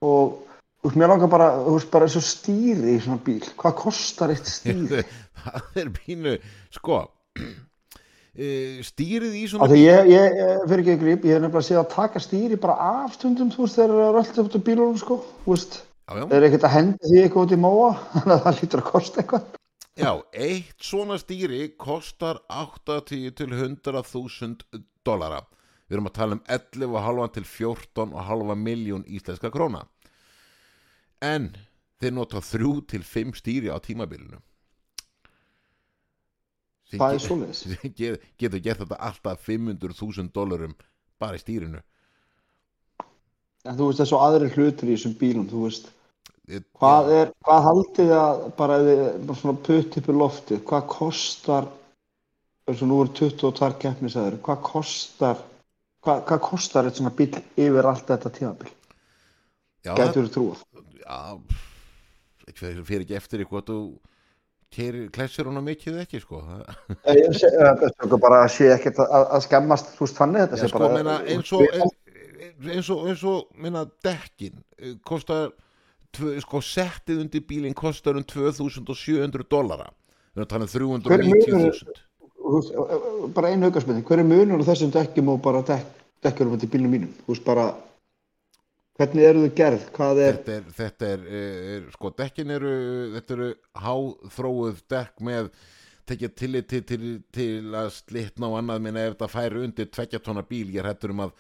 og 0.08 0.38
þú 0.80 0.88
veist, 0.88 0.99
mér 0.99 1.12
langar 1.12 1.32
bara, 1.34 1.49
þú 1.66 1.76
veist, 1.76 1.89
bara 1.91 2.08
eins 2.08 2.16
og 2.20 2.26
stýri 2.26 2.95
í 2.95 3.01
svona 3.04 3.20
bíl. 3.26 3.43
Hvað 3.60 3.76
kostar 3.82 4.32
eitt 4.34 4.47
stýri? 4.49 5.04
það 5.43 5.82
er 5.84 5.91
pínu 5.97 6.38
sko 6.74 7.04
stýrið 8.34 9.34
í 9.38 9.44
svona 9.46 9.68
ég, 9.78 10.08
ég, 10.10 10.38
ég 10.40 10.62
fyrir 10.66 10.82
ekki 10.82 10.94
að 10.96 11.02
gríp, 11.04 11.26
ég 11.28 11.36
hef 11.36 11.42
nefnilega 11.44 11.68
séð 11.68 11.80
að 11.84 11.90
taka 11.94 12.22
stýri 12.24 12.58
bara 12.58 12.76
af 12.82 13.18
stundum, 13.18 13.52
þú 13.54 13.68
veist, 13.68 13.78
þegar 13.78 13.92
það 13.94 14.08
er 14.08 14.22
alltaf 14.22 14.48
út 14.48 14.56
af 14.58 14.64
bílunum, 14.70 15.02
sko, 15.02 15.20
Þeir 16.04 16.34
eru 16.36 16.48
ekkert 16.50 16.66
að 16.68 16.74
henda 16.74 17.08
því 17.08 17.20
eitthvað 17.22 17.46
út 17.46 17.54
í 17.54 17.60
móa, 17.64 17.90
þannig 18.14 18.34
að 18.34 18.42
það 18.44 18.58
lítur 18.60 18.82
að 18.82 18.88
kosta 18.90 19.22
eitthvað. 19.22 19.46
já, 20.02 20.12
eitt 20.34 20.88
svona 20.90 21.18
stýri 21.22 21.60
kostar 21.80 22.40
80 22.50 23.36
til 23.38 23.50
100.000 23.54 24.82
dollara. 25.06 25.44
Við 25.88 25.98
erum 26.00 26.10
að 26.10 26.16
tala 26.18 26.38
um 26.40 26.42
11,5 26.50 27.30
til 27.38 27.46
14,5 27.46 28.56
miljón 28.58 29.06
íslenska 29.06 29.52
króna. 29.54 29.84
En 31.22 31.52
þeir 32.02 32.18
nota 32.18 32.42
3 32.42 32.74
til 32.90 33.06
5 33.06 33.38
stýri 33.38 33.70
á 33.70 33.78
tímabilinu 33.78 34.42
Það 37.02 37.14
er 37.18 37.24
svoleiðis. 37.24 37.60
sem 37.64 37.94
ge- 37.98 38.20
getur 38.41 38.60
gert 38.66 38.84
þetta 38.84 38.98
alltaf 39.10 39.48
500.000 39.48 40.30
dólarum 40.36 40.76
bara 41.22 41.39
í 41.39 41.41
stýrinu 41.41 41.82
En 43.64 43.78
þú 43.80 43.86
veist, 43.89 44.02
þessu 44.02 44.18
aðri 44.20 44.50
hlutir 44.52 44.89
í 44.91 44.96
þessum 44.98 45.14
bílum, 45.22 45.46
þú 45.48 45.62
veist, 45.64 45.86
Ég- 46.52 46.66
hvað 46.76 47.12
er, 47.16 47.30
hvað 47.48 47.62
haldið 47.70 48.10
að 48.18 48.41
bara, 48.58 48.78
bara 49.24 49.38
svona 49.39 49.62
putt 49.64 49.96
upp 50.02 50.10
í 50.12 50.16
loftið, 50.20 50.60
hvað 50.68 50.88
kostar, 50.91 51.70
eins 52.68 52.82
og 52.84 52.89
nú 52.91 52.98
eru 53.06 53.14
22 53.22 53.78
keppnisæður, 53.86 54.36
hvað 54.44 54.60
kostar, 54.68 55.39
hvað, 56.04 56.26
hvað 56.28 56.41
kostar 56.50 56.89
eitt 56.89 57.00
svona 57.00 57.14
bíl 57.16 57.30
yfir 57.56 57.88
allt 57.88 58.12
þetta 58.12 58.34
tímabil? 58.36 58.74
já, 59.88 59.94
Gætur 59.96 60.28
þú 60.28 60.34
trúið? 60.36 60.66
já 61.00 61.20
fyrir 62.84 63.06
ekki 63.08 63.16
eftir 63.22 63.46
eitthvað 63.46 63.70
þú 63.72 63.78
klessir 65.14 65.50
hana 65.50 65.64
mikið 65.64 65.94
eða 65.94 66.06
ekki 66.06 66.22
sko 66.24 66.42
Ég 67.14 67.36
sé, 67.38 67.50
bara 68.20 68.44
að 68.44 68.54
sé 68.56 68.70
ekkert 68.74 69.02
að, 69.04 69.36
skemmast, 69.48 69.94
þú 69.98 70.06
veist, 70.06 70.20
þannig 70.20 70.46
þetta 70.46 70.62
sé 70.62 70.72
sko, 70.72 70.82
bara... 70.84 70.94
meina, 71.00 71.18
eins 71.34 71.54
og 71.56 71.66
eins 72.64 72.90
og, 72.94 73.04
eins 73.10 73.26
og 73.28 73.60
meina, 73.60 73.84
dekkin 74.06 74.58
eh, 74.80 74.96
kostar 75.06 75.52
sko, 76.14 76.62
settið 76.62 77.24
undir 77.26 77.46
bílinn 77.50 77.78
kostar 77.78 78.18
um 78.20 78.26
2700 78.26 79.48
dollara 79.50 79.90
munurinn? 80.36 81.06
390.000 81.14 82.02
Þú 82.44 82.58
veist, 82.58 82.74
bara 83.34 83.54
einu 83.54 83.70
aukarspenning, 83.70 84.04
hver 84.04 84.20
er 84.20 84.28
munur 84.28 84.60
á 84.60 84.68
þessum 84.68 84.92
dekkjum 84.92 85.30
og 85.32 85.38
bara 85.46 85.62
dekk, 85.64 86.02
dekkjurum 86.26 86.58
til 86.60 86.70
bílnum 86.74 86.92
mínum? 86.92 87.12
Þú 87.24 87.32
veist, 87.32 87.46
bara, 87.48 87.70
hvernig 89.00 89.28
eru 89.28 89.46
þau 89.46 89.56
gerð? 89.60 89.88
Hvað 89.96 90.22
er, 90.24 90.36
þetta 90.41 90.58
er, 90.58 90.68
þetta 90.80 91.08
er, 91.14 91.24
eh, 91.30 91.72
er 91.78 91.88
sko 91.96 92.12
dekkin 92.18 92.54
eru 92.58 92.74
þetta 93.16 93.38
eru 93.38 93.50
háþróuð 93.86 94.84
dekk 94.96 95.26
með 95.30 95.50
tekja 96.10 96.30
tillit 96.36 96.68
til, 96.68 96.84
til, 96.84 97.10
til 97.32 97.80
að 97.80 97.89
slitna 97.96 98.52
og 98.52 98.60
annað. 98.60 98.84
Minna 98.84 99.08
ef 99.08 99.16
þetta 99.16 99.32
færi 99.32 99.64
undir 99.64 99.89
tveggja 99.89 100.22
tonna 100.24 100.44
bíl 100.46 100.68
ég 100.76 100.86
hættur 100.86 101.16
um 101.16 101.26
að 101.28 101.36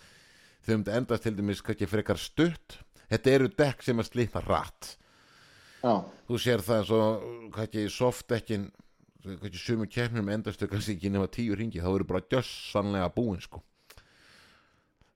þau 0.63 0.75
um 0.77 0.89
endast 0.97 1.27
til 1.27 1.35
dæmis 1.37 1.63
kannski 1.63 1.89
frekar 1.91 2.21
stutt. 2.21 2.79
Þetta 3.11 3.33
eru 3.37 3.49
dekk 3.51 3.83
sem 3.85 3.99
að 3.99 4.09
slitna 4.09 4.41
rætt 4.47 4.95
Já, 5.83 5.99
þú 6.29 6.39
sér 6.39 6.61
það 6.63 6.85
svo 6.87 7.01
hvað 7.51 7.65
ekki 7.67 7.81
softdekkin 7.91 8.69
hvað 9.23 9.47
ekki 9.49 9.59
sumu 9.59 9.87
keppnum 9.91 10.29
endastu 10.31 10.67
kannski 10.71 10.95
ekki 10.95 11.11
nema 11.11 11.27
tíu 11.31 11.57
ringi 11.59 11.81
þá 11.83 11.89
eru 11.91 12.07
bara 12.07 12.23
gjössanlega 12.31 13.09
búin 13.15 13.41
sko. 13.43 13.59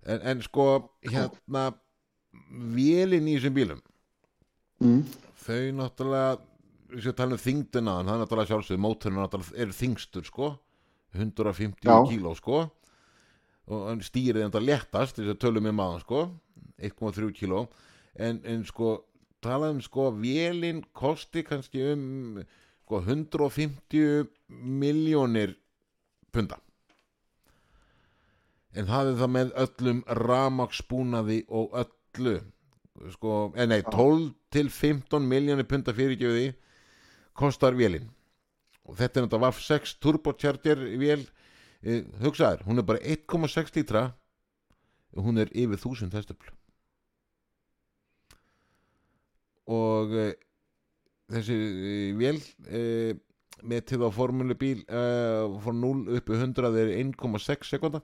En, 0.03 0.19
en 0.19 0.43
sko 0.43 0.65
hérna 1.07 1.69
vélinn 2.75 3.29
í 3.29 3.37
þessum 3.37 3.55
bílum. 3.57 3.81
Mm. 4.77 5.01
þau 5.41 5.63
náttúrulega 5.73 6.37
séum 6.93 7.11
að 7.11 7.17
tala 7.17 7.35
um 7.35 7.41
þingdina 7.41 7.93
það 7.97 8.13
er 8.13 8.19
náttúrulega 8.21 8.51
sjálfsögð, 8.51 8.81
mótorinn 8.83 9.19
náttúrulega 9.21 9.61
er 9.63 9.75
þingstur 9.75 10.27
sko. 10.27 10.51
150 11.17 11.87
Já. 11.87 11.97
kíló 12.11 12.33
sko. 12.37 12.61
Og 13.67 14.03
stýrið 14.05 14.45
þetta 14.45 14.63
léttast 14.63 15.19
þess 15.19 15.33
að 15.33 15.41
tölum 15.43 15.67
við 15.67 15.75
maður 15.75 16.05
sko. 16.05 16.21
1,3 16.77 17.33
kíló. 17.35 17.65
En, 18.15 18.39
en 18.45 18.63
sko 18.67 18.93
talað 19.43 19.75
um 19.75 19.81
sko 19.83 20.11
vélinn 20.15 20.83
kosti 20.95 21.43
kannski 21.47 21.83
um 21.93 22.39
sko 22.85 23.01
150 23.03 24.29
miljónir 24.47 25.57
punda. 26.31 26.59
En 28.77 28.87
það 28.87 29.11
er 29.11 29.19
það 29.19 29.31
með 29.33 29.53
öllum 29.63 30.01
ramaksbúnaði 30.21 31.41
og 31.49 31.73
öllu 32.17 32.37
sko, 33.13 33.53
eh, 33.55 33.67
nei, 33.69 33.81
12 33.85 34.33
til 34.51 34.69
15 34.73 35.25
miljónir 35.29 35.67
punda 35.69 35.93
fyrirgjöði 35.93 36.51
kostar 37.37 37.77
vélinn 37.77 38.09
og 38.87 38.95
þetta 38.95 39.19
er 39.19 39.25
náttúrulega 39.25 39.49
VAF 39.49 39.61
6 39.65 39.95
turbocharger 40.03 40.83
vél. 40.99 41.27
Eh, 41.83 42.05
hugsaður, 42.23 42.63
hún 42.67 42.79
er 42.79 42.87
bara 42.87 43.03
1,6 43.03 43.75
lítra. 43.75 44.13
Og 45.15 45.27
hún 45.27 45.39
er 45.41 45.51
yfir 45.51 45.77
1000 45.77 46.15
hestöfl. 46.15 46.51
Og 49.67 50.13
eh, 50.15 50.33
þessi 51.31 51.57
eh, 51.57 52.11
vél 52.15 52.39
eh, 52.71 53.17
með 53.67 53.87
til 53.91 54.05
á 54.07 54.09
formulubíl 54.13 54.85
eh, 54.87 55.57
frá 55.63 55.73
0 55.75 56.05
upp 56.15 56.31
í 56.31 56.37
100 56.39 56.79
er 56.79 56.93
1,6 57.01 57.73
sekunda 57.73 58.03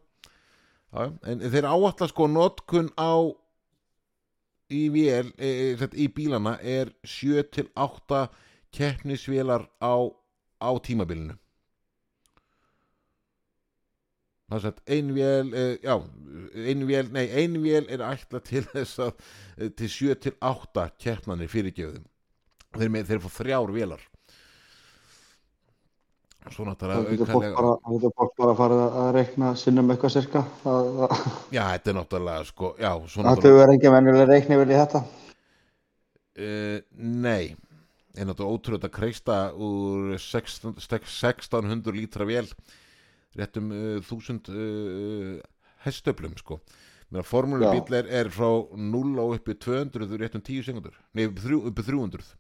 en 0.94 1.42
þeir 1.42 1.66
áallar 1.66 2.10
sko 2.10 2.28
notkun 2.30 2.92
á 3.02 3.18
í 4.74 4.84
vél 4.94 5.32
e, 5.38 5.50
e, 5.74 5.90
í 5.94 6.10
bílana 6.14 6.58
er 6.60 6.92
7 7.06 7.46
til 7.54 7.70
8 7.76 8.26
keppnisvélar 8.74 9.68
á, 9.80 9.96
á 10.62 10.70
tímabilinu. 10.84 11.38
Það 14.50 14.58
er 14.58 14.64
sagt 14.66 14.82
ein 14.92 15.14
vél 15.16 15.54
e, 15.58 15.66
já, 15.82 15.96
ein 16.70 16.88
vél, 16.90 17.12
nei, 17.14 17.28
ein 17.42 17.60
vél 17.64 17.88
er 17.90 18.04
ætla 18.06 18.42
til 18.46 18.66
þess 18.74 19.00
að 19.08 19.14
e, 19.58 19.70
til 19.70 19.94
7 20.00 20.18
til 20.28 20.36
8 20.42 20.90
keppnanir 21.02 21.52
fyrirgjöfum 21.52 22.10
þeir, 22.74 22.92
með, 22.94 23.08
þeir 23.10 23.24
fá 23.24 23.32
þrjár 23.38 23.74
vélar 23.74 24.04
svo 26.52 26.66
það 26.66 26.70
náttúrulega 26.72 27.54
bara, 27.56 27.74
það 27.84 27.96
getur 27.96 28.14
fólk 28.20 28.34
bara 28.40 28.54
að 28.54 28.60
fara 28.60 28.78
að 29.02 29.10
reikna 29.18 29.52
sinnum 29.60 29.94
eitthvað 29.94 30.14
cirka. 30.18 30.44
Það, 30.64 30.90
það, 31.00 31.28
já, 31.56 31.62
þetta 31.62 31.92
er 31.92 31.98
náttúrulega 32.00 32.48
sko, 32.50 32.72
já, 32.84 32.90
svo 33.06 33.22
það 33.22 33.30
náttúrulega 33.30 33.60
dugur 33.62 33.74
ekki 33.76 33.94
venjulega 33.96 34.30
reikni 34.32 34.60
vel 34.62 34.68
í 34.70 34.80
þetta. 34.80 35.04
Uh, 36.34 36.78
nei. 37.24 37.54
Er 38.14 38.30
náttúrulega 38.30 38.60
ótrúlega 38.60 38.90
að 38.90 38.96
kreista 39.00 39.40
úr 39.56 40.16
16, 40.20 40.78
1600 40.84 41.98
lítra 41.98 42.28
vél 42.30 42.50
réttum 43.40 43.72
uh, 43.74 43.98
1000 44.04 44.54
uh, 44.54 45.38
hestöflum 45.88 46.38
sko. 46.42 46.60
Meðan 47.14 47.30
formúlubíl 47.30 47.98
er, 48.00 48.08
er 48.10 48.30
frá 48.34 48.50
0 48.74 49.20
og 49.22 49.36
uppi 49.38 49.54
200 49.62 50.18
réttum 50.22 50.42
10 50.42 50.66
sekundur 50.66 50.96
nei 51.14 51.28
uppi 51.30 51.86
300 51.86 52.18
réttum 52.18 52.40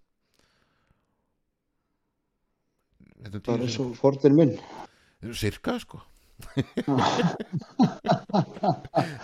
Það 3.23 3.37
er 3.37 3.45
10 3.47 3.63
eins 3.67 3.77
sekundur 3.77 3.93
og 3.93 3.93
fordin 3.99 4.35
minn. 4.37 4.57
cirka 5.33 5.77
sko 5.79 6.01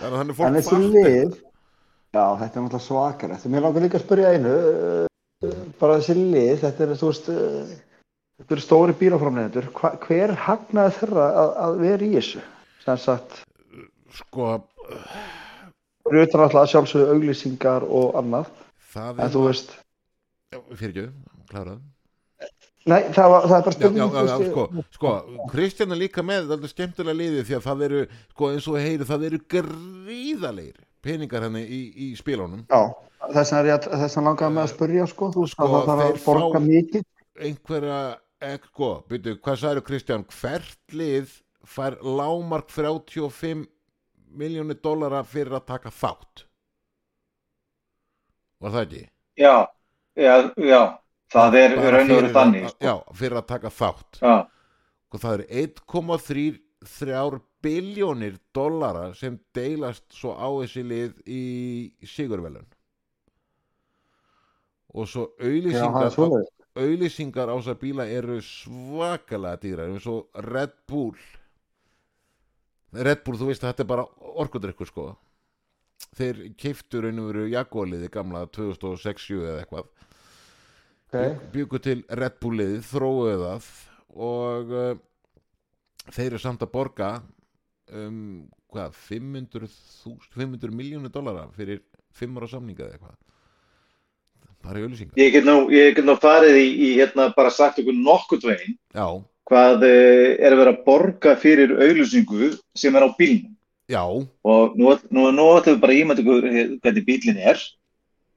að 0.00 0.20
þannig 0.20 0.36
fattar 0.38 0.84
lið, 0.94 1.34
já 2.14 2.24
þetta 2.40 2.54
er 2.54 2.64
náttúrulega 2.64 2.84
svakar. 2.84 3.34
Þetta 3.34 3.52
mér 3.52 3.64
langar 3.66 3.84
líka 3.84 3.98
að 3.98 4.04
spyrja 4.06 4.32
einu, 4.34 4.54
uh, 4.70 5.58
bara 5.80 5.98
þessi 5.98 6.14
lið, 6.18 6.54
þetta 6.64 6.80
er, 6.86 6.94
þú 7.00 7.10
veist, 7.10 7.26
uh, 7.34 7.74
þetta 8.40 8.56
eru 8.56 8.64
stóri 8.64 8.96
bílaframlegendur. 9.02 9.66
Hver 10.06 10.30
hagnaði 10.46 10.96
þeirra 11.00 11.26
að, 11.42 11.52
að 11.66 11.72
vera 11.84 12.06
í 12.06 12.10
þessu? 12.16 12.40
Sem 12.86 12.98
sagt, 13.04 13.30
sko 14.16 14.42
fyrir 16.08 16.26
utan 16.26 16.46
alltaf 16.46 16.72
sjálfsögðu 16.72 17.14
auglýsingar 17.14 17.82
og 17.86 18.18
annað. 18.20 18.46
það 18.94 19.12
En 19.18 19.26
er 19.28 19.34
þú 19.34 19.46
veist, 19.46 19.68
fyrir 20.72 20.94
ekki, 20.94 21.08
klárað 21.52 21.80
nei, 22.88 23.02
það, 23.12 23.26
var, 23.34 23.46
það 23.50 23.56
er 23.58 23.64
bara 23.66 23.74
spurning. 23.76 23.98
já, 24.00 24.06
já, 24.14 24.30
já, 24.30 24.50
sko, 24.50 24.84
sko, 24.96 25.10
Kristján 25.50 25.92
er 25.92 26.00
líka 26.00 26.22
með 26.24 26.48
þetta 26.54 26.70
skemmtilega 26.72 27.18
liði 27.18 27.44
því 27.48 27.56
að 27.58 27.66
það 27.66 27.84
eru, 27.88 28.00
sko, 28.32 28.50
eins 28.54 28.68
og 28.70 28.78
heyri, 28.80 29.08
það 29.10 29.26
eru 29.30 29.40
gríðalegir 29.54 30.80
peningar 31.04 31.46
henni 31.48 31.62
í, 31.64 31.80
í 32.06 32.08
spilunum 32.18 32.64
Já, 32.70 32.80
þess 33.34 33.52
er 33.56 33.70
að 33.74 34.16
langaði 34.24 34.54
með 34.56 34.64
að 34.66 34.72
spyrja 34.74 35.06
sko, 35.10 35.30
þú 35.34 35.44
veist 35.46 35.56
Sko, 35.56 35.66
að 35.68 35.76
það 35.76 35.86
þarf 35.90 36.02
þeir 36.06 36.18
að 36.20 36.26
borga 36.30 36.62
mikið. 36.64 37.06
einhverja, 37.50 38.00
sko, 38.70 38.90
byrju, 39.12 39.36
hvað 39.44 39.60
sagði 39.64 39.84
Kristján, 39.90 40.24
hvert 40.40 40.96
lið 40.96 41.36
fær 41.70 41.98
lámark 42.02 42.70
35 42.72 43.66
miljónir 44.40 44.78
dollara 44.84 45.20
fyrir 45.26 45.56
að 45.58 45.66
taka 45.68 45.90
þátt 45.92 46.44
var 48.60 48.74
það 48.74 48.82
ekki? 48.86 49.04
Já, 49.40 49.54
já, 50.20 50.34
já, 50.60 50.80
það 51.30 51.54
er 51.60 51.76
raun 51.76 52.10
og 52.10 52.16
veru 52.20 52.32
þannig. 52.34 52.64
að- 52.64 52.70
sko. 52.74 52.86
Já, 52.88 52.94
fyrir 53.20 53.38
að 53.40 53.46
taka 53.46 53.70
þátt. 53.70 54.20
Já, 54.20 54.34
og 55.12 55.20
það 55.20 55.34
eru 55.38 55.46
1,3 55.64 57.40
biljónir 57.62 58.38
dollara 58.56 59.14
sem 59.14 59.38
deilast 59.54 60.04
svo 60.16 60.32
á 60.32 60.48
þessi 60.64 60.82
lið 60.88 61.10
í 61.28 61.92
sigurvelun 62.08 62.64
og 64.94 65.06
svo 65.06 65.26
er 65.38 65.50
auðlýsingar 65.50 66.14
auðlýsingar 66.80 67.50
á 67.52 67.54
þessa 67.60 67.74
bíla 67.78 68.06
eru 68.10 68.38
svakalega 68.42 69.60
dýrar 69.62 69.90
eins 69.92 70.06
og 70.08 70.28
Red 70.34 70.72
Bull. 70.88 71.14
Red 72.92 73.22
Bull, 73.26 73.36
þú 73.38 73.46
veist 73.50 73.62
að 73.62 73.70
þetta 73.74 73.84
er 73.84 73.90
bara 73.92 74.06
orkudrykkur 74.40 74.88
sko. 74.88 75.04
Þeir 76.16 76.40
keiftu 76.58 77.02
raun 77.04 77.20
og 77.22 77.28
veru 77.30 77.44
Jaguar-liði 77.52 78.08
gamla 78.10 78.46
2006 78.50 79.28
eða 79.36 79.60
eitthvað 79.64 79.86
Okay. 81.10 81.32
byggu 81.50 81.78
til 81.82 82.02
Red 82.06 82.36
Bull 82.38 82.60
liðið, 82.60 82.82
þróuðu 82.86 83.30
það 83.40 83.64
og 84.14 84.68
uh, 84.70 84.90
þeir 86.14 86.28
eru 86.28 86.38
samt 86.38 86.60
að 86.62 86.70
borga 86.70 87.08
um, 87.90 88.44
hvað, 88.70 88.94
500, 89.08 89.66
500 90.36 90.70
miljónu 90.70 91.10
dollara 91.10 91.48
fyrir 91.56 91.80
5 92.14 92.38
ára 92.38 92.48
samninga 92.52 92.84
eða 92.86 92.94
eitthvað. 92.94 93.16
Bara 94.60 94.78
í 94.78 94.84
auðlýsingar 94.86 95.18
ég 95.18 95.34
get 95.34 95.48
nú, 95.48 95.56
ég 95.74 95.96
get 95.96 96.06
nú 96.06 96.14
farið 96.20 96.60
í, 96.60 96.68
í 96.70 96.92
hérna 97.00 97.26
bara 97.34 97.50
sagt 97.50 97.82
ykkur 97.82 97.98
nokkurt 97.98 98.46
veginn 98.46 98.78
já, 98.94 99.08
hvað 99.50 99.88
eh, 99.88 100.36
er 100.38 100.54
að 100.54 100.62
vera 100.62 100.76
að 100.76 100.84
borga 100.86 101.34
fyrir 101.42 101.74
auðlýsingu 101.74 102.52
sem 102.78 102.94
er 102.94 103.08
á 103.08 103.10
bílnum. 103.18 103.56
já, 103.90 104.04
Og 104.46 104.78
nú, 104.78 104.94
nú, 105.10 105.26
nú 105.34 105.50
ætlum 105.56 105.74
við 105.74 105.82
bara 105.82 105.96
að 105.96 106.04
ímynda 106.04 106.22
ykkur 106.22 106.48
eh, 106.52 106.72
hvernig 106.78 107.06
bílinn 107.10 107.44
er. 107.50 107.66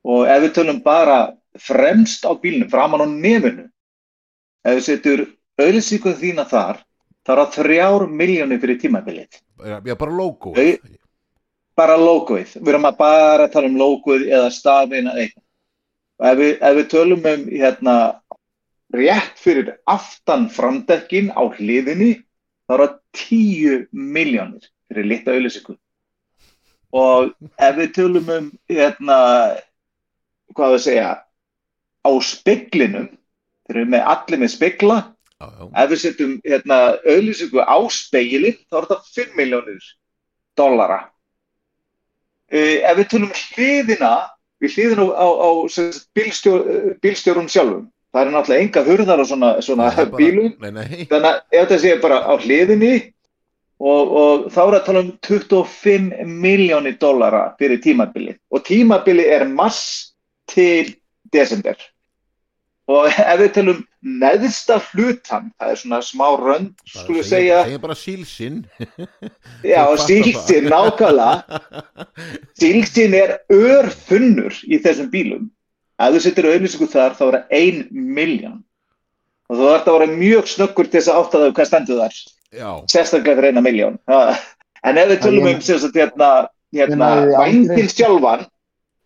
Og 0.03 0.25
ef 0.27 0.41
við 0.47 0.55
tölum 0.57 0.81
bara 0.83 1.19
fremst 1.59 2.25
á 2.25 2.31
bílnum, 2.33 2.69
framan 2.71 3.03
á 3.03 3.07
nefinu, 3.09 3.69
ef 4.65 4.79
við 4.79 4.83
setjum 4.87 5.25
auðlýsingu 5.61 6.15
þína 6.19 6.47
þar, 6.49 6.81
þá 7.23 7.31
er 7.33 7.41
það 7.43 7.55
þrjár 7.59 8.07
miljónir 8.09 8.59
fyrir 8.59 8.81
tímabilið. 8.81 9.41
já, 9.63 9.95
bara 9.95 10.11
logo 10.11 10.53
Au- 10.57 10.99
bara 11.77 11.95
logoið, 11.97 12.57
við 12.61 12.73
erum 12.73 12.89
að 12.89 12.97
bara 12.99 13.47
tala 13.51 13.69
um 13.69 13.77
logoið 13.79 14.27
eða 14.29 14.49
stafin 14.53 15.09
eða 15.09 15.23
eitthvað. 15.23 15.45
Ef 16.29 16.37
við, 16.39 16.51
ef 16.61 16.75
við 16.77 16.89
tölum 16.91 17.25
um 17.31 17.45
hérna 17.49 17.95
rétt 18.93 19.41
fyrir 19.41 19.71
aftan 19.89 20.45
framdekkin 20.53 21.31
á 21.33 21.41
hliðinni, 21.57 22.11
þá 22.69 22.75
er 22.75 22.83
það 22.83 22.99
10 23.23 23.87
miljónir 23.91 24.69
fyrir 24.87 25.09
litla 25.09 25.33
auðlýsingu. 25.33 25.77
Og 26.93 27.33
ef 27.57 27.75
við 27.79 27.93
tölum 27.97 28.29
um 28.37 28.51
hérna, 28.69 29.17
hvað 30.53 30.75
við 30.77 30.83
segja, 30.85 31.09
á 32.03 32.11
speglinum, 32.23 33.07
þeir 33.67 33.79
eru 33.79 33.89
með 33.93 34.07
allir 34.13 34.41
með 34.43 34.51
spegla, 34.53 34.97
já, 35.39 35.47
já, 35.47 35.65
ef 35.83 35.89
við 35.93 36.01
setjum 36.03 36.33
hérna, 36.43 36.77
auðlýsingu 37.07 37.63
á 37.63 37.77
speilin 37.91 38.57
þá 38.69 38.77
er 38.81 38.87
þetta 38.91 38.99
5 39.17 39.37
miljónir 39.39 39.89
dollara. 40.59 40.99
Uh, 42.53 42.77
ef 42.85 42.97
við 42.99 43.07
tölum 43.15 43.31
hliðina 43.33 44.11
við 44.61 44.75
hliðina 44.75 45.05
á, 45.09 45.25
á, 45.25 45.47
á 45.47 45.49
bílstjór, 46.13 46.67
bílstjórun 47.01 47.47
sjálfum 47.49 47.87
það 48.13 48.21
er 48.27 48.29
náttúrulega 48.35 48.63
enga 48.67 48.83
hurðar 48.85 49.23
á 49.23 49.25
svona, 49.25 49.49
svona 49.65 49.87
Það 49.89 50.03
er 50.03 50.11
bara- 50.11 50.21
bílum. 50.21 50.51
nei, 50.61 50.71
nei, 50.71 51.05
þannig 51.09 51.29
að 51.31 51.39
ef 51.49 51.63
þetta 51.63 51.79
sé 51.81 51.93
bara 52.03 52.19
á 52.29 52.33
hliðinni 52.37 52.91
og, 53.81 54.11
og 54.21 54.43
þá 54.53 54.59
er 54.67 54.75
að 54.77 54.85
tala 54.85 55.01
um 55.01 55.09
25 55.25 56.11
miljónir 56.43 56.99
dollara 57.01 57.41
fyrir 57.57 57.81
tímabili 57.81 58.35
og 58.53 58.61
tímabili 58.69 59.25
er 59.33 59.47
mars 59.49 60.13
til 60.53 60.93
desember 61.33 61.73
og 62.91 63.07
ef 63.31 63.39
við 63.39 63.51
talum 63.55 63.81
neðsta 64.03 64.77
hlutan, 64.89 65.51
það 65.59 65.69
er 65.71 65.79
svona 65.79 65.99
smá 66.03 66.25
rönd, 66.41 66.73
skulum 66.89 67.21
við 67.21 67.27
segja 67.29 67.59
segja 67.63 67.79
bara 67.85 67.95
sílsinn. 67.95 68.57
Já, 69.73 69.83
sílsinn 70.03 70.67
nákvæmlega. 70.73 71.61
Sílsinn 72.59 73.15
er 73.17 73.37
örfunnur 73.53 74.57
í 74.67 74.79
þessum 74.83 75.09
bílum. 75.13 75.45
Ef 76.01 76.15
þú 76.15 76.21
setur 76.25 76.49
auðlýsingu 76.51 76.87
þar 76.91 77.15
þá 77.15 77.23
er 77.29 77.35
það 77.37 77.57
1 77.61 77.83
miljón 78.17 78.59
og 79.51 79.59
þú 79.59 79.67
ert 79.75 79.87
að 79.91 79.95
vera 79.99 80.15
mjög 80.17 80.47
snöggur 80.49 80.87
til 80.89 80.97
þess 80.99 81.11
að 81.13 81.19
átta 81.21 81.41
þau 81.43 81.51
hvað 81.57 81.67
stendur 81.69 81.99
þar. 82.01 82.15
Já, 82.53 82.69
sérstaklega 82.91 83.37
fyrir 83.39 83.51
eina 83.53 83.63
miljón 83.65 83.95
Ha. 84.09 84.19
en 84.89 84.97
ef 85.01 85.07
við 85.11 85.21
tölum 85.23 85.47
um 85.51 85.61
sem 85.61 85.79
sagt, 85.81 85.95
hérna, 85.97 86.29
hérna, 86.73 87.09
aldrei- 87.21 87.37
vængin 87.39 87.89
sjálfan 87.91 88.43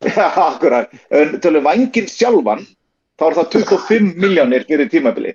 já, 0.07 0.25
akkurat. 0.47 0.91
Tölum 1.43 1.63
vængin 1.67 2.07
sjálfan 2.11 2.65
þá 3.17 3.25
er 3.27 3.37
það 3.37 3.51
25 3.57 4.09
miljónir 4.23 4.65
fyrir 4.69 4.91
tímabili 4.91 5.33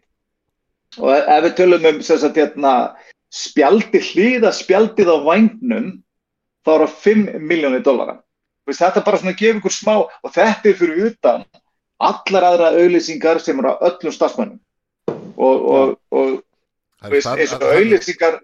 og 1.00 1.14
ef 1.16 1.44
við 1.46 1.56
tölum 1.60 1.88
um 1.88 2.00
sagt, 2.04 2.36
hérna, 2.36 2.74
spjaldi 3.32 4.02
hlýða 4.10 4.52
spjaldið 4.56 5.12
á 5.12 5.16
vængnum 5.24 5.88
þá 6.66 6.72
er 6.74 6.84
það 6.84 6.98
5 7.06 7.24
miljónir 7.50 7.82
veist, 7.86 8.78
þetta 8.78 9.00
er 9.00 9.06
bara 9.06 9.18
svona 9.18 9.34
að 9.34 9.42
gefa 9.42 9.58
ykkur 9.58 9.74
smá 9.74 9.94
og 10.04 10.30
þetta 10.34 10.70
er 10.70 10.78
fyrir 10.78 11.10
utan 11.10 11.44
allar 12.02 12.48
aðra 12.50 12.72
auðlýsingar 12.78 13.40
sem 13.42 13.58
eru 13.58 13.74
á 13.74 13.82
öllum 13.88 14.14
stafsmönnum 14.14 14.60
og, 15.36 15.66
og, 15.74 15.96
og 16.10 16.42
það 17.02 17.16
veist, 17.16 17.32
eins 17.34 17.54
og 17.56 17.66
auðlýsingar 17.66 18.40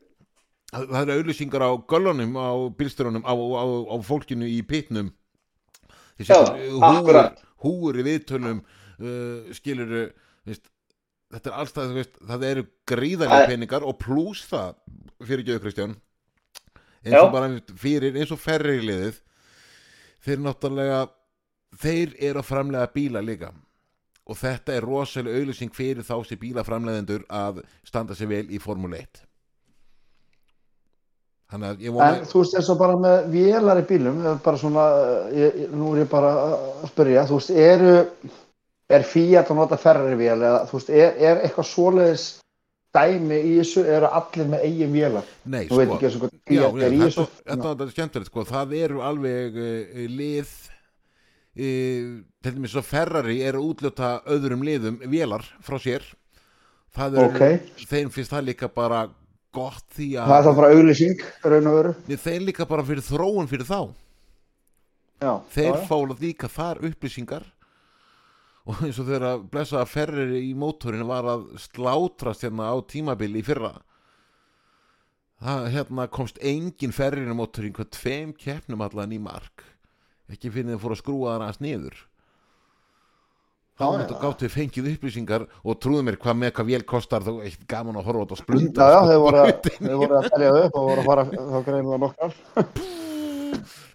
það 0.72 1.02
eru 1.02 1.16
auðlýsingar 1.18 1.64
á 1.64 1.70
göllunum 1.88 2.34
á 2.36 2.50
bílstyrunum, 2.76 3.24
á, 3.24 3.32
á, 3.32 3.64
á 3.88 3.96
fólkinu 4.04 4.48
í 4.48 4.60
pitnum. 4.68 5.12
Húur 7.58 7.98
í 7.98 8.04
viðtölum 8.06 8.60
uh, 9.00 9.52
skilur 9.56 9.92
veist, 10.48 10.66
þetta 11.34 11.50
er 11.52 11.56
alltaf 11.62 11.92
veist, 11.96 12.18
það 12.28 12.46
eru 12.50 12.66
gríðarlega 12.88 13.50
peningar 13.52 13.86
og 13.86 13.98
pluss 14.02 14.46
það 14.50 14.74
fyrir 15.28 15.46
Gjöðu 15.48 15.62
Kristján 15.66 15.94
eins 17.04 17.14
Já. 17.14 17.22
og 17.24 17.32
bara 17.32 17.48
fyrir 17.78 18.16
eins 18.18 18.32
og 18.34 18.40
ferrigliðið 18.42 19.20
þeir 20.26 20.42
náttúrulega 20.44 21.00
þeir 21.78 22.14
eru 22.30 22.40
að 22.42 22.48
framlega 22.48 22.90
bíla 22.94 23.20
líka 23.22 23.52
og 24.28 24.36
þetta 24.36 24.74
er 24.76 24.84
rosalega 24.84 25.38
auðlýsing 25.40 25.70
fyrir 25.72 26.04
þá 26.04 26.16
sem 26.28 26.40
bílaframleðendur 26.42 27.22
að 27.32 27.62
standa 27.88 28.16
sér 28.18 28.28
vel 28.32 28.46
í 28.52 28.58
Formule 28.60 28.98
1 29.04 29.22
þannig 31.48 31.70
að 31.70 31.84
ég 31.86 31.94
vona 31.96 32.08
En 32.18 32.26
þú 32.28 32.42
veist 32.42 32.56
eins 32.58 32.68
og 32.74 32.80
bara 32.80 32.96
með 33.00 33.30
vélar 33.32 33.80
í 33.80 33.86
bílum, 33.88 34.18
bara 34.44 34.60
svona, 34.60 34.82
ég, 35.32 35.54
ég- 35.62 35.70
nú 35.72 35.94
er 35.94 36.02
ég 36.02 36.10
bara 36.12 36.32
að 36.44 36.90
spyrja, 36.90 37.22
þú 37.30 37.38
veist, 37.38 37.54
eru, 37.56 37.94
er 38.88 39.04
Fiat 39.04 39.50
að 39.52 39.58
nota 39.60 39.76
Ferrari 39.80 40.16
vél 40.16 40.36
eða 40.40 40.62
þú 40.70 40.78
veist, 40.78 40.90
er, 40.90 41.16
er 41.20 41.42
eitthvað 41.44 41.66
svoleiðis 41.68 42.26
dæmi 42.96 43.36
í 43.44 43.50
þessu, 43.58 43.82
eru 43.84 44.08
allir 44.16 44.48
með 44.48 44.62
eigin 44.64 44.94
vélar? 44.94 45.26
Nei, 45.44 45.66
Þú 45.68 45.76
veit 45.82 45.90
ekki 45.92 46.08
eins 46.08 46.16
og 46.16 46.22
hvað 46.24 46.54
Já, 46.56 46.64
er 46.86 46.94
í 46.96 47.00
þetta, 47.02 47.26
þetta, 47.44 47.62
þetta 47.68 47.84
er 47.84 47.92
skemmtilegt 47.92 48.30
sko. 48.30 48.44
það 48.48 48.72
eru 48.78 49.02
alveg 49.04 49.58
uh, 49.60 50.00
lið 50.08 50.54
uh, 51.58 52.14
til 52.42 52.54
dæmis 52.56 52.72
svo 52.72 52.82
Ferrari 52.86 53.38
er 53.44 53.58
að 53.58 53.66
útljóta 53.68 54.12
öðrum 54.32 54.64
liðum 54.66 54.98
vélar 55.12 55.44
frá 55.64 55.76
sér 55.84 56.06
það 56.96 57.18
eru, 57.20 57.28
Ok. 57.28 57.70
þeim 57.90 58.10
finnst 58.14 58.32
það 58.32 58.48
líka 58.48 58.70
bara 58.72 59.04
gott 59.54 59.84
því 59.96 60.08
Það 60.16 60.32
er 60.32 60.38
að 60.38 60.48
þá 60.48 60.56
bara 60.62 60.72
auglýsing, 60.76 61.22
raun 61.44 61.68
og 61.70 61.76
veru. 61.78 61.92
Þeir 62.24 62.42
líka 62.48 62.66
bara 62.68 62.84
fyrir 62.88 63.04
þróun 63.04 63.48
fyrir 63.50 63.68
þá 63.68 63.78
Já, 65.18 65.32
þeir 65.52 65.70
já, 65.72 65.76
já. 65.76 65.86
fá 65.88 65.96
líka 66.24 66.48
þar 66.52 66.80
upplýsingar 66.88 67.46
og 68.68 68.82
eins 68.84 68.98
og 69.00 69.08
þegar 69.08 69.44
blessa 69.52 69.80
að 69.82 69.92
Ferrari 69.94 70.42
í 70.50 70.54
mótorinu 70.58 71.06
var 71.08 71.28
að 71.32 71.46
slátrast 71.62 72.44
hérna 72.44 72.68
á 72.68 72.76
tímabili 72.84 73.40
í 73.40 73.46
fyrra 73.46 73.72
það 75.44 75.68
hérna 75.76 76.08
komst 76.12 76.40
engin 76.42 76.92
Ferrari 76.94 77.34
mótorin 77.36 77.74
hvað 77.76 77.92
tveim 77.96 78.34
keppnum 78.36 78.84
allan 78.84 79.14
í 79.16 79.20
mark 79.22 79.64
ekki 80.28 80.52
fyrir 80.52 80.74
þeir 80.74 80.82
fóru 80.82 80.96
að 80.98 81.02
skrúa 81.02 81.32
það 81.32 81.44
aðeins 81.46 81.60
niður 81.64 81.98
þá 83.78 83.84
Já, 83.86 83.90
þetta 84.02 84.14
já. 84.16 84.20
gáttu 84.24 84.46
við 84.46 84.54
fengið 84.56 84.88
upplýsingar 84.92 85.44
og 85.62 85.78
trúðu 85.78 86.04
mér 86.08 86.18
hvað 86.20 86.38
með 86.42 86.54
hvað 86.58 86.70
vél 86.72 86.84
kostar 86.92 87.24
þá 87.24 87.32
eitt 87.46 87.66
gaman 87.70 88.00
að 88.00 88.08
horfa 88.10 88.24
á 88.24 88.26
þetta 88.26 88.34
og 88.34 88.40
Já, 88.40 88.44
splunda 88.44 88.88
já, 88.90 88.96
sko. 88.98 89.10
þeir 89.10 89.20
voru, 89.24 90.00
voru 90.02 90.18
að 90.18 90.30
telja 90.32 90.48
það 90.54 90.64
upp 90.66 90.78
og 90.80 90.88
voru 90.88 91.04
að 91.04 91.10
fara 91.12 91.26
þá 91.28 91.58
greinilega 91.68 92.00
nokkar. 92.02 92.34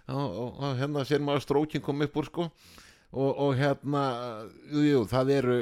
Já, 0.04 0.16
og, 0.20 0.48
og 0.60 0.72
hérna 0.80 1.04
sér 1.08 1.22
maður 1.24 1.44
strókin 1.44 1.84
kom 1.84 2.02
upp 2.04 2.16
úr 2.20 2.26
sko 2.28 2.46
og, 3.14 3.30
og 3.46 3.54
hérna, 3.58 4.02
jú, 4.74 5.04
það 5.10 5.32
eru 5.38 5.56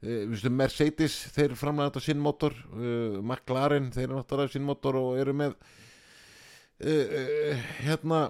viðstu, 0.00 0.50
Mercedes 0.54 1.16
þeir 1.34 1.52
framlega 1.60 1.90
þetta 1.90 2.02
sinn 2.06 2.22
motor 2.24 2.54
uh, 2.72 3.18
McLaren, 3.20 3.90
þeir 3.92 4.06
eru 4.06 4.20
náttúrulega 4.20 4.54
sinn 4.54 4.64
motor 4.64 4.96
og 4.96 5.18
eru 5.20 5.34
með 5.36 5.56
uh, 6.86 6.88
uh, 6.88 7.64
hérna 7.84 8.22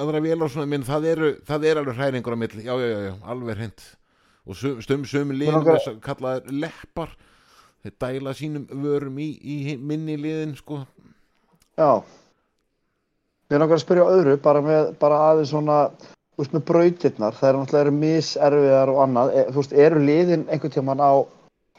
aðra 0.00 0.22
vél 0.24 0.40
og 0.46 0.50
svona, 0.54 0.68
minn 0.70 0.86
það 0.86 1.08
eru 1.12 1.30
það 1.46 1.66
er 1.68 1.80
alveg 1.82 1.98
hræringur 1.98 2.34
á 2.34 2.38
milli, 2.40 2.64
já, 2.64 2.72
já, 2.80 2.86
já, 2.88 3.00
já 3.10 3.14
alveg 3.34 3.58
hreint. 3.60 3.84
Og 4.48 4.56
sum, 4.56 5.04
sum 5.04 5.34
liðum 5.36 5.58
langar- 5.58 5.76
þess 5.76 5.90
að 5.92 5.98
kallaðir 6.06 6.54
leppar 6.64 7.10
þeir 7.84 7.94
dæla 8.00 8.32
sínum 8.38 8.64
vörum 8.82 9.18
í, 9.20 9.28
í 9.44 9.76
minni 9.76 10.16
liðin 10.18 10.56
sko. 10.58 10.80
Já. 11.78 12.00
Mér 13.48 13.60
langar 13.62 13.76
að 13.76 13.84
spyrja 13.84 14.06
öðru, 14.08 14.38
bara 14.44 14.62
með, 14.64 14.88
bara 15.00 15.20
aðeins 15.28 15.52
svona, 15.52 15.76
þú 16.38 16.44
veist, 16.44 16.52
með 16.54 16.66
brautirnar, 16.70 17.34
það 17.34 17.48
eru 17.48 17.60
náttúrulega 17.60 17.92
miserfiðar 17.98 18.90
og 18.92 18.98
annað, 19.02 19.30
e, 19.34 19.40
þú 19.48 19.58
veist, 19.58 19.72
eru 19.84 20.02
liðin 20.06 20.44
einhvern 20.46 20.74
tímann 20.76 21.00
á 21.02 21.12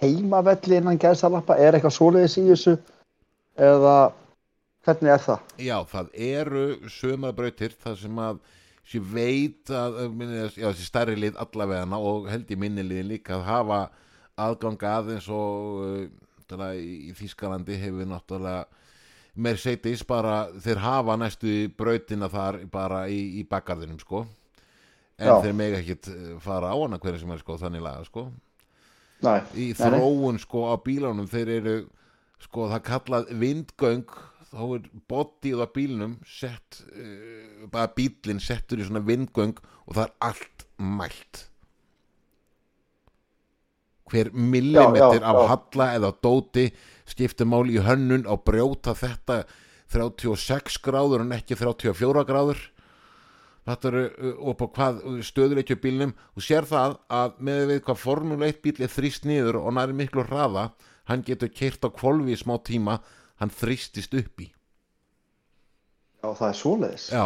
heimavelli 0.04 0.80
innan 0.80 0.98
gæðsalappa, 1.00 1.56
er 1.56 1.78
eitthvað 1.78 1.94
svoleiðis 1.96 2.36
í 2.42 2.44
þessu, 2.50 2.74
eða 3.56 3.94
hvernig 4.84 5.14
er 5.14 5.24
það? 5.24 5.46
Já, 5.64 5.78
það 5.94 6.10
eru 6.28 6.64
sömarbrautir 6.92 7.78
þar 7.80 7.96
sem 8.02 8.20
að 8.26 8.42
sem 8.90 9.06
veit 9.14 9.72
að 9.72 10.02
minni, 10.18 10.42
já, 10.58 10.66
þessi 10.66 10.88
stærri 10.90 11.16
lið 11.16 11.40
allavegana 11.40 12.00
og 12.04 12.28
held 12.28 12.52
í 12.52 12.58
minni 12.60 12.84
liðin 12.84 13.14
líka 13.14 13.38
að 13.38 13.46
hafa 13.48 13.80
aðgang 14.40 14.84
aðeins 14.90 15.30
og 15.32 15.86
uh, 15.86 16.74
í, 16.76 17.14
Þýskalandi 17.16 17.78
hefur 17.80 18.10
náttúrulega 18.10 18.66
Mercedes 19.40 20.02
bara, 20.04 20.50
þeir 20.60 20.82
hafa 20.84 21.16
næstu 21.16 21.70
brautina 21.80 22.28
þar 22.34 22.60
bara 22.74 23.06
í, 23.08 23.40
í 23.40 23.46
bakgarðinum 23.48 24.02
sko 24.02 24.26
en 25.20 25.28
Já. 25.28 25.36
þeir 25.44 25.56
mega 25.60 25.80
ekkit 25.82 26.10
uh, 26.14 26.34
fara 26.44 26.72
á 26.72 26.78
hana 26.80 27.00
hverja 27.02 27.22
sem 27.24 27.32
er 27.36 27.42
sko 27.44 27.58
þannig 27.62 27.84
laga 27.86 28.06
sko 28.08 28.26
Nei, 29.20 29.40
í 29.60 29.66
Nei, 29.70 29.76
nei. 29.76 29.76
þróun 29.84 30.38
sko 30.40 30.66
á 30.72 30.76
bílunum 30.80 31.28
þeir 31.28 31.50
eru 31.60 31.76
sko 32.40 32.70
það 32.72 32.84
kallað 32.88 33.32
vindgöng 33.42 34.06
þá 34.50 34.62
er 34.78 34.86
bodyð 35.12 35.60
á 35.62 35.68
bílnum 35.76 36.14
sett 36.26 36.80
uh, 36.88 37.68
bara 37.70 37.92
bílinn 37.98 38.40
settur 38.42 38.80
í 38.80 38.88
svona 38.88 39.04
vindgöng 39.06 39.60
og 39.60 39.94
það 39.98 40.06
er 40.08 40.16
allt 40.30 40.66
mælt 40.80 41.46
hver 44.10 44.32
millimetr 44.34 45.22
af 45.22 45.40
halla 45.52 45.90
eða 46.00 46.10
dóti 46.24 46.70
skiptir 47.10 47.46
máli 47.50 47.76
í 47.78 47.84
hönnun 47.86 48.24
á 48.26 48.34
brjóta 48.42 48.96
þetta 48.98 49.44
36 49.94 50.80
gráður 50.86 51.24
en 51.26 51.36
ekki 51.36 51.58
34 51.60 52.24
gráður 52.30 52.64
eru 53.68 54.06
uh, 54.08 54.52
upp 54.52 54.64
á 54.64 54.68
hvað 54.78 55.02
stöðuleikju 55.28 55.80
bílnum. 55.82 56.14
Og 56.36 56.46
sér 56.46 56.68
það 56.70 57.00
að 57.10 57.42
með 57.50 57.66
við 57.74 57.84
hvað 57.88 58.02
Formule 58.04 58.52
1 58.54 58.62
bíl 58.64 58.78
er 58.80 58.94
þrýst 58.94 59.28
niður 59.30 59.62
og 59.64 59.74
næri 59.78 59.98
miklu 59.98 60.26
hraða 60.28 60.70
hann 61.10 61.26
getur 61.26 61.50
keirt 61.50 61.84
á 61.86 61.90
kvolfi 61.90 62.36
í 62.36 62.40
smá 62.40 62.56
tíma 62.62 63.00
hann 63.42 63.52
þrýstist 63.54 64.16
upp 64.20 64.46
í. 64.46 64.50
Já, 66.20 66.34
það 66.36 66.50
er 66.50 66.58
svoleiðis. 66.60 67.06
já, 67.16 67.26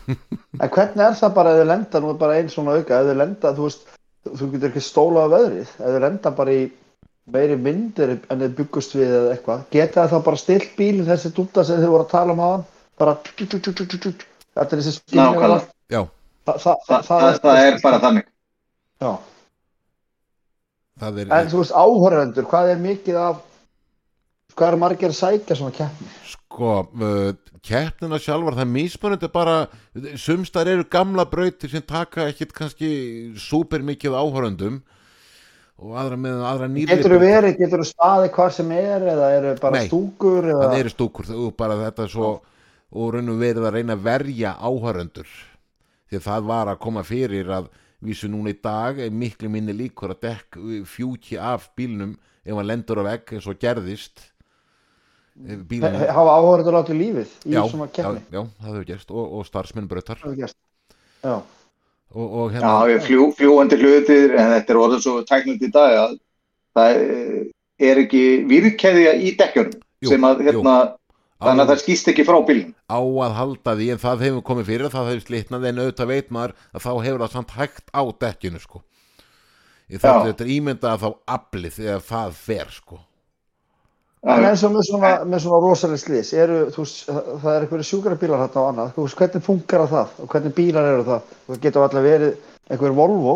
En 0.62 0.70
hvernig 0.70 1.04
er 1.04 1.16
það 1.18 1.34
bara 1.36 1.54
ef 1.54 1.60
þið 1.60 1.68
lenda, 1.70 2.02
nú 2.02 2.12
er 2.12 2.20
bara 2.20 2.36
einn 2.38 2.52
svona 2.52 2.76
auka, 2.78 3.00
ef 3.00 3.08
þið 3.10 3.18
lenda, 3.20 3.54
þú 3.56 3.66
veist, 3.66 3.90
þú 4.28 4.48
getur 4.54 4.70
ekki 4.70 4.84
stólað 4.86 5.26
á 5.26 5.32
veðrið, 5.34 5.72
ef 5.72 5.88
þið 5.88 6.04
lenda 6.06 6.34
bara 6.38 6.56
í 6.56 6.62
meiri 7.32 7.56
myndir 7.64 8.14
en 8.16 8.44
þið 8.44 8.54
byggust 8.58 8.96
við 8.98 9.16
eða 9.18 9.34
eitthvað, 9.36 9.64
geta 9.74 10.02
það 10.02 10.14
þá 10.14 10.28
bara 10.28 10.42
stilt 10.42 10.76
bílinn 10.78 11.10
þessi 11.10 11.32
dúta 11.36 11.66
sem 11.66 11.82
þið 11.82 11.92
voru 11.94 12.06
að 12.06 12.14
tala 12.14 12.36
um 12.36 12.44
aðan, 12.46 12.64
bara 13.02 13.16
tjú, 13.26 14.14
þetta 14.56 14.76
er 14.76 14.82
þessi 14.82 15.16
Nákvæmlega. 15.18 15.60
já, 15.92 16.02
Þa, 16.42 16.54
það, 16.58 16.82
það, 16.88 17.06
það, 17.08 17.38
það 17.44 17.60
er 17.66 17.78
bara 17.84 18.02
þannig 18.02 18.26
Já, 19.02 19.12
það 21.02 21.22
er 21.22 21.32
en 21.38 21.48
þú 21.52 21.62
veist 21.62 21.74
áhörvendur, 21.84 22.46
hvað 22.50 22.72
er 22.74 22.82
mikið 22.82 23.18
af, 23.22 23.40
hvað 24.56 24.68
er 24.74 24.80
margir 24.82 25.10
að 25.14 25.18
sækja 25.20 25.56
svona 25.58 25.74
keppni? 25.76 26.10
sko 26.32 26.72
uh, 26.84 27.32
keppnina 27.64 28.18
sjálfar 28.20 28.56
það 28.58 28.64
er 28.66 28.72
mismunandi 28.74 29.28
bara 29.32 29.56
sumstar 30.20 30.68
eru 30.68 30.84
gamla 30.90 31.24
brautir 31.30 31.70
sem 31.72 31.84
taka 31.86 32.26
ekkit 32.32 32.52
kannski 32.56 32.90
súper 33.40 33.84
mikið 33.86 34.16
áhörundum 34.18 34.80
og 35.82 35.94
aðra 35.98 36.18
með 36.20 36.42
aðra 36.46 36.68
nýrri 36.70 36.92
Getur 36.98 37.14
þú 37.16 37.20
verið, 37.22 37.56
getur 37.58 37.82
þú 37.82 37.86
staðið 37.88 38.32
hvað 38.36 38.50
sem 38.58 38.72
er 38.76 39.06
eða 39.14 39.30
eru 39.38 39.54
bara 39.62 39.80
Nei. 39.80 39.86
stúkur 39.88 40.50
eða 40.52 40.66
það 40.68 40.80
eru 40.82 40.92
stúkur 40.92 41.30
bara 41.58 41.78
þetta 41.86 42.04
er 42.06 42.12
svo 42.12 42.28
og 42.92 43.14
raun 43.14 43.32
og 43.32 43.40
verið 43.40 43.68
að 43.68 43.78
reyna 43.78 43.96
að 43.96 44.04
verja 44.06 44.56
áhöröndur 44.60 45.30
því 46.12 46.18
að 46.18 46.26
það 46.26 46.50
var 46.50 46.70
að 46.72 46.82
koma 46.84 47.04
fyrir 47.08 47.54
að 47.56 47.70
vísu 48.02 48.28
núna 48.28 48.52
í 48.52 48.58
dag 48.58 48.98
er 49.00 49.14
miklu 49.14 49.48
minni 49.52 49.74
líkur 49.76 50.12
að 50.12 50.26
dekk 50.26 50.60
fjúki 50.90 51.38
af 51.40 51.70
bílnum 51.78 52.16
ef 52.42 52.52
hann 52.58 52.68
lendur 52.68 53.00
á 53.00 53.04
vegg 53.06 53.32
eins 53.36 53.46
og 53.48 53.58
gerðist. 53.62 54.26
Eh, 55.46 55.56
bílnum 55.56 55.96
hafa 56.02 56.36
áhörður 56.36 56.78
látið 56.80 56.98
lífið 57.00 57.34
í 57.46 57.54
já, 57.54 57.62
svona 57.70 57.88
já, 57.88 57.94
kemni 57.96 58.24
já, 58.26 58.42
það 58.42 58.68
hefur 58.68 58.88
gerst 58.90 59.14
og, 59.14 59.36
og 59.38 59.46
starfsmenn 59.48 59.88
brautar. 59.88 60.20
Það 60.20 60.28
hefur 60.28 60.40
gerst. 60.42 60.58
Já, 61.22 61.36
og, 62.12 62.26
og 62.26 62.52
Já, 62.52 62.58
hérna 62.58 62.74
ég 62.90 63.06
fljú, 63.06 63.30
fljúandi 63.38 63.78
hlutir 63.80 64.36
en 64.36 64.52
þetta 64.56 64.74
er 64.74 64.82
orðið 64.82 65.04
svo 65.06 65.14
tæknandi 65.28 65.70
í 65.70 65.72
dag 65.72 65.96
að 66.02 66.18
það 66.76 67.00
er 67.88 68.02
ekki 68.04 68.24
virkæðja 68.50 69.14
í 69.16 69.32
dekkjunum 69.38 69.80
Jú, 70.02 70.10
sem 70.10 70.24
að 70.26 70.42
hérna, 70.48 70.76
þannig 71.42 71.64
að 71.64 71.70
það 71.72 71.82
skýst 71.82 72.10
ekki 72.12 72.26
frá 72.28 72.38
bílinn. 72.48 72.74
á 72.86 73.00
að 73.02 73.36
halda 73.38 73.76
því 73.78 73.86
en 73.92 74.02
það 74.02 74.24
hefur 74.26 74.44
komið 74.48 74.68
fyrir 74.70 74.92
það 74.92 75.08
hefur 75.10 75.24
slitnað 75.26 75.68
en 75.68 75.82
auðvitað 75.82 76.12
veit 76.12 76.34
maður 76.34 76.56
að 76.72 76.84
þá 76.86 76.92
hefur 77.06 77.22
það 77.24 77.36
samt 77.36 77.54
hægt 77.58 77.94
á 77.94 78.02
dekkinu 78.24 78.62
sko. 78.62 78.82
Þetta 79.92 80.44
er 80.44 80.52
ímyndað 80.56 80.92
að 80.92 81.02
þá 81.02 81.08
aflið 81.36 81.78
þegar 81.80 82.04
það 82.08 82.36
fer 82.38 82.70
sko. 82.72 83.00
En 84.22 84.44
eins 84.46 84.62
og 84.62 84.70
með 84.70 84.84
svona, 84.86 85.08
svona 85.42 85.58
rosalega 85.64 85.98
slís 85.98 86.28
eru, 86.38 86.58
þú 86.70 86.84
veist, 86.84 87.08
það 87.10 87.48
er 87.52 87.64
einhverju 87.64 87.86
sjúkrabílar 87.88 88.44
þarna 88.44 88.60
og 88.60 88.68
annað, 88.70 88.92
veist, 89.00 89.16
hvernig 89.18 89.42
funkar 89.42 89.82
það 89.90 90.12
og 90.22 90.28
hvernig 90.30 90.54
bílar 90.54 90.90
eru 90.92 91.06
það, 91.08 91.32
það 91.48 91.58
getur 91.64 91.86
allavega 91.88 92.12
verið 92.12 92.36
einhverju 92.70 92.96
Volvo. 93.00 93.34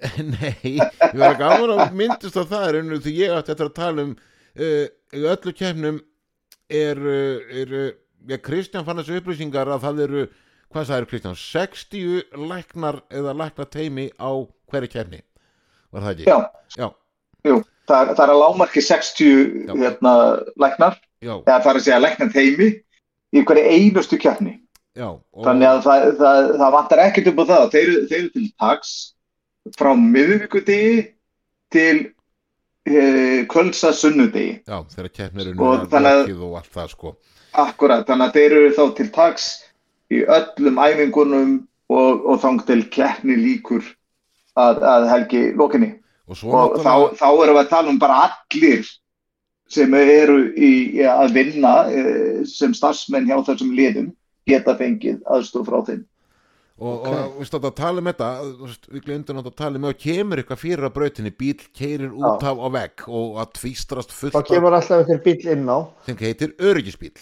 Nei, 0.34 0.74
ég 0.76 1.16
var 1.22 1.38
gaman 1.40 1.72
að 1.72 1.96
myndist 1.96 2.36
á 2.36 2.44
það 2.44 2.66
rauninu 2.76 3.00
því 3.00 3.14
ég 3.16 3.32
eftir 3.38 3.64
að 3.64 3.72
tala 3.80 4.04
um 4.04 4.12
uh, 4.12 4.86
öllu 5.16 5.56
kefnum 5.56 6.02
er, 6.70 7.00
er 7.62 7.74
ja, 8.30 8.38
Kristján 8.38 8.84
fann 8.86 9.00
þessu 9.00 9.18
upplýsingar 9.20 9.68
að 9.74 9.82
það 9.86 10.00
eru 10.06 10.22
hvað 10.70 10.86
það 10.90 10.96
eru 11.00 11.10
Kristján, 11.10 11.38
60 11.40 12.46
læknar 12.50 13.00
eða 13.10 13.34
læknar 13.40 13.68
teimi 13.74 14.08
á 14.22 14.30
hverju 14.70 14.90
kefni 14.92 15.20
var 15.90 16.04
það 16.06 16.12
ekki? 16.14 16.28
Já, 16.30 16.38
Já, 16.78 16.86
jú, 17.50 17.56
það, 17.90 18.00
er- 18.00 18.14
það 18.14 18.24
er 18.26 18.32
að 18.34 18.42
lámarki 18.44 18.82
60 18.86 19.30
Já. 19.66 19.74
hérna, 19.82 20.12
læknar, 20.62 20.98
já, 21.24 21.34
eða 21.42 21.60
það 21.64 21.70
er 21.72 21.80
að 21.80 21.86
segja 21.88 22.02
læknar 22.04 22.30
teimi 22.36 22.68
í 23.34 23.42
hverju 23.46 23.64
einustu 23.74 24.18
kjarni. 24.22 24.56
já 24.98 25.08
og, 25.10 25.42
Þannig 25.46 25.68
að 25.70 25.80
það, 25.86 26.04
það, 26.20 26.52
það 26.60 26.72
vantar 26.76 27.02
ekkert 27.06 27.28
upp 27.32 27.40
á 27.42 27.44
það. 27.50 27.66
Þeir, 27.74 27.90
þeir 28.10 28.18
eru 28.20 28.30
til 28.36 28.46
taks 28.60 28.92
frá 29.78 29.90
miðvíkudegi 29.94 30.94
til 31.70 31.96
kvölsa 33.50 33.92
sunnudegi. 33.92 34.62
Já, 34.66 34.84
kefnir 35.12 35.50
Og 35.58 35.74
eru 35.76 35.88
að- 35.90 36.26
lokið 36.26 36.42
og 36.42 36.56
allt 36.56 36.72
það 36.74 36.88
sko 36.94 37.16
Akkurat, 37.52 38.06
þannig 38.06 38.28
að 38.28 38.32
þeir 38.38 38.52
eru 38.52 38.70
þá 38.76 38.94
til 38.96 39.08
taks 39.10 39.46
í 40.10 40.20
öllum 40.24 40.78
æfingunum 40.78 41.66
og, 41.90 42.26
og 42.26 42.40
þang 42.40 42.60
til 42.66 42.82
keppni 42.88 43.34
líkur 43.36 43.82
að, 44.56 44.82
að 44.82 45.08
helgi 45.10 45.42
lokinni. 45.58 45.94
og 46.28 46.36
Og 46.44 46.78
þá, 46.78 46.94
náttúrulega 46.94 47.16
þá 47.18 47.26
erum 47.42 47.56
við 47.56 47.64
að 47.64 47.68
tala 47.68 47.88
um 47.90 47.98
bara 47.98 48.18
allir 48.30 48.86
sem 49.68 49.94
eru 49.94 50.38
í, 50.54 50.70
í 50.98 51.02
að 51.06 51.32
vinna 51.34 51.74
eh, 51.90 52.44
sem 52.46 52.72
starfsmenn 52.74 53.26
hjá 53.26 53.38
þessum 53.46 53.74
liðum 53.74 54.12
geta 54.46 54.74
fengið 54.78 55.20
aðstof 55.26 55.66
frá 55.66 55.82
þeim. 55.86 56.06
Og, 56.80 57.02
Ok. 57.04 57.08
og 57.12 57.34
við 57.40 57.48
státt 57.50 57.66
að 57.68 57.74
tala 57.76 58.00
um 58.00 58.08
þetta 58.08 58.28
veist, 58.60 58.86
við 58.88 59.02
glemdum 59.04 59.40
að 59.42 59.50
tala 59.56 59.76
um 59.76 59.84
ef 59.90 59.98
kemur 60.00 60.40
eitthvað 60.40 60.62
fyrir 60.62 60.88
á 60.88 60.96
brautinni, 60.96 61.32
bíl 61.36 61.58
keirir 61.76 62.14
út 62.16 62.46
af 62.48 62.56
á 62.56 62.68
vegg 62.72 63.04
og 63.08 63.36
að 63.42 63.52
tvístrast 63.58 64.14
fullt 64.16 64.36
þá 64.38 64.48
kemur 64.48 64.76
alltaf 64.78 65.02
einhver 65.02 65.20
bíl 65.26 65.52
inn 65.52 65.68
á. 65.68 65.78
Sem 66.06 66.16
heitir 66.16 66.54
öryggisbíl 66.56 67.12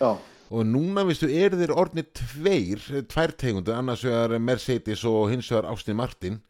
já, 0.00 0.10
og 0.50 0.66
núna 0.66 1.04
viðstu 1.06 1.30
eru 1.30 1.60
þeir 1.60 1.74
orðnir 1.76 2.08
tveir, 2.18 2.82
tvær 3.06 3.36
tegundu 3.38 3.74
annars 3.76 4.02
vegar 4.02 4.34
Mercedes 4.42 5.04
og 5.06 5.30
hins 5.30 5.50
vegar 5.52 5.70
Austin 5.70 5.96
Martin. 5.96 6.40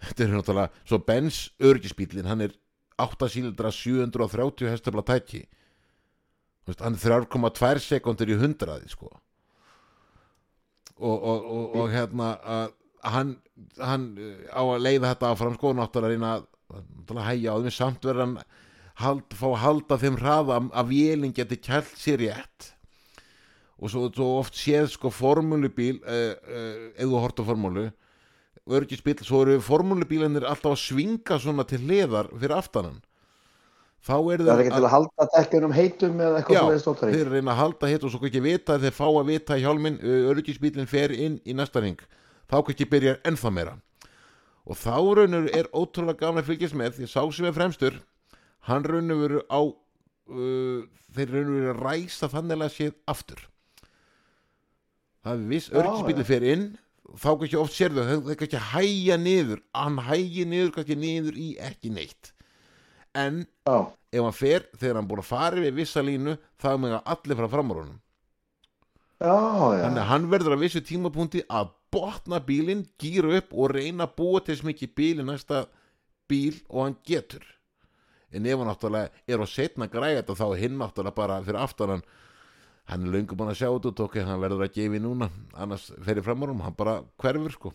Þetta 0.00 0.24
er 0.24 0.32
náttúrulega 0.32 0.70
svo 0.86 1.02
Benz 1.04 1.50
öryggisbílinn 1.60 2.28
hann 2.28 2.46
er 2.48 2.56
8 2.96 3.28
sílindra 3.28 3.68
730 3.68 4.70
hestafla 4.72 5.04
tæki. 5.04 5.44
Veist, 6.66 6.80
hann 6.80 6.96
er 6.96 7.26
3,2 7.28 7.78
sekundur 7.84 8.32
í 8.32 8.40
hundraði 8.40 8.88
sko 8.88 9.12
og, 10.96 11.16
og, 11.16 11.48
og, 11.56 11.64
og 11.76 11.90
hérna 11.92 12.30
hann, 13.04 13.34
hann 13.78 14.06
uh, 14.18 14.46
á 14.52 14.62
að 14.62 14.84
leiða 14.84 15.10
þetta 15.12 15.32
áfram 15.32 15.58
sko 15.58 15.74
náttúrulega 15.76 16.14
reyna 16.14 16.32
að 17.16 17.26
hægja 17.28 17.52
á 17.52 17.56
þeim 17.62 17.74
samt 17.74 18.08
verður 18.08 18.24
hann 18.24 18.38
hald, 19.02 19.36
fá 19.36 19.46
að 19.50 19.60
halda 19.64 20.00
þeim 20.02 20.16
hraða 20.22 20.62
að 20.72 20.90
vélinn 20.94 21.36
geti 21.36 21.60
kælt 21.60 21.92
sér 22.00 22.22
rétt. 22.24 22.72
Og 23.76 23.92
svo, 23.92 24.06
svo 24.08 24.30
oft 24.40 24.56
séð 24.56 24.88
sko 24.94 25.12
formúlubíl 25.12 26.00
ef 26.08 27.02
þú 27.04 27.20
horft 27.20 27.42
á 27.44 27.48
formúlu 27.48 27.90
örgisbíl, 28.66 29.20
svo 29.22 29.44
eru 29.44 29.60
formúlubílanir 29.62 30.46
alltaf 30.48 30.74
að 30.74 30.80
svinga 30.82 31.36
svona 31.38 31.66
til 31.68 31.84
hliðar 31.84 32.32
fyrir 32.32 32.56
aftanan 32.56 32.96
þá 34.06 34.14
eru 34.34 34.46
það 34.46 34.52
er 34.52 34.62
ekki 34.62 34.74
til 34.76 34.84
að 34.86 34.92
halda 34.92 35.26
dekkjunum 35.34 35.74
heitum 35.74 36.20
eða 36.22 36.40
eitthvað 36.40 36.56
Já, 36.56 36.60
svo 36.60 36.70
leiðist 36.70 36.90
óttari 36.92 37.16
þeir 37.16 37.32
reyna 37.32 37.54
að 37.54 37.60
halda 37.60 37.90
og 37.96 38.12
svo 38.12 38.20
ekki 38.28 38.42
vita 38.44 38.76
þeir 38.82 38.94
fá 38.96 39.06
að 39.08 39.32
vita 39.32 39.58
í 39.58 39.64
hjálminn 39.64 39.98
örgisbílinn 40.32 40.90
fer 40.90 41.14
inn 41.14 41.40
í 41.42 41.56
næsta 41.56 41.82
ring. 41.82 41.98
Þá 42.46 42.56
ekki 42.60 42.88
byrjar 42.92 43.18
ennþá 43.26 43.52
meira. 43.54 43.74
Og 44.66 44.78
þá 44.78 44.94
raunur 45.18 45.50
er 45.54 45.70
ótrúlega 45.74 46.22
gaman 46.22 46.42
að 46.42 46.52
fylgjast 46.52 46.78
með 46.78 47.00
því 47.00 47.10
sá 47.10 47.20
sem 47.34 47.48
er 47.48 47.56
fremstur 47.56 47.98
hann 48.66 48.86
raunur 48.86 49.20
veru 49.22 49.42
á 49.50 49.60
uh, 49.62 50.80
þeir 51.14 51.34
raunur 51.34 51.60
veru 51.60 51.74
að 51.74 51.84
ræsa 51.84 52.30
þannig 52.30 52.66
að 52.66 52.74
séð 52.74 52.96
aftur. 53.10 53.44
Það 55.26 55.34
er 55.34 55.46
viss 55.50 55.70
Já, 55.70 55.78
örgisbílinn 55.82 56.30
fer 56.30 56.46
inn 56.46 56.66
þá 57.14 57.28
kannski 57.38 57.58
oft 57.60 57.76
sérðu 57.76 58.06
þau 58.06 58.16
þau 58.26 58.38
kannski 58.40 58.62
hæja 58.72 59.18
niður 59.20 59.62
hann 59.74 60.00
hægi 60.06 60.46
niður 60.48 60.72
kannski 60.78 60.96
niður 60.98 61.38
í 61.38 61.52
ekki 61.62 61.92
neitt 61.94 62.32
en 63.24 63.44
já, 63.44 63.76
ef 64.12 64.26
hann 64.26 64.36
fer 64.36 64.66
þegar 64.76 65.00
hann 65.00 65.08
búin 65.10 65.22
að 65.24 65.30
fara 65.30 65.62
við 65.64 65.80
vissa 65.80 66.04
línu 66.04 66.36
þá 66.60 66.68
er 66.72 66.82
með 66.84 66.98
allir 67.02 67.40
frá 67.40 67.48
framárunum 67.56 67.96
já, 69.20 69.32
já. 69.32 69.82
Þannig 69.86 70.02
að 70.02 70.10
hann 70.12 70.30
verður 70.32 70.56
að 70.56 70.64
vissu 70.66 70.84
tímapunkti 70.84 71.42
að 71.48 71.72
botna 71.94 72.40
bílinn, 72.44 72.86
gýra 73.00 73.38
upp 73.40 73.54
og 73.54 73.72
reyna 73.74 74.06
að 74.06 74.16
búa 74.18 74.42
til 74.42 74.54
þess 74.54 74.66
mikið 74.66 74.94
bíl 74.98 75.22
í 75.22 75.26
næsta 75.26 75.64
bíl 76.30 76.58
og 76.68 76.82
hann 76.84 76.98
getur. 77.06 77.44
En 78.34 78.46
ef 78.46 78.58
hann 78.58 78.68
náttúrulega 78.68 79.24
er 79.30 79.42
á 79.42 79.46
setna 79.48 79.88
græða 79.90 80.20
þetta 80.20 80.38
þá 80.40 80.46
er 80.48 80.62
hinn 80.64 80.78
náttúrulega 80.80 81.16
bara 81.16 81.40
fyrir 81.46 81.62
aftan 81.62 81.94
hann. 81.94 82.06
Hann 82.86 83.06
er 83.06 83.14
löngu 83.14 83.38
búin 83.38 83.50
að 83.50 83.60
sjá 83.62 83.68
þetta 83.70 83.90
og 83.92 83.98
tók 83.98 84.18
hann 84.20 84.42
verður 84.42 84.66
að 84.66 84.76
gefi 84.76 85.02
núna. 85.02 85.30
Annars 85.54 85.88
fer 86.04 86.20
í 86.20 86.24
framárunum, 86.26 86.62
hann 86.66 86.76
bara 86.76 87.00
hverfur 87.22 87.54
sko. 87.54 87.72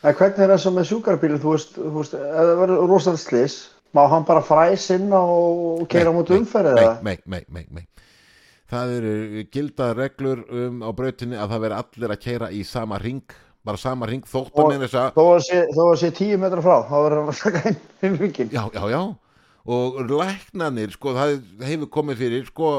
En 0.00 0.16
hvernig 0.16 0.44
er 0.44 0.52
það 0.54 0.62
sem 0.62 0.76
með 0.78 0.88
sjúkrabílinn, 0.90 1.40
þú 1.42 1.54
veist, 1.54 1.74
þú 1.76 1.90
veist, 1.98 2.14
það 2.16 2.52
verður 2.62 2.86
rosalega 2.88 3.20
slis, 3.20 3.56
má 3.96 4.04
hann 4.10 4.24
bara 4.28 4.42
fræs 4.46 4.88
inn 4.94 5.10
og 5.16 5.86
keira 5.90 6.12
mútu 6.14 6.36
umferðið 6.38 6.76
nei, 6.78 6.84
eða? 6.84 6.96
nei, 7.02 7.16
nei, 7.26 7.44
nei, 7.48 7.64
nei. 7.80 7.86
það 8.70 8.92
eru 9.00 9.44
gildar 9.52 9.96
reglur 9.98 10.44
um, 10.48 10.82
á 10.86 10.90
brautinni 10.94 11.38
að 11.40 11.54
það 11.54 11.64
veri 11.66 11.78
allir 11.82 12.14
að 12.14 12.20
keira 12.26 12.50
í 12.54 12.60
sama 12.66 12.98
ring 13.02 13.24
bara 13.66 13.76
sama 13.80 14.06
ring 14.08 14.22
þótt 14.24 14.54
að 14.54 14.62
Og- 14.64 14.70
með 14.72 14.84
þess 14.86 15.00
að 15.00 15.18
Þó 15.74 15.88
að 15.90 15.98
sé, 16.00 16.10
tíu 16.16 16.38
metra 16.40 16.62
frá, 16.64 16.76
þá 16.86 16.94
verður 17.04 17.18
hann 17.20 17.32
að 17.34 17.42
taka 17.42 17.64
inn 17.72 17.80
inn 18.08 18.16
ringin. 18.22 18.52
já, 18.54 18.62
já, 18.72 18.84
já 18.94 19.02
og 19.70 19.98
læknanir, 20.08 20.94
sko, 20.94 21.12
það 21.18 21.34
hefur 21.68 21.90
komið 21.92 22.22
fyrir, 22.22 22.46
sko 22.48 22.70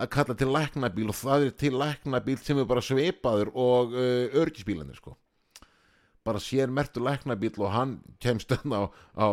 að 0.00 0.08
kalla 0.10 0.34
til 0.34 0.48
læknabíl 0.50 1.10
og 1.12 1.18
það 1.18 1.44
er 1.44 1.52
til 1.60 1.74
læknabíl 1.78 2.38
sem 2.42 2.58
er 2.62 2.70
bara 2.70 2.82
sveipaður 2.82 3.50
og 3.52 3.92
uh, 3.92 4.38
örgisbílanir, 4.40 4.96
sko 4.98 5.12
bara 6.24 6.40
sér 6.40 6.72
mertur 6.72 7.04
læknabíl 7.04 7.52
og 7.60 7.68
hann 7.74 7.98
kemst 8.24 8.48
þarna 8.54 8.80
á, 8.80 8.84
á 9.20 9.28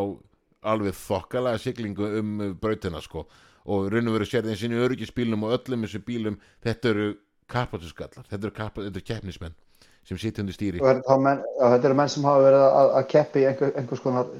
alveg 0.61 0.95
þokkalega 0.97 1.61
siglingu 1.61 2.07
um 2.19 2.37
brautina, 2.61 3.01
sko. 3.01 3.25
Og 3.71 3.91
raun 3.93 4.09
og 4.09 4.17
veru 4.17 4.27
sér 4.29 4.47
þeim 4.47 4.57
sinni 4.57 4.79
örgisbílum 4.81 5.45
og 5.45 5.59
öllum 5.59 5.85
þessu 5.85 6.01
bílum, 6.05 6.39
þetta 6.65 6.89
eru 6.93 7.11
kappatusgallar, 7.51 8.25
þetta 8.29 8.47
eru, 8.47 8.55
kappa, 8.55 8.85
þetta 8.87 9.01
eru 9.01 9.07
keppnismenn 9.11 9.55
sem 10.07 10.17
sitja 10.17 10.41
undir 10.41 10.55
stýri. 10.57 10.81
Menn, 10.81 11.43
þetta 11.59 11.89
eru 11.89 11.97
menn 11.97 12.09
sem 12.09 12.25
hafa 12.25 12.43
verið 12.47 12.65
að, 12.65 12.91
að 12.97 13.07
keppi 13.11 13.45
einhver, 13.45 13.73
einhvers 13.77 14.01
konar 14.01 14.31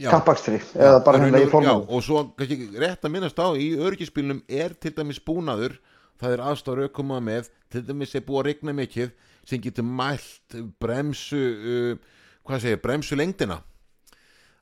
kappakstri 0.00 0.60
eða 0.78 1.00
bara 1.04 1.20
hérna 1.20 1.42
í 1.42 1.48
já, 1.50 1.72
og 1.76 2.04
svo 2.06 2.22
kannski 2.38 2.70
rétt 2.80 3.04
að 3.04 3.12
minnast 3.12 3.42
á 3.42 3.48
í 3.52 3.72
örgisbílnum 3.76 4.40
er 4.48 4.76
til 4.80 4.94
dæmis 4.96 5.20
búnaður. 5.20 5.76
Það 6.20 6.36
er 6.36 6.42
aðstáður 6.44 6.88
aukuma 6.88 7.18
með. 7.24 7.48
Til 7.72 7.80
dæmis 7.84 8.14
er 8.16 8.24
búið 8.24 8.40
að 8.40 8.48
regna 8.50 8.74
mikið 8.76 9.12
sem 9.48 9.60
getur 9.64 9.86
mælt 9.88 10.56
bremsu 10.80 11.40
uh, 11.40 12.16
hvað 12.44 12.64
segir, 12.64 12.80
bremsu 12.82 13.16
lengdina 13.16 13.60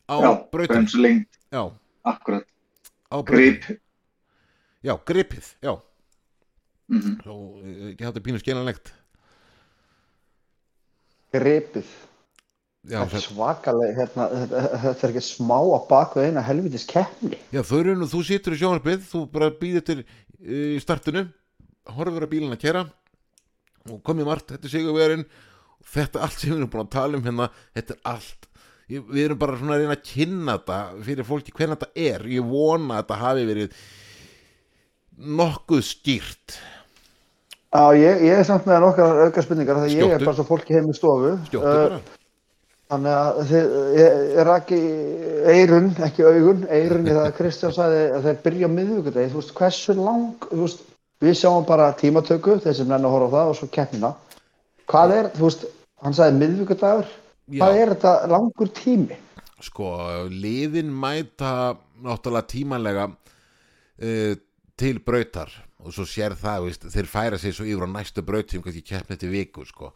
á 0.09 0.17
brautum 0.51 0.67
bremsulengt, 0.67 1.39
já, 1.53 1.63
akkurat, 2.05 2.47
á 3.13 3.17
grip. 3.25 3.65
já, 4.83 4.95
gripið, 5.05 5.55
já. 5.63 5.75
Mm 6.89 7.19
Svo, 7.21 7.35
uh, 7.61 7.89
ekki 7.93 8.05
hættu 8.07 8.21
pínu 8.25 8.39
skiljanlegt 8.41 8.95
Gripið. 11.37 11.89
Já, 12.89 13.03
þetta 13.03 13.05
er 13.05 13.11
þetta, 13.13 13.21
svakaleg, 13.27 13.91
hérna, 13.99 14.27
þetta, 14.33 14.61
þetta 14.85 15.05
er 15.05 15.13
ekki 15.13 15.23
smá 15.27 15.59
að 15.59 15.83
baka 15.91 16.23
eina 16.25 16.45
helvitis 16.47 16.87
keppni. 16.89 17.37
já 17.53 17.61
þau 17.61 17.81
eru 17.83 17.97
nú, 17.99 18.09
þú 18.09 18.23
situr 18.25 18.57
í 18.57 18.61
sjónarpið, 18.63 19.03
þú 19.11 19.21
bara 19.35 19.51
býðir 19.53 19.85
til 19.85 19.99
í 20.41 20.79
startinu, 20.81 21.27
horfur 21.93 22.25
að 22.25 22.33
bílinn 22.33 22.55
að 22.57 22.63
kera 22.63 22.87
og 23.93 24.01
komið 24.07 24.31
margt, 24.31 24.55
þetta 24.55 24.69
er 24.69 24.73
sigurverðin 24.73 25.27
þetta 25.93 26.25
allt 26.25 26.39
sem 26.39 26.51
við 26.53 26.57
erum 26.59 26.73
búin 26.73 26.87
að 26.87 26.95
tala 26.95 27.19
um 27.19 27.27
hérna, 27.29 27.51
þetta 27.77 27.97
er 27.97 28.01
allt 28.15 28.48
ég, 28.48 28.48
við 28.89 29.23
erum 29.27 29.41
bara 29.41 29.59
svona 29.61 29.77
að 29.77 29.85
reyna 29.85 29.97
að 29.99 30.07
kynna 30.09 30.57
þetta 30.57 30.79
fyrir 31.07 31.29
fólki 31.29 31.55
hvernig 31.55 31.79
þetta 31.79 32.07
er, 32.09 32.27
ég 32.33 32.49
vona 32.49 32.97
að 32.97 33.03
þetta 33.03 33.19
hafi 33.23 33.47
verið 33.49 33.81
nokkuð 35.39 35.83
skýrt. 35.85 36.59
Já, 37.69 37.83
ég, 38.01 38.23
ég 38.25 38.39
er 38.41 38.47
samt 38.49 38.65
með 38.69 38.81
nokkar 38.87 39.27
auka 39.27 39.45
spurningar 39.45 39.83
þegar 39.83 39.99
ég 39.99 40.15
er 40.17 40.25
bara 40.25 40.39
svo 40.39 40.47
fólki 40.49 40.77
heim 40.77 40.89
í 40.89 40.97
stofu. 40.97 41.35
Uh, 41.59 41.99
Þannig 42.89 43.13
að 43.13 43.39
þið, 43.51 43.73
ég, 43.99 44.15
ég 44.33 44.47
raki 44.49 44.79
eirun, 45.53 45.91
ekki 46.07 46.25
augun, 46.25 46.63
eirun 46.73 47.05
í 47.05 47.13
það 47.13 47.27
að 47.27 47.35
Kristján 47.37 47.75
sagði 47.77 47.99
að 48.17 48.29
þeir 48.29 48.39
byrja 48.47 48.71
á 48.73 48.77
miðvíkudegi, 48.79 49.33
þú 49.35 49.43
veist, 49.43 49.53
hversu 49.59 49.97
lang, 49.99 50.47
veist, 50.63 50.87
við 51.21 51.37
sjáum 51.37 51.67
bara 51.69 51.91
tímatöku, 52.01 52.57
þeir 52.65 52.79
sem 52.79 52.89
nenni 52.89 53.05
að 53.05 53.17
horfa 53.19 53.29
á 53.29 53.35
það 53.35 53.53
og 53.53 53.59
svo 53.59 53.69
keppnina. 53.75 54.15
Hvað 54.89 55.15
er, 55.19 55.29
þú 55.37 55.45
veist, 55.45 55.67
hann 56.01 56.17
sagði 56.17 56.41
miðvíkudagur, 57.49 57.65
hvað 57.65 57.79
Já. 57.79 57.83
er 57.83 57.95
þetta 57.95 58.13
langur 58.35 58.71
tími? 58.77 59.19
sko, 59.65 59.93
liðin 60.31 60.91
mæta 60.95 61.77
náttúrulega 62.03 62.47
tímanlega 62.51 63.07
uh, 63.09 64.35
til 64.79 65.01
brautar 65.03 65.51
og 65.83 65.95
svo 65.95 66.07
sér 66.09 66.35
það, 66.39 66.69
veist, 66.69 66.87
þeir 66.93 67.11
færa 67.11 67.39
sig 67.39 67.55
svo 67.55 67.67
yfir 67.67 67.87
á 67.87 67.91
næstu 67.91 68.23
braut 68.27 68.51
sem 68.51 68.63
kannski 68.63 68.85
keppni 68.87 69.19
til 69.19 69.33
viku 69.33 69.67
sko, 69.67 69.93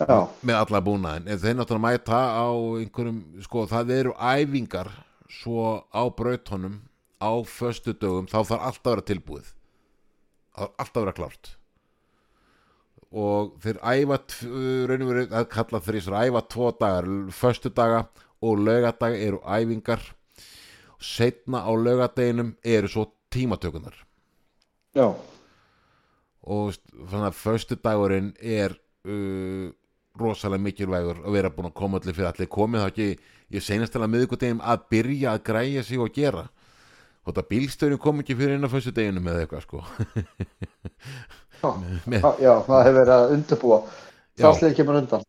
Já, 0.00 0.24
með 0.42 0.60
alla 0.60 0.80
búnaðin 0.84 1.28
en 1.30 1.40
þeir 1.40 1.58
náttúrulega 1.58 1.84
mæta 1.86 2.22
á 2.40 2.48
einhverjum 2.80 3.20
sko, 3.44 3.66
það 3.70 3.92
eru 3.98 4.14
æfingar 4.16 4.90
svo 5.32 5.84
á 5.92 6.02
brautunum 6.08 6.80
á 7.20 7.32
föstu 7.48 7.94
dögum, 7.96 8.28
þá 8.28 8.40
þarf 8.42 8.66
alltaf 8.70 8.88
að 8.88 8.94
vera 8.94 9.08
tilbúið 9.12 9.52
það 10.54 10.64
þarf 10.64 10.80
alltaf 10.84 10.96
að 10.96 11.04
vera 11.04 11.18
klárt 11.20 11.52
og 13.14 13.54
þeir 13.62 13.78
æfa 13.78 14.18
raun 14.90 15.04
og 15.04 15.10
verið 15.12 15.34
að 15.38 15.46
kalla 15.52 15.80
þrísar 15.86 16.16
æfa 16.26 16.42
tvo 16.50 16.70
dagar, 16.80 17.10
föstu 17.30 17.70
daga 17.70 18.06
og 18.44 18.58
laugardag 18.58 19.14
eru 19.20 19.38
æfingar. 19.46 20.02
Setna 20.98 21.62
á 21.62 21.70
laugardeginum 21.70 22.54
eru 22.64 22.88
svo 22.90 23.06
tímatökunar 23.34 23.94
já, 24.94 25.10
og 26.44 26.74
þannig 27.10 27.28
að 27.28 27.38
föstu 27.38 27.76
dagurinn 27.82 28.32
er 28.38 28.74
uh, 29.08 29.70
rosalega 30.18 30.62
mikilvægur 30.62 31.22
að 31.24 31.34
vera 31.34 31.50
búin 31.50 31.70
að 31.70 31.78
koma 31.80 31.98
allir 31.98 32.14
fyrir 32.14 32.30
allir 32.30 32.50
komið. 32.50 32.84
Þá 32.84 32.90
ekki, 32.92 33.08
ég 33.54 33.64
seinast 33.64 33.94
til 33.94 34.04
að 34.04 34.84
byrja 34.90 35.32
að 35.34 35.44
græja 35.48 35.82
sig 35.82 36.02
og 36.02 36.14
gera. 36.14 36.46
Þótt 37.24 37.40
að 37.40 37.48
bílstöðin 37.50 38.00
kom 38.00 38.20
ekki 38.20 38.36
fyrir 38.36 38.58
inn 38.58 38.68
á 38.68 38.70
föstu 38.70 38.92
deginum 38.92 39.28
eða 39.32 39.46
eitthvað 39.46 39.62
sko 39.64 39.78
já, 41.62 42.30
já, 42.40 42.52
það 42.66 42.80
hefur 42.86 42.98
verið 42.98 43.14
að 43.16 43.34
undirbúa. 43.36 43.80
Sleið 44.38 44.76
kemur 44.80 45.00
undan. 45.00 45.26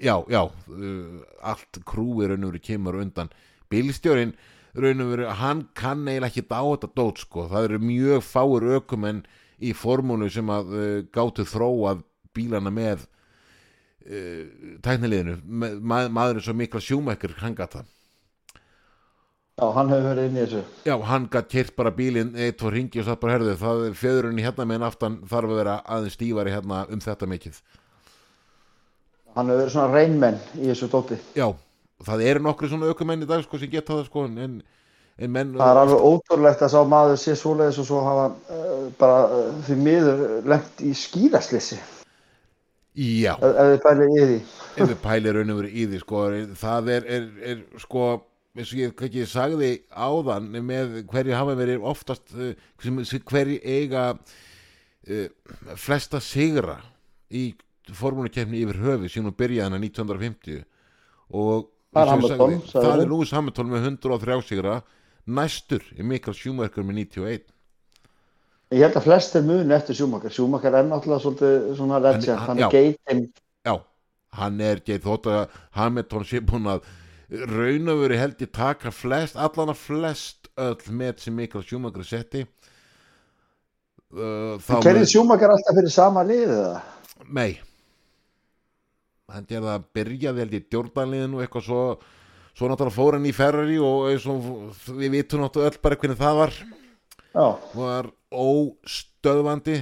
já, 0.00 0.14
já, 0.32 0.40
uh, 0.48 1.20
allt 1.52 1.82
krúi 1.86 2.28
raun 2.28 2.46
og 2.46 2.54
veru 2.54 2.62
kemur 2.64 2.98
undan. 3.00 3.30
Bílstjórin 3.70 4.34
raun 4.74 5.04
og 5.04 5.12
veru 5.14 5.28
hann 5.40 5.66
kann 5.74 6.06
eiginlega 6.08 6.30
ekki 6.32 6.46
á 6.50 6.62
þetta 6.62 6.92
dót 6.96 7.22
sko. 7.24 7.46
Það 7.52 7.68
eru 7.68 7.80
mjög 7.84 8.26
fáir 8.26 8.68
ökumenn 8.80 9.22
í 9.60 9.74
formúlu 9.76 10.30
sem 10.32 10.50
að 10.50 10.74
uh, 10.74 10.98
gátu 11.12 11.46
þróað 11.48 12.04
bílana 12.36 12.72
með 12.72 13.06
uh, 14.06 14.44
tækniliðinu 14.84 15.40
Ma 15.44 16.06
maður 16.08 16.40
er 16.40 16.46
svo 16.46 16.54
mikla 16.56 16.82
sjúmækkur 16.84 17.38
hann 17.42 17.56
gat 17.58 17.76
það 17.78 17.96
Já, 19.60 19.66
hann 19.76 19.88
hefur 19.92 20.06
verið 20.14 20.24
inn 20.30 20.36
í 20.38 20.40
þessu. 20.46 20.62
já, 20.88 20.94
hann 21.04 21.26
gat 21.30 21.48
kert 21.52 21.74
bara 21.76 21.90
bílinn 21.92 22.32
eitt, 22.36 22.56
tvo 22.58 22.70
ringi 22.72 23.00
og 23.02 23.04
satt 23.10 23.20
bara 23.20 23.32
herðu 23.36 23.56
það 23.60 23.82
er 23.90 23.94
fjöðurinn 24.00 24.40
hérna 24.40 24.64
meðan 24.70 24.86
aftan 24.88 25.18
þarf 25.28 25.50
að 25.52 25.58
vera 25.60 25.74
aðeins 25.84 26.16
stífari 26.16 26.50
hérna 26.54 26.86
um 26.88 27.00
þetta 27.04 27.26
mikið 27.28 27.60
Hann 29.36 29.46
hefur 29.46 29.60
verið 29.60 29.72
svona 29.76 29.94
reynmenn 29.94 30.38
í 30.58 30.66
þessu 30.72 30.88
dóti. 30.90 31.18
já, 31.38 31.46
það 32.02 32.22
eru 32.32 32.40
nokkri 32.48 32.68
svona 32.72 32.88
ökumenn 32.90 33.22
í 33.22 33.28
dag 33.28 33.44
sko 33.44 33.58
sem 33.60 33.70
geta 33.70 33.92
það 33.98 34.06
sko 34.08 34.24
en, 34.26 34.62
en 35.20 35.30
menn 35.30 35.52
Það 35.60 35.70
er 35.74 35.80
alveg 35.84 36.00
ótrúlegt 36.08 36.62
að 36.66 36.72
sá 36.72 36.80
maður 36.88 37.20
sé 37.20 37.36
svoleiðis 37.36 37.78
og 37.84 37.86
svo 37.90 38.00
hafa 38.08 38.26
uh, 38.50 38.88
bara 38.98 39.20
uh, 39.28 39.52
því 39.68 39.76
miður 39.84 40.24
lengt 40.50 40.80
í 40.82 40.90
skýðaslissi 40.96 41.78
já, 42.96 43.36
ef, 43.36 43.60
þið 43.60 43.80
bælið 43.84 44.08
í 44.16 44.24
því. 44.24 44.40
ef 44.76 44.88
við 44.90 44.98
pælir 45.04 45.36
eins 48.60 48.72
og 48.74 48.80
ég 48.82 49.02
ekki 49.06 49.24
sagði 49.28 49.70
áðan 49.90 50.48
með 50.60 51.00
hverju 51.10 51.36
hafa 51.36 51.56
verið 51.58 51.86
oftast 51.90 52.32
sem 52.32 53.00
hverju 53.32 53.58
eiga 53.64 54.04
uh, 54.14 55.26
flesta 55.80 56.20
sigra 56.22 56.78
í 57.30 57.50
formúlukefni 57.96 58.62
yfir 58.62 58.80
höfi 58.84 59.10
sem 59.10 59.26
hún 59.26 59.36
byrjaði 59.36 59.66
hana 59.68 59.82
1950 59.82 60.64
og 61.34 61.68
Það 61.90 62.10
er 62.14 62.20
sagði, 62.22 62.56
það 62.70 63.00
er 63.02 63.08
Lewis 63.10 63.32
Hamilton 63.34 63.70
með 63.72 63.86
103 63.88 64.42
sigra 64.46 64.76
næstur 65.26 65.82
er 65.96 66.06
Mikael 66.06 66.36
Schumacher 66.38 66.86
með 66.86 67.00
91 67.00 67.48
Ég 68.70 68.84
held 68.84 68.94
að 69.00 69.06
flestir 69.08 69.42
muni 69.42 69.74
eftir 69.74 69.96
Sjúmakar. 69.98 70.30
Sjúmakar 70.30 70.76
er 70.78 70.84
náttúrulega 70.86 71.24
svolítið 71.24 71.64
svona 71.74 71.98
legend, 71.98 72.28
hann- 72.38 72.46
hann 72.46 72.58
já. 72.58 72.66
er 72.66 72.70
geitin. 72.70 73.22
Já, 73.66 73.72
hann 74.38 74.60
er 74.60 74.80
geit 74.86 75.02
þótt 75.02 75.26
að 75.26 75.48
Hamilton 75.74 76.24
sé 76.24 76.38
búin 76.40 76.68
að 76.70 76.84
raun 77.30 77.92
og 77.92 78.02
veri 78.02 78.18
held 78.18 78.42
ég 78.42 78.52
taka 78.54 78.92
flest, 78.94 79.38
allan 79.38 79.72
að 79.72 79.82
flest 79.84 80.50
öll 80.60 80.94
með 80.96 81.24
sem 81.24 81.36
Mikael 81.36 81.64
Schumacher 81.64 82.06
setti. 82.06 82.44
Uh, 84.10 84.58
Kerið 84.82 85.06
Sjúmakar 85.06 85.52
alltaf 85.54 85.76
fyrir 85.76 85.92
sama 85.94 86.24
liðið 86.26 86.56
það? 86.56 86.78
Nei. 87.30 87.60
Hann 89.30 89.46
gerði 89.46 89.70
að 89.70 89.84
byrjaði 89.94 90.42
held 90.42 90.56
ég 90.56 90.64
djórdanliðinu 90.66 91.38
og 91.38 91.44
eitthvað 91.44 91.68
svo 91.68 91.82
svo 92.58 92.66
náttúrulega 92.66 92.96
fór 92.96 93.16
hann 93.16 93.28
í 93.30 93.32
Ferrari 93.32 93.78
og 93.78 94.26
og 94.32 94.80
við 94.98 95.14
vitum 95.14 95.44
náttúrulega 95.44 95.70
öll 95.70 95.82
bara 95.84 95.98
hvernig 96.02 96.18
það 96.18 96.40
var. 96.40 96.56
Já, 97.30 97.46
var 97.78 98.10
óstöðvandi. 98.34 99.78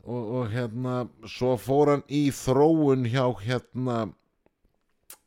Og, 0.00 0.22
og 0.40 0.50
hérna 0.50 1.04
svo 1.30 1.54
fór 1.60 1.94
hann 1.94 2.02
í 2.10 2.26
þróun 2.34 3.06
hjá 3.06 3.28
hérna 3.44 4.08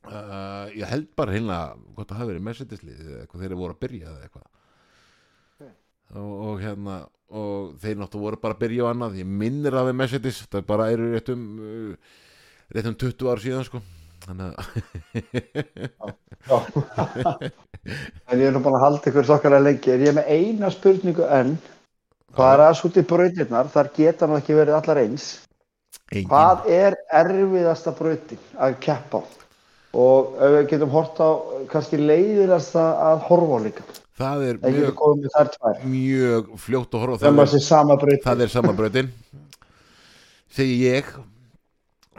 uh, 0.07 0.67
ég 0.75 0.89
held 0.89 1.09
bara 1.17 1.35
hérna 1.35 1.57
hvort 1.95 2.09
það 2.09 2.19
hafi 2.21 2.31
verið 2.33 2.45
Mercedes-lið 2.49 3.01
eða 3.05 3.21
eitthvað 3.23 3.45
þeir 3.45 3.57
voru 3.61 3.75
að 3.75 3.81
byrja 3.85 4.11
eða 4.11 4.27
eitthvað. 4.27 4.49
Og, 6.13 6.33
og 6.45 6.61
hérna 6.61 6.95
og 7.33 7.73
þeir 7.81 7.97
náttúrulega 7.97 8.27
voru 8.27 8.37
bara 8.43 8.53
að 8.53 8.61
byrja 8.61 8.85
á 8.85 8.91
annað. 8.91 9.19
Ég 9.23 9.27
minnir 9.41 9.73
að 9.77 9.89
við 9.89 9.99
Mercedes 10.03 10.41
það 10.45 10.65
bara 10.69 10.91
eru 10.93 11.11
réttum 11.13 11.43
uh, 11.57 12.15
réttum 12.73 12.97
20 13.05 13.31
ár 13.31 13.43
síðan 13.43 13.67
sko. 13.67 13.81
Þannig 14.23 14.47
að 14.47 14.57
en 18.31 18.39
ég 18.39 18.47
er 18.47 18.53
nú 18.55 18.61
búin 18.63 18.77
að 18.77 18.85
halda 18.85 19.09
ykkur 19.11 19.27
þokkarlega 19.27 19.67
lengi. 19.67 19.91
Er 19.93 20.05
ég 20.07 20.15
með 20.15 20.29
eina 20.31 20.69
spurningu 20.71 21.25
er 22.55 22.63
aðeins 22.65 22.83
út 22.87 22.99
í 22.99 23.05
brautirnar? 23.07 23.71
Þar 23.73 23.91
geta 23.97 24.29
nú 24.29 24.37
ekki 24.39 24.55
verið 24.57 24.77
allar 24.79 25.01
eins. 25.03 25.25
engin, 26.11 26.29
Hvað 26.31 26.69
er 26.71 26.97
erfiðasta 27.21 27.95
brautin 27.97 28.43
að 28.57 28.77
keppa 28.85 29.21
á? 29.21 29.42
Og 29.93 30.33
ef 30.41 30.55
við 30.55 30.69
getum 30.71 30.89
hort 30.93 31.19
á 31.21 31.29
kannski 31.69 31.99
leiðilegasta 32.01 32.85
að 33.11 33.27
horfa 33.27 33.59
á 33.59 33.59
líka. 33.67 33.83
það 34.17 34.43
er 34.47 34.57
Það 34.61 34.77
mjög, 34.77 35.03
mjög 35.89 36.49
fljótt 36.61 36.93
að 36.93 37.03
horfa 37.03 37.17
það. 37.21 37.59
sama 37.61 37.95
brautin. 38.01 38.23
það 38.25 38.41
er 38.41 38.53
sama 38.53 38.73
brautin 38.73 39.11
segi 40.53 40.79
ég. 40.85 41.07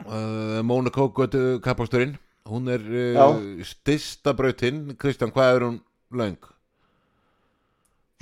Uh, 0.05 0.59
Mónaco 0.67 1.07
götu 1.15 1.59
kapasturinn 1.63 2.17
hún 2.45 2.67
er 2.69 2.83
uh, 2.83 3.39
stista 3.63 4.33
brautin. 4.35 4.95
Kristján, 4.99 5.31
hvað 5.33 5.55
er 5.55 5.65
hún 5.65 5.79
löng? 6.11 6.37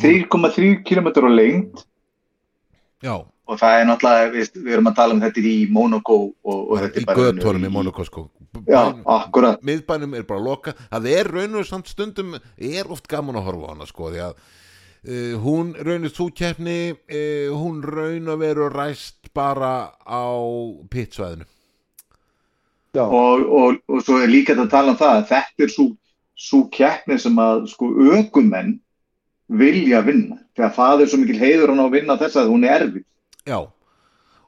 3,3 0.02 0.84
km 0.86 1.08
á 1.14 1.30
lengd. 1.30 1.84
Já, 3.04 3.16
og 3.44 3.60
það 3.60 3.78
er 3.80 3.88
náttúrulega, 3.90 4.32
við, 4.32 4.50
við 4.64 4.76
erum 4.78 4.90
að 4.90 4.98
tala 5.00 5.16
um 5.16 5.22
þetta 5.24 5.44
í 5.44 5.56
Monaco 5.74 6.18
og, 6.32 6.60
og 6.62 6.74
þetta 6.80 7.00
í 7.00 7.04
er 7.04 7.08
bara 7.10 7.30
götunum 7.30 7.68
í 7.68 7.72
Mónaco 7.74 8.06
sko. 8.08 8.26
Já, 8.70 8.82
akkurat. 9.10 9.64
miðbænum 9.66 10.14
er 10.16 10.28
bara 10.30 10.44
loka. 10.44 10.76
Það 10.92 11.08
er 11.12 11.32
raun 11.34 11.58
og 11.60 11.68
samt 11.68 11.90
stundum 11.92 12.38
er 12.56 12.92
oft 12.94 13.10
gaman 13.12 13.40
að 13.40 13.50
horfa 13.50 13.68
á 13.68 13.72
hana 13.74 13.90
sko 13.90 14.12
því 14.14 14.22
að 14.28 14.38
uh, 14.38 15.34
hún 15.44 15.74
raunist 15.76 16.20
þú 16.20 16.30
keppni 16.38 16.78
uh, 16.94 17.50
hún 17.58 17.82
raun 17.84 18.32
og 18.32 18.40
veru 18.44 18.70
ræst 18.72 19.34
bara 19.36 19.92
á 20.06 20.24
pittsvæðinu 20.94 21.50
Já, 22.94 23.08
og, 23.10 23.48
og, 23.50 23.78
og 23.90 24.02
svo 24.06 24.20
er 24.22 24.30
líka 24.30 24.54
þetta 24.54 24.68
að 24.68 24.74
tala 24.76 24.92
um 24.94 24.98
það 25.00 25.16
að 25.18 25.30
þetta 25.32 25.66
er 25.66 25.72
svo, 25.74 25.86
svo 26.38 26.60
keppni 26.70 27.16
sem 27.18 27.40
að 27.42 27.64
sko 27.72 27.88
ökumenn 28.14 28.76
vilja 29.50 30.04
vinna. 30.06 30.38
Þegar 30.54 30.76
það 30.76 31.02
er 31.02 31.10
svo 31.10 31.20
mikil 31.24 31.40
heiður 31.42 31.74
hann 31.74 31.82
á 31.82 31.86
að 31.88 31.96
vinna 31.98 32.18
þess 32.22 32.38
að 32.38 32.52
hún 32.54 32.68
er 32.70 32.86
erfið 32.86 33.08
Já, 33.44 33.60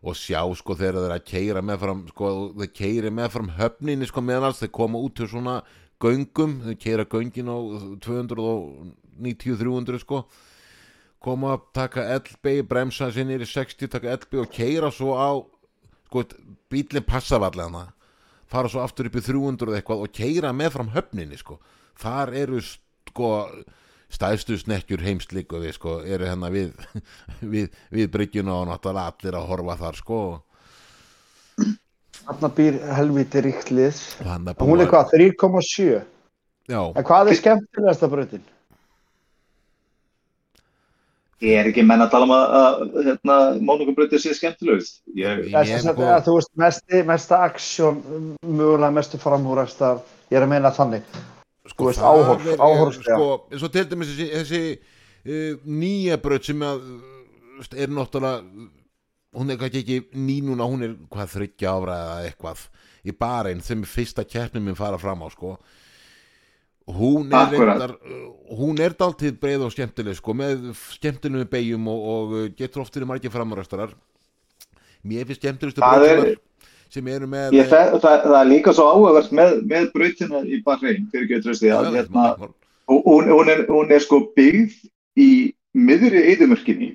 og 0.05 0.15
sjá 0.15 0.41
sko 0.55 0.75
þegar 0.77 1.01
þeir 1.01 1.13
að 1.15 1.27
keira 1.27 1.61
meðfram 1.65 2.07
sko 2.11 2.25
þeir 2.55 2.71
keiri 2.77 3.11
meðfram 3.11 3.49
höfninni 3.57 4.05
sko 4.07 4.21
meðan 4.23 4.55
þeir 4.55 4.71
koma 4.77 5.01
út 5.03 5.15
til 5.19 5.27
svona 5.31 5.55
göngum, 6.03 6.53
þeir 6.67 6.77
keira 6.79 7.05
göngin 7.09 7.49
á 7.51 7.57
290-300 8.05 9.99
sko. 10.03 10.17
Koma 11.25 11.55
að 11.55 11.61
taka 11.73 12.01
LB 12.19 12.43
bremsa 12.69 13.11
sinni 13.11 13.35
í 13.39 13.45
60, 13.49 13.87
taka 13.89 14.13
LB 14.19 14.31
og 14.43 14.49
keira 14.53 14.89
svo 14.93 15.11
á 15.17 15.31
sko 16.05 16.19
bílinn 16.69 17.07
passa 17.07 17.37
vallega 17.41 17.87
fara 18.45 18.69
svo 18.69 18.79
aftur 18.83 19.09
upp 19.09 19.17
í 19.17 19.23
300 19.25 19.67
eða 19.71 19.79
eitthvað 19.79 20.03
og 20.05 20.13
keira 20.13 20.53
meðfram 20.53 20.93
höfninni 20.93 21.37
sko. 21.39 21.57
Þar 21.99 22.33
eru 22.43 22.61
sko 22.61 23.29
stæðstu 24.13 24.57
snekkjur 24.61 25.01
heimslíku 25.05 25.59
við 25.63 25.75
sko 25.77 25.99
eru 26.05 26.27
hérna 26.29 26.51
við 26.53 26.73
við, 27.53 27.69
við 27.91 28.09
bryggjuna 28.13 28.59
og 28.61 28.67
náttúrulega 28.69 29.13
allir 29.13 29.39
að 29.39 29.47
horfa 29.53 29.77
þar 29.83 30.01
sko 30.01 30.19
Þarna 32.25 32.49
býr 32.57 32.77
helviti 32.97 33.41
ríkt 33.45 33.69
lið. 33.69 33.97
Að 34.25 34.47
Hún 34.65 34.81
er 34.81 34.89
hvað, 34.89 35.11
3,7? 35.13 35.99
Já, 36.65 36.79
En 36.97 37.05
hvað 37.05 37.29
er 37.29 37.37
skemmtilegasta 37.37 38.09
brautin? 38.09 38.45
Ég 41.43 41.59
er 41.59 41.67
ekki 41.69 41.83
menn 41.85 42.01
að 42.01 42.13
tala 42.15 42.25
um 42.25 42.33
að, 42.33 42.53
að 42.57 42.97
hérna, 43.09 43.35
Mónukumbröndið 43.67 44.23
sé 44.23 44.33
skemmtilegust. 44.37 45.01
Ég, 45.19 45.43
Ég- 45.51 45.53
Þess 45.53 45.89
að 45.91 46.01
að 46.07 46.25
þú 46.25 46.35
veist, 46.39 46.51
mesti, 46.63 47.01
mesta 47.05 47.41
aksjón, 47.45 47.99
mögulega 48.41 48.95
mestu 48.95 49.19
framhúræstar, 49.21 49.99
ég 50.31 50.39
er 50.39 50.47
að 50.47 50.53
meina 50.55 50.71
þannig. 50.73 51.03
Það 51.97 52.09
áhorf- 52.11 52.49
er- 52.53 52.61
áhorf, 52.61 52.97
sko, 53.01 53.27
eins 53.51 53.63
og 53.65 53.71
til 53.73 53.85
dæmis 53.89 54.11
þessi, 54.13 54.27
þessi 54.35 54.59
uh, 55.25 55.61
nýja 55.65 56.17
braut 56.21 56.45
sem 56.45 56.61
að 56.65 56.83
uh, 56.95 57.69
er 57.75 57.89
náttúrulega 57.95 58.43
hún 59.35 59.49
er 59.51 59.57
kannski 59.59 59.81
ekki 59.83 59.97
ný 60.15 60.37
núna 60.45 60.67
hún 60.69 60.85
er 60.85 60.93
hvað 61.11 61.33
þryggja 61.33 61.71
ára 61.75 61.95
eða 62.03 62.29
eitthvað. 62.29 62.61
Í 63.05 63.11
barinn 63.19 63.59
sem 63.65 63.81
er 63.83 63.89
fyrsta 63.91 64.23
keppnum 64.23 64.63
minn 64.69 64.77
fara 64.79 64.97
fram 65.01 65.25
á 65.25 65.27
sko. 65.33 65.57
Hún 66.85 67.31
er 67.33 67.49
reyndar 67.49 67.95
uh, 67.97 68.25
hún 68.59 68.77
er 68.85 68.93
dálítið 68.93 69.39
breið 69.41 69.63
og 69.65 69.71
skemmtileg 69.73 70.19
sko 70.19 70.35
með 70.37 70.67
skemmtilegum 70.93 71.49
beigjum 71.49 71.87
og, 71.89 72.03
og 72.13 72.35
uh, 72.37 72.43
getur 72.55 72.83
oft 72.85 72.93
verið 72.93 73.09
margir 73.09 73.33
framúræstarar 73.33 73.95
mér 75.05 75.25
finnst 75.25 75.41
skemmtilegustu 75.41 75.81
brautirnar 75.81 76.35
sem 76.93 77.07
eru 77.11 77.27
með 77.27 77.55
ég, 77.57 77.67
það, 77.71 77.95
það, 78.03 78.19
það 78.25 78.37
er 78.41 78.49
líka 78.49 78.73
svo 78.75 78.85
áhugavert 78.91 79.31
með, 79.35 79.55
með 79.69 79.87
brautina 79.95 80.41
í 80.45 80.59
Bahrein, 80.65 81.07
fyrir 81.11 81.39
að 81.39 81.49
að 81.51 81.63
já, 81.67 81.77
hérna, 81.95 82.25
hún, 82.87 83.29
hún, 83.31 83.49
er, 83.51 83.65
hún 83.69 83.91
er 83.91 84.03
sko 84.03 84.21
byggð 84.37 84.75
í 85.19 85.29
miðri 85.75 86.21
eðumörkinni 86.33 86.91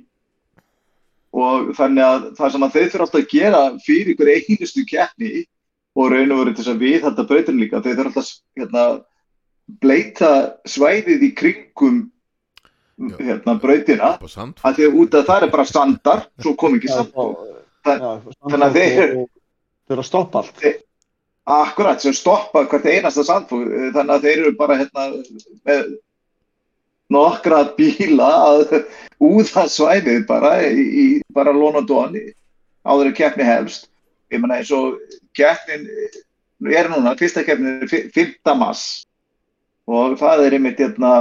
og 1.36 1.70
þannig 1.78 2.04
að 2.06 2.24
það 2.38 2.52
sem 2.54 2.64
að 2.66 2.72
þeir 2.76 2.88
þurfa 2.92 3.04
alltaf 3.06 3.20
að 3.20 3.32
gera 3.34 3.60
fyrir 3.84 4.12
ykkur 4.14 4.30
einustu 4.34 4.84
keppni 4.88 5.32
og 5.98 6.10
raun 6.14 6.32
og 6.34 6.40
veru 6.40 6.54
til 6.54 6.62
þess 6.64 6.72
að 6.72 6.82
við 6.86 6.96
þetta 7.04 7.26
brautin 7.30 7.60
líka, 7.60 7.82
þeir 7.84 7.98
þurfa 8.00 8.22
alltaf 8.22 8.32
hérna, 8.58 8.86
bleita 9.84 10.30
svæðið 10.66 11.26
í 11.28 11.30
kringum 11.38 12.00
hérna, 13.20 13.54
brautina 13.62 14.14
að 14.66 14.78
því 14.80 14.88
að 14.88 14.96
út 15.04 15.14
að 15.20 15.28
það 15.30 15.44
er 15.46 15.52
bara 15.54 15.68
sandar 15.70 16.24
svo 16.42 16.54
kom 16.58 16.74
ekki 16.78 16.90
Það- 17.80 18.26
þannig 18.50 18.66
að 18.66 18.74
þeir- 18.76 19.14
Þeir 19.90 19.96
eru 19.96 20.04
að 20.04 20.06
stoppa 20.06 20.44
allt. 20.44 20.64
akkurat 21.50 21.98
sem 22.04 22.14
stoppa 22.14 22.62
hvert 22.70 22.84
einasta 22.86 23.24
sandfóð 23.26 23.64
þannig 23.96 24.12
að 24.14 24.26
þeir 24.28 24.42
eru 24.44 24.52
bara 24.58 24.76
hérna, 24.78 25.06
með 25.66 25.88
nokkra 27.10 27.62
bíla 27.74 28.28
að 28.46 28.74
úða 29.18 29.64
svæðið 29.66 30.26
bara 30.28 30.52
í, 30.68 30.84
í 30.84 31.06
bara 31.34 31.50
London 31.56 32.14
áður 32.86 33.10
en 33.10 33.16
keppni 33.18 33.48
hefst 33.48 33.88
ég 34.30 34.38
menna 34.38 34.60
eins 34.60 34.70
og 34.70 35.00
keppnin 35.34 35.88
er 36.70 36.90
núna, 36.92 37.16
fyrsta 37.18 37.42
keppnin 37.42 37.82
er 37.82 37.90
fi- 37.90 38.06
5. 38.14 38.54
mass 38.60 39.02
og 39.90 40.14
það 40.20 40.46
er 40.46 40.58
einmitt 40.60 40.78
hérna 40.78 41.12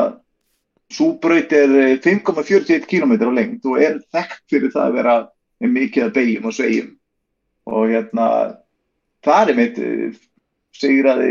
súbraut 0.93 1.51
er 1.57 1.73
5,41 2.05 2.85
km 2.85 3.17
á 3.17 3.31
lengt 3.33 3.65
og 3.65 3.81
er 3.81 3.97
þekkt 4.13 4.45
fyrir 4.51 4.73
það 4.77 4.85
að 4.85 4.97
vera 5.01 5.17
mikið 5.65 6.05
að 6.05 6.15
beigjum 6.19 6.49
og 6.51 6.53
svegjum 6.59 6.95
og 7.69 7.89
hérna 7.89 8.27
það 9.25 9.51
er 9.51 9.59
mitt 9.59 9.79
sigraði 10.79 11.29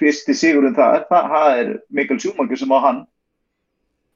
fyrsti 0.00 0.34
sigurinn 0.34 0.76
það, 0.76 1.06
það, 1.10 1.32
það 1.34 1.62
er 1.62 1.72
Mikael 1.94 2.20
Schumacher 2.22 2.60
sem 2.60 2.72
á 2.74 2.78
hann. 2.84 3.00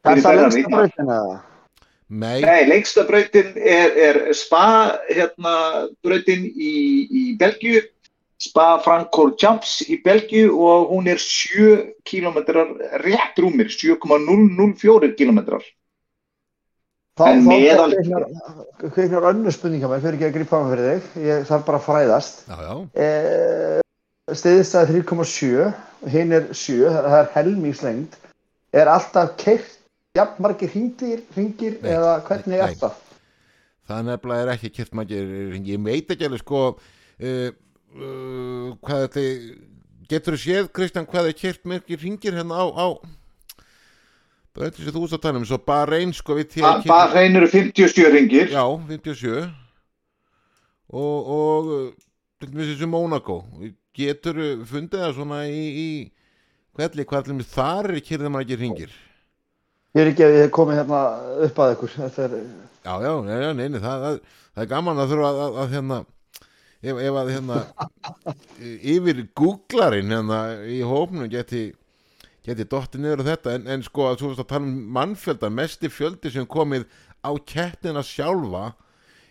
Er 0.04 0.20
Fyrir 0.20 0.24
það 0.24 0.38
lengsta 0.40 0.70
brautin 0.74 1.12
eða? 1.16 1.36
Nei, 2.14 2.40
Nei, 2.44 2.60
lengsta 2.68 3.04
brautin 3.08 3.54
er, 3.56 3.94
er 4.08 4.20
Spa 4.36 4.66
hérna, 5.08 5.54
brautin 6.04 6.46
í, 6.50 6.74
í 7.08 7.24
Belgíu. 7.40 7.82
Spa 8.44 8.74
Francorchamps 8.82 9.78
í 9.88 10.00
Belgíu 10.04 10.50
og 10.58 10.90
hún 10.90 11.06
er 11.08 11.22
7 11.22 11.94
kilometrar 12.04 12.74
rétt 13.04 13.38
rúmir 13.40 13.70
7,004 13.72 15.14
kilometrar 15.16 15.64
Þá, 17.14 17.24
En 17.30 17.44
þá 17.44 17.46
meðal- 17.46 17.94
kveiknar, 18.90 19.28
önnur 19.30 19.54
spurninga 19.54 19.86
mér, 19.90 20.00
fyrir 20.02 20.16
ekki 20.18 20.26
að 20.28 20.34
grípa 20.34 20.58
mig 20.64 20.72
fyrir 20.74 20.88
þig, 20.88 21.22
ég 21.28 21.44
þarf 21.46 21.64
bara 21.68 21.78
að 21.78 21.86
fræðast. 21.86 22.40
já, 22.48 22.56
já 22.58 22.74
Eh, 23.04 23.80
Stiðistæði 24.34 25.04
3,7, 25.04 25.74
hinn 26.10 26.32
er 26.32 26.46
7, 26.56 26.88
það 26.90 27.16
er 27.20 27.28
helmingslengd. 27.36 28.16
Er 28.74 28.86
alltaf 28.90 29.36
keirt 29.38 29.76
jafn 30.16 30.42
margir 30.42 30.70
hringir, 30.72 31.20
hringir 31.36 31.76
Nei, 31.82 31.90
eða 31.92 32.14
hvernig 32.26 32.58
er 32.58 32.72
nei. 32.72 32.74
það? 32.80 32.94
það 33.88 34.04
nefnilega 34.08 34.42
er 34.46 34.52
ekki 34.54 34.70
kert 34.72 34.94
maður 34.96 35.58
ég 35.68 35.82
veit 35.84 36.08
ekki 36.14 36.24
alveg 36.24 36.40
sko 36.40 36.60
uh, 36.72 37.50
uh, 38.00 38.68
hvað 38.80 39.02
þetta 39.04 39.24
getur 40.08 40.34
þú 40.34 40.40
séð 40.40 40.70
Kristján 40.72 41.06
hvað 41.10 41.28
er 41.28 41.36
kert 41.36 41.66
mörgir 41.68 42.00
ringir 42.00 42.32
hérna 42.38 42.56
á, 42.58 42.64
á 42.72 42.86
breytir 44.55 44.86
sem 44.86 44.94
þú 44.94 45.05
veist 45.05 45.16
að 45.18 45.22
tala 45.26 45.40
um 45.40 45.46
svo 45.48 45.59
bara 45.66 45.98
einn 46.00 46.12
sko 46.14 46.36
við 46.38 46.50
því 46.55 46.64
að 46.68 46.84
Bara 46.90 47.11
hrein 47.14 47.38
eru 47.40 47.48
57 47.50 48.11
ringir. 48.14 48.52
Já, 48.55 48.64
57 48.90 49.32
og, 50.94 51.32
og 51.38 51.72
til 52.40 52.50
dæmis 52.52 52.70
þessu 52.74 52.90
Mónaco 52.90 53.38
getur 53.94 54.38
fundið 54.68 55.05
það 55.07 55.16
svona 55.18 55.40
í, 55.48 55.64
í 55.64 55.88
hvernig 56.78 57.09
hvað 57.11 57.26
til 57.26 57.34
dæmis 57.34 57.50
þar 57.55 57.90
er 57.94 58.05
kyrðið 58.05 58.34
maður 58.34 58.46
ekki 58.48 58.61
ringir 58.62 58.94
Ég 59.94 60.02
er 60.02 60.09
ekki 60.11 60.24
að 60.26 60.32
ég 60.34 60.40
hef 60.42 60.50
komið 60.57 60.80
hérna 60.80 61.00
upp 61.46 61.59
að 61.62 61.72
ykkur. 61.76 61.92
Þetta 61.94 62.24
er, 62.26 62.32
Já, 62.84 62.94
já, 63.00 63.12
nei, 63.24 63.36
já, 63.38 63.50
nei, 63.55 63.68
nei, 63.70 63.78
það, 63.80 64.02
það, 64.02 64.16
það 64.57 64.64
er 64.64 64.70
gaman 64.72 64.98
að 65.00 65.12
þurfa 65.12 65.28
að, 65.28 65.38
að, 65.44 65.55
að 65.62 65.70
hérna 65.76 65.98
ef, 66.84 66.98
ef 66.98 67.18
að 67.20 67.30
hérna 67.32 67.61
yfir 68.94 69.22
googlarinn 69.38 70.12
hérna 70.12 70.40
í 70.68 70.80
hópnum 70.84 71.30
geti 71.32 71.62
geti 72.45 72.66
dottið 72.68 73.01
niður 73.05 73.22
á 73.24 73.28
þetta 73.30 73.55
en, 73.57 73.68
en 73.72 73.84
sko 73.86 74.09
að 74.11 74.18
þú 74.20 74.30
veist 74.30 74.42
að 74.45 74.51
tala 74.53 74.68
um 74.68 74.80
mannfjölda 74.97 75.51
mesti 75.53 75.90
fjöldi 75.92 76.32
sem 76.34 76.47
komið 76.47 76.84
á 77.24 77.32
keppnina 77.40 78.03
sjálfa 78.05 78.74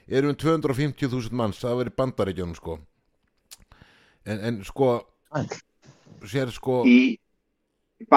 er 0.10 0.26
um 0.28 0.36
250.000 0.36 1.36
manns 1.38 1.62
það 1.62 1.84
verið 1.84 1.98
bandaríkjónum 2.02 2.58
sko. 2.58 2.80
En, 4.26 4.40
en 4.40 4.64
sko 4.66 4.96
sér 6.30 6.52
sko 6.56 6.82
í 6.88 7.20
er 8.04 8.10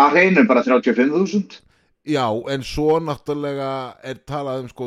bara 0.49 0.65
35.000 0.65 1.63
Já, 2.07 2.31
en 2.55 2.63
svo 2.63 3.01
náttúrulega 3.03 3.99
er 4.07 4.21
talað 4.31 4.63
um 4.63 4.69
sko, 4.71 4.87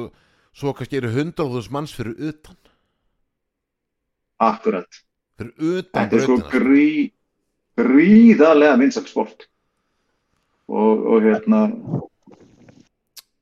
svo 0.55 0.71
kannski 0.71 1.01
eru 1.01 1.11
100.000 1.11 1.67
manns 1.75 1.91
fyrir 1.91 2.15
utan, 2.31 2.55
akkurat. 4.39 5.01
Fyrir 5.35 5.51
utan 5.59 6.07
Þetta 6.07 6.15
er 6.15 6.23
sko 6.23 6.37
brautina. 6.39 6.63
grí, 6.63 6.87
gríðarlega 7.79 8.79
vinsaksport 8.79 9.49
og, 10.69 11.05
og 11.13 11.25
hérna 11.25 11.63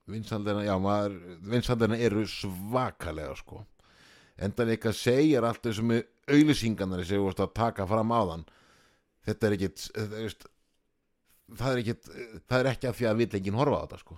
Vinsaldina, 0.07 0.61
já, 0.63 0.71
maður, 0.79 1.15
vinsaldina 1.51 1.97
eru 1.99 2.21
svakalega 2.31 3.33
sko. 3.35 3.57
Endan 4.39 4.69
eitthvað 4.71 4.93
segir 4.95 5.43
allt 5.43 5.65
þessum 5.65 5.89
með 5.91 6.05
auðlýsingarnar 6.31 7.01
sem 7.03 7.19
þú 7.19 7.25
vorst 7.25 7.41
að 7.43 7.51
taka 7.57 7.87
fram 7.89 8.13
á 8.15 8.21
þann. 8.29 8.45
Þetta 9.27 9.47
er 9.49 9.55
ekkit, 9.57 9.83
þetta, 9.97 10.21
veist, 10.21 10.47
það 11.59 11.73
er 11.73 11.81
ekkit, 11.81 12.07
það 12.47 12.61
er 12.61 12.69
ekki 12.71 12.87
að 12.87 12.95
því 13.01 13.09
að 13.11 13.19
vill 13.19 13.29
enginn 13.41 13.59
horfa 13.59 13.81
á 13.81 13.83
þetta 13.83 13.99
sko. 14.05 14.17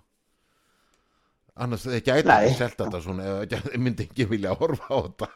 Annars 1.65 1.87
það 1.87 1.97
Nei. 2.29 2.35
ekki 2.37 2.59
selt 2.61 2.77
þetta 2.83 3.01
svona 3.03 3.25
ef 3.25 3.33
það 3.39 3.49
gæti- 3.55 3.81
myndi 3.87 4.05
ekki 4.05 4.29
vilja 4.29 4.53
horfa 4.61 4.93
á 4.93 4.97
þetta. 5.09 5.29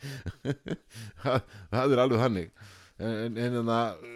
það, 1.24 1.42
það 1.74 1.96
er 1.96 2.04
alveg 2.04 2.22
þannig. 2.22 2.54
En, 3.00 3.18
en, 3.34 3.58
en 3.58 3.72
það, 3.72 4.06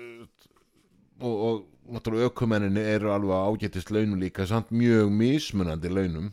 og, 1.25 1.35
og 1.49 1.97
náttúrulega 1.97 2.31
ökumenninni 2.31 2.87
eru 2.95 3.13
alveg 3.15 3.35
á 3.35 3.47
ágætist 3.49 3.93
launum 3.95 4.23
líka 4.23 4.47
samt 4.49 4.73
mjög 4.73 5.11
mismunandi 5.13 5.93
launum 5.93 6.31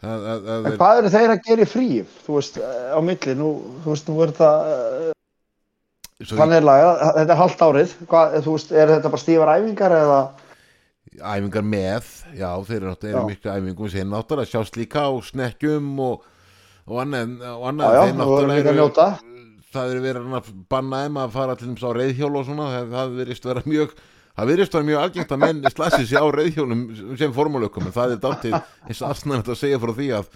það, 0.00 0.26
það, 0.26 0.44
það 0.48 0.68
er, 0.72 0.76
hvað 0.82 1.00
eru 1.00 1.14
þeir 1.14 1.34
að 1.34 1.46
gera 1.46 1.64
í 1.64 1.70
fríum? 1.70 2.12
Þú 2.26 2.36
veist, 2.38 2.60
eh, 2.60 2.92
á 2.92 2.98
milli, 3.04 3.38
nú, 3.38 3.48
þú 3.84 3.94
veist, 3.94 4.10
nú 4.10 4.20
er 4.24 4.34
það, 4.40 4.70
eh, 4.74 6.28
þannig 6.34 6.68
lagað, 6.68 7.02
þetta 7.18 7.34
er 7.34 7.40
halvt 7.40 7.66
árið. 7.66 7.96
Hvað, 8.12 8.38
þú 8.44 8.54
veist, 8.56 8.72
er 8.76 8.94
þetta 8.94 9.12
bara 9.14 9.24
stífar 9.24 9.52
æfingar 9.56 9.96
eða? 10.00 10.22
æfingar 11.18 11.64
með 11.66 12.10
já 12.38 12.50
þeir 12.66 12.76
eru 12.76 12.90
náttúrulega 12.92 13.20
Já. 13.20 13.26
miklu 13.26 13.52
æfingum 13.54 13.90
sem 13.90 14.10
náttúrulega 14.10 14.50
sjást 14.50 14.76
líka 14.78 15.08
á 15.08 15.12
snekkjum 15.26 15.88
og, 16.04 16.26
og 16.86 17.00
annað, 17.02 17.32
og 17.50 17.64
Já, 17.64 17.68
annað 17.70 17.96
já, 17.96 18.00
þeir 18.00 18.14
þú 18.20 18.28
vorum 18.30 18.52
náttúrulega 18.52 19.08
að 19.74 19.80
það 19.80 19.96
er 19.96 20.04
verið 20.06 20.38
að 20.38 20.52
banna 20.72 21.02
þeim 21.04 21.18
að 21.22 21.34
fara 21.36 21.58
til 21.58 21.72
þess 21.72 21.88
á 21.88 21.92
reyðhjól 21.98 22.32
og 22.36 22.46
svona 22.48 22.70
það, 22.74 22.94
það 22.94 23.18
virðist 23.20 23.50
vera 23.50 23.64
mjög 23.66 23.96
það 24.36 24.52
virðist 24.52 24.76
vera 24.76 24.88
mjög 24.90 25.02
algengt 25.04 25.34
að 25.34 25.42
menn 25.44 25.74
slassi 25.74 26.06
sig 26.06 26.20
á 26.20 26.26
reyðhjólum 26.36 26.86
sem 27.20 27.34
formálökum 27.36 27.88
en 27.88 27.96
það 27.96 28.16
er 28.16 28.22
dálítið 28.24 28.56
eins 28.60 29.02
og 29.02 29.10
aðsnæðan 29.10 29.52
að 29.54 29.60
segja 29.60 29.82
frá 29.82 29.92
því 29.96 30.08
að 30.20 30.32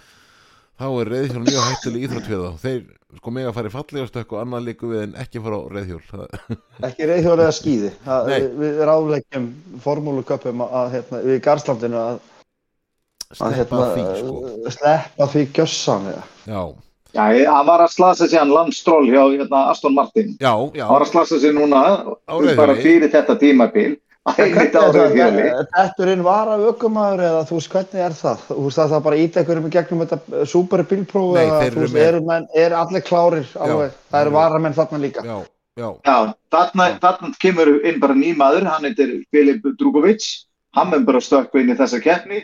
þá 0.75 0.87
er 0.91 1.11
reyðhjól 1.13 1.43
mjög 1.45 1.65
hættileg 1.69 2.05
íþrótt 2.05 2.29
við 2.31 2.45
þá 2.45 2.63
þeir 2.65 2.85
sko 3.15 3.31
mega 3.31 3.51
að 3.51 3.57
fara 3.57 3.69
í 3.69 3.73
fallega 3.73 4.09
stökk 4.09 4.33
og 4.35 4.41
annað 4.41 4.65
líku 4.69 4.91
við 4.91 5.03
en 5.05 5.17
ekki 5.23 5.41
fara 5.43 5.59
á 5.59 5.63
reyðhjól 5.71 6.23
Ekki 6.89 7.09
reyðhjóri 7.09 7.45
eða 7.45 7.55
skíði. 7.55 7.91
Það, 8.03 8.31
við, 8.59 8.79
ráðleggjum 8.89 9.45
formúluköpum 9.85 10.63
að, 10.65 10.89
hérna, 10.97 11.21
við 11.29 11.39
Garðslandinu 11.45 12.01
að, 12.01 12.17
að 13.39 13.55
hérna, 13.59 13.83
því 13.93 14.07
sko. 14.19 14.55
sleppa 14.75 15.29
því 15.31 15.45
gjössanlega. 15.59 16.25
já, 16.43 16.59
Já, 17.15 17.25
hann 17.47 17.65
var 17.67 17.79
að 17.85 17.93
slasa 17.95 18.27
sig 18.27 18.39
hann 18.39 18.51
landstról 18.51 19.05
hjá 19.07 19.21
hérna, 19.31 19.69
Aston 19.71 19.93
Martin. 19.95 20.33
já, 20.41 20.51
já, 20.75 20.83
Hann 20.85 20.93
var 20.97 21.05
að 21.05 21.11
slasa 21.13 21.39
sig 21.39 21.53
núna 21.55 21.83
bara 22.57 22.75
fyrir 22.75 23.09
þetta 23.13 23.37
tímabil. 23.39 23.95
Rauðhjóli. 24.25 25.43
Detturinn 25.75 26.23
var 26.25 26.47
af 26.49 26.63
ökumæður 26.71 27.21
eða 27.27 27.41
þú 27.45 27.57
veist 27.59 27.71
hvernig 27.75 28.01
er 28.07 28.15
það? 28.17 28.39
Þú 28.49 28.63
veist 28.65 28.79
að 28.81 28.93
það 28.95 29.03
bara 29.07 29.19
íta 29.21 29.39
einhverjum 29.41 29.67
í 29.67 29.73
gegnum 29.75 30.01
þetta 30.01 30.45
super 30.49 30.83
bílpróf 30.89 31.35
Nei, 31.35 31.43
eða 31.45 31.59
þú 31.59 31.67
eru 31.67 31.83
veist, 31.83 31.93
með- 31.95 32.07
eru, 32.07 32.21
menn, 32.29 32.47
eru 32.63 32.75
allir 32.79 33.03
klárir 33.05 33.45
alveg, 33.67 33.91
það 34.11 34.21
eru 34.25 34.33
varamenn 34.35 34.73
þarna 34.79 35.01
líka. 35.03 35.23
já, 35.25 35.37
já, 35.77 35.89
Já, 36.09 36.17
þarna, 36.51 36.87
þarna 37.05 37.31
kemur 37.39 37.71
inn 37.85 37.99
bara 38.01 38.13
ný 38.17 38.33
maður, 38.35 38.65
hann 38.73 38.83
heitir 38.89 39.13
Filip 39.31 39.61
Drugovic, 39.79 40.25
hann 40.73 40.93
er 40.93 40.99
bara 41.05 41.21
stökku 41.21 41.59
inn 41.61 41.69
í 41.69 41.77
þessa 41.77 42.01
keppni 42.01 42.41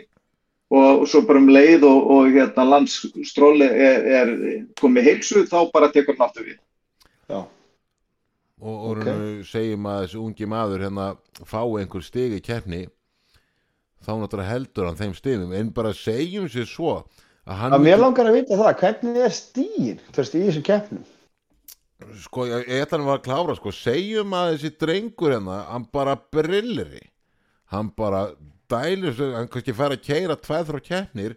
og 0.72 1.08
svo 1.10 1.24
bara 1.28 1.42
um 1.42 1.50
leið 1.52 1.84
og, 1.88 2.12
og 2.16 2.30
hérna 2.32 2.66
landsstróli 2.68 3.68
er, 3.68 4.06
er 4.22 4.36
komið 4.80 5.10
heilsu, 5.10 5.44
þá 5.50 5.66
bara 5.74 5.92
tekur 5.92 6.16
hann 6.16 6.28
aftur 6.30 6.48
við. 6.48 6.60
Já. 7.28 7.42
og, 8.62 8.76
og 8.76 8.90
Ok. 8.92 9.02
okay. 9.02 9.44
segjum 9.48 9.88
að 9.90 10.02
þessi 10.06 10.20
ungi 10.22 10.48
maður 10.50 10.86
hérna 10.86 11.08
fá 11.48 11.62
einhver 11.64 12.04
stig 12.06 12.36
í 12.38 12.44
keppni 12.46 12.86
þá 14.06 14.14
náttúrulega 14.18 14.50
heldur 14.50 14.90
hann 14.90 15.00
þeim 15.00 15.16
stigum 15.18 15.56
en 15.58 15.72
bara 15.74 15.94
segjum 15.98 16.50
sér 16.52 16.68
svo 16.70 17.02
að 17.46 17.82
mér 17.82 18.00
langar 18.02 18.30
að 18.30 18.38
vita 18.38 18.58
það, 18.60 18.76
hvernig 18.82 19.26
er 19.26 19.34
stíin 19.34 20.00
þú 20.10 20.22
veist, 20.22 20.38
í 20.38 20.46
þessum 20.46 20.66
keppnum? 20.68 21.04
sko, 22.22 22.46
ég, 22.50 22.70
ætla 22.82 22.98
hann 22.98 23.08
var 23.08 23.20
að 23.20 23.26
klára 23.28 23.58
sko, 23.58 23.74
segjum 23.76 24.34
að 24.38 24.54
þessi 24.56 24.74
drengur 24.82 25.36
hérna 25.36 25.58
hann 25.70 25.88
bara 25.94 26.18
brilliri 26.34 27.04
hann 27.74 27.92
bara 27.98 28.28
sig, 28.72 29.32
hann 29.36 29.50
kannski 29.52 29.74
fær 29.78 29.96
að 29.96 30.04
keira 30.06 30.38
tveið 30.40 30.70
frá 30.72 30.80
keppnir 30.86 31.36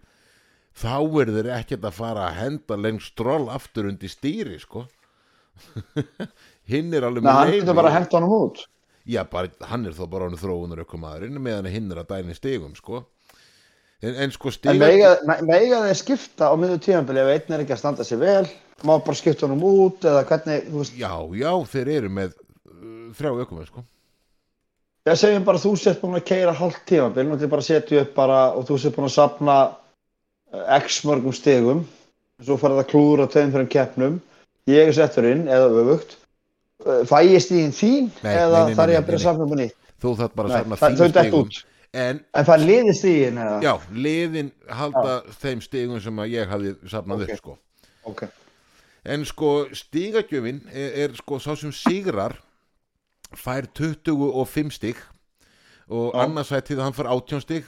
þá 0.75 0.95
er 1.23 1.33
þeir 1.37 1.49
ekkert 1.61 1.85
að 1.87 1.97
fara 2.01 2.29
að 2.29 2.39
henda 2.43 2.77
lengst 2.81 3.13
stról 3.15 3.49
aftur 3.55 3.87
undir 3.91 4.11
stýri 4.11 4.59
sko 4.63 4.87
hinn 6.73 6.95
er 6.95 7.07
alveg 7.07 7.23
Nei, 7.25 7.33
hann 7.33 7.51
leyfi. 7.51 7.61
getur 7.63 7.77
bara 7.79 7.91
að 7.93 7.97
henda 8.01 8.19
honum 8.19 8.33
út. 8.49 8.63
Já, 9.05 9.21
bara, 9.29 9.51
hann 9.69 9.85
er 9.87 9.95
þó 9.95 10.07
bara 10.11 10.27
hann 10.31 10.41
þróunar 10.41 10.81
ykkur 10.83 11.01
maðurinn 11.03 11.43
meðan 11.45 11.69
hinn 11.71 11.91
er 11.93 12.01
að 12.03 12.15
dæni 12.15 12.35
stigum 12.35 12.73
sko. 12.79 13.03
en, 14.05 14.15
en 14.25 14.33
sko 14.35 14.51
stiga 14.53 14.75
mega, 14.81 15.13
mega 15.45 15.83
þeir 15.87 15.99
skipta 16.01 16.49
á 16.51 16.55
miður 16.59 16.81
tímanbili 16.85 17.21
ef 17.23 17.31
einn 17.37 17.55
er 17.57 17.63
ekki 17.65 17.77
að 17.77 17.83
standa 17.83 18.05
sér 18.09 18.21
vel, 18.25 18.47
má 18.83 18.97
bara 18.99 19.17
skipta 19.17 19.47
honum 19.47 19.63
út 19.69 20.05
eða 20.09 20.25
hvernig, 20.29 20.67
veist, 20.75 20.97
Já, 20.99 21.13
já, 21.39 21.51
þeir 21.73 21.91
eru 21.99 22.11
með 22.19 22.35
uh, 22.35 23.13
þrjá 23.17 23.31
ökumenn 23.45 23.69
sko. 23.71 23.85
Ég 25.11 25.19
segjum 25.21 25.45
bara 25.45 25.59
að 25.61 25.67
þú 25.67 25.73
sett 25.79 26.01
búin 26.01 26.17
að 26.19 26.27
keira 26.31 26.53
hálft 26.57 26.85
tímanbili, 26.89 27.29
nú 27.29 27.39
til 27.41 27.49
bara 27.53 27.61
að 27.65 27.69
setja 27.71 28.03
upp 28.05 28.15
bara 28.17 28.41
og 28.57 28.67
þú 28.69 28.79
sett 28.81 28.97
búin 28.97 29.09
að 29.11 29.17
sapna 29.19 29.57
eh, 30.53 30.77
x 30.81 31.03
mörgum 31.09 31.35
stigum, 31.37 31.85
svo 32.43 32.57
farið 32.61 32.83
að 32.85 32.91
klúra 32.93 33.27
tveim 33.31 33.53
fyrir 33.55 33.69
keppnum, 33.73 34.21
ég 34.71 34.89
er 34.89 34.97
settur 34.97 35.29
inn 35.31 35.49
eða 35.49 35.71
öfugt, 35.83 36.21
Eh, 36.85 37.05
fæ 37.09 37.23
ég 37.25 37.41
stíðin 37.41 37.71
þín 37.73 38.09
Nei, 38.25 38.33
eða 38.35 38.65
þarf 38.75 38.91
ég 38.93 38.99
að 38.99 39.05
byrja 39.07 39.19
að 39.21 39.23
sapna 39.25 39.45
búin 39.49 39.61
í? 39.63 39.69
Þú 40.03 40.11
þarf 40.19 40.33
bara 40.35 40.57
að 40.59 40.97
dett 40.99 41.13
stigum 41.15 41.45
út. 41.45 41.59
En, 41.95 42.19
En 42.35 42.45
það 42.49 42.65
liði 42.67 42.95
stíðin 42.99 43.39
eða? 43.41 43.61
já, 43.63 43.73
liðin 43.95 44.49
halda 44.69 45.13
þeim 45.41 45.61
stigum 45.63 46.01
sem 46.03 46.19
að 46.19 46.33
ég 46.35 46.51
hafði 46.51 46.73
safnað 46.91 47.23
Ok. 47.23 47.31
upp 47.31 47.39
sko. 47.39 47.55
Ok. 48.11 48.25
En 49.15 49.25
sko, 49.25 49.53
stigagjöfin 49.73 50.59
er, 50.75 50.91
er 51.07 51.15
sko 51.23 51.39
sá 51.39 51.55
sem 51.57 51.73
sigrar 51.73 52.35
fær 53.37 53.69
25 53.75 54.73
stig 54.73 55.01
og 55.89 56.15
annarsætið 56.17 56.81
hann 56.81 56.97
fær 56.97 57.11
18 57.13 57.45
stig. 57.45 57.67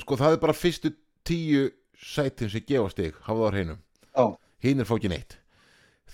Sko, 0.00 0.16
það 0.16 0.36
er 0.36 0.42
bara 0.42 0.56
fyrstu 0.56 0.90
10 1.28 1.70
sætin 2.02 2.50
sem 2.50 2.64
gefa 2.66 2.90
stig 2.90 3.14
hafa 3.26 3.38
það 3.38 3.46
á 3.46 3.52
hreinu 3.52 3.76
hinn 4.62 4.80
er 4.82 4.92
ekki 4.96 5.10
neitt 5.12 5.36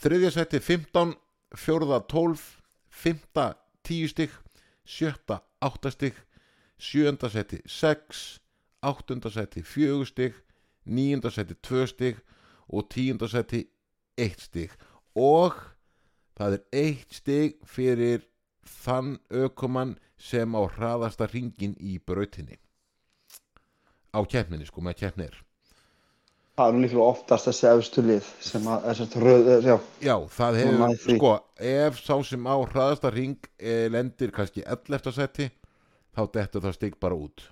þriðja 0.02 0.32
sæti 0.34 0.61
15 0.61 1.14
fjórða 1.56 2.02
12 2.11 2.42
fymta 2.90 3.46
10 3.88 4.12
stig 4.12 4.34
sjötta 4.84 5.40
8 5.64 5.92
stig 5.94 6.18
sjönda 6.78 7.28
sæti 7.28 7.62
6 7.66 8.40
áttunda 8.82 9.30
sæti 9.30 9.62
4 9.62 10.06
stig 10.06 10.34
níunda 10.84 11.30
sæti 11.30 11.54
2 11.54 11.86
stig 11.86 12.16
og 12.68 12.88
tíunda 12.90 13.28
sæti 13.28 13.64
1 14.16 14.40
stig. 14.40 14.70
Og 15.14 15.54
það 16.36 16.52
er 16.52 16.62
1 16.72 17.06
stig 17.11 17.54
fyrir 17.64 18.22
þann 18.68 19.16
ökumann 19.44 19.96
sem 20.18 20.54
á 20.54 20.62
hraðasta 20.76 21.28
ringin 21.30 21.76
í 21.80 21.98
brautinni. 21.98 22.58
Á 24.14 24.20
keppninni 24.24 24.66
sko 24.68 24.82
með 24.84 25.02
keppnir. 25.02 25.36
Það 26.58 26.70
er 26.70 26.74
nú 26.74 26.82
líklega 26.82 27.04
oftast 27.06 27.46
þessi 27.46 27.66
efstu 27.70 28.02
lið 28.02 28.30
sem 28.42 28.64
að, 28.66 28.86
sérst 28.98 29.12
röð, 29.22 29.50
já, 29.62 29.76
Já, 30.02 30.14
það 30.34 30.56
hefur, 30.58 30.96
sko, 31.04 31.34
ef 31.70 32.00
sá 32.02 32.14
sem 32.26 32.48
á 32.50 32.56
hraðasta 32.58 33.12
ring 33.14 33.46
e, 33.60 33.76
lendir 33.94 34.32
kannski 34.34 34.64
11. 34.66 35.12
seti 35.14 35.46
þá 36.18 36.24
dettur 36.34 36.64
það 36.66 36.74
stig 36.74 36.98
bara 36.98 37.18
út. 37.18 37.46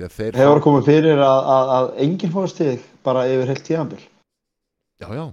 Að 0.00 0.16
þeir 0.16 0.40
hefur 0.40 0.62
komið 0.64 0.88
fyrir 0.88 1.22
að, 1.22 1.52
að, 1.54 1.70
að 1.76 1.90
enginn 2.06 2.34
fór 2.34 2.50
stig 2.50 2.84
bara 3.06 3.26
yfir 3.30 3.52
heilt 3.52 3.70
já, 3.70 3.80
já, 5.00 5.08
já, 5.14 5.24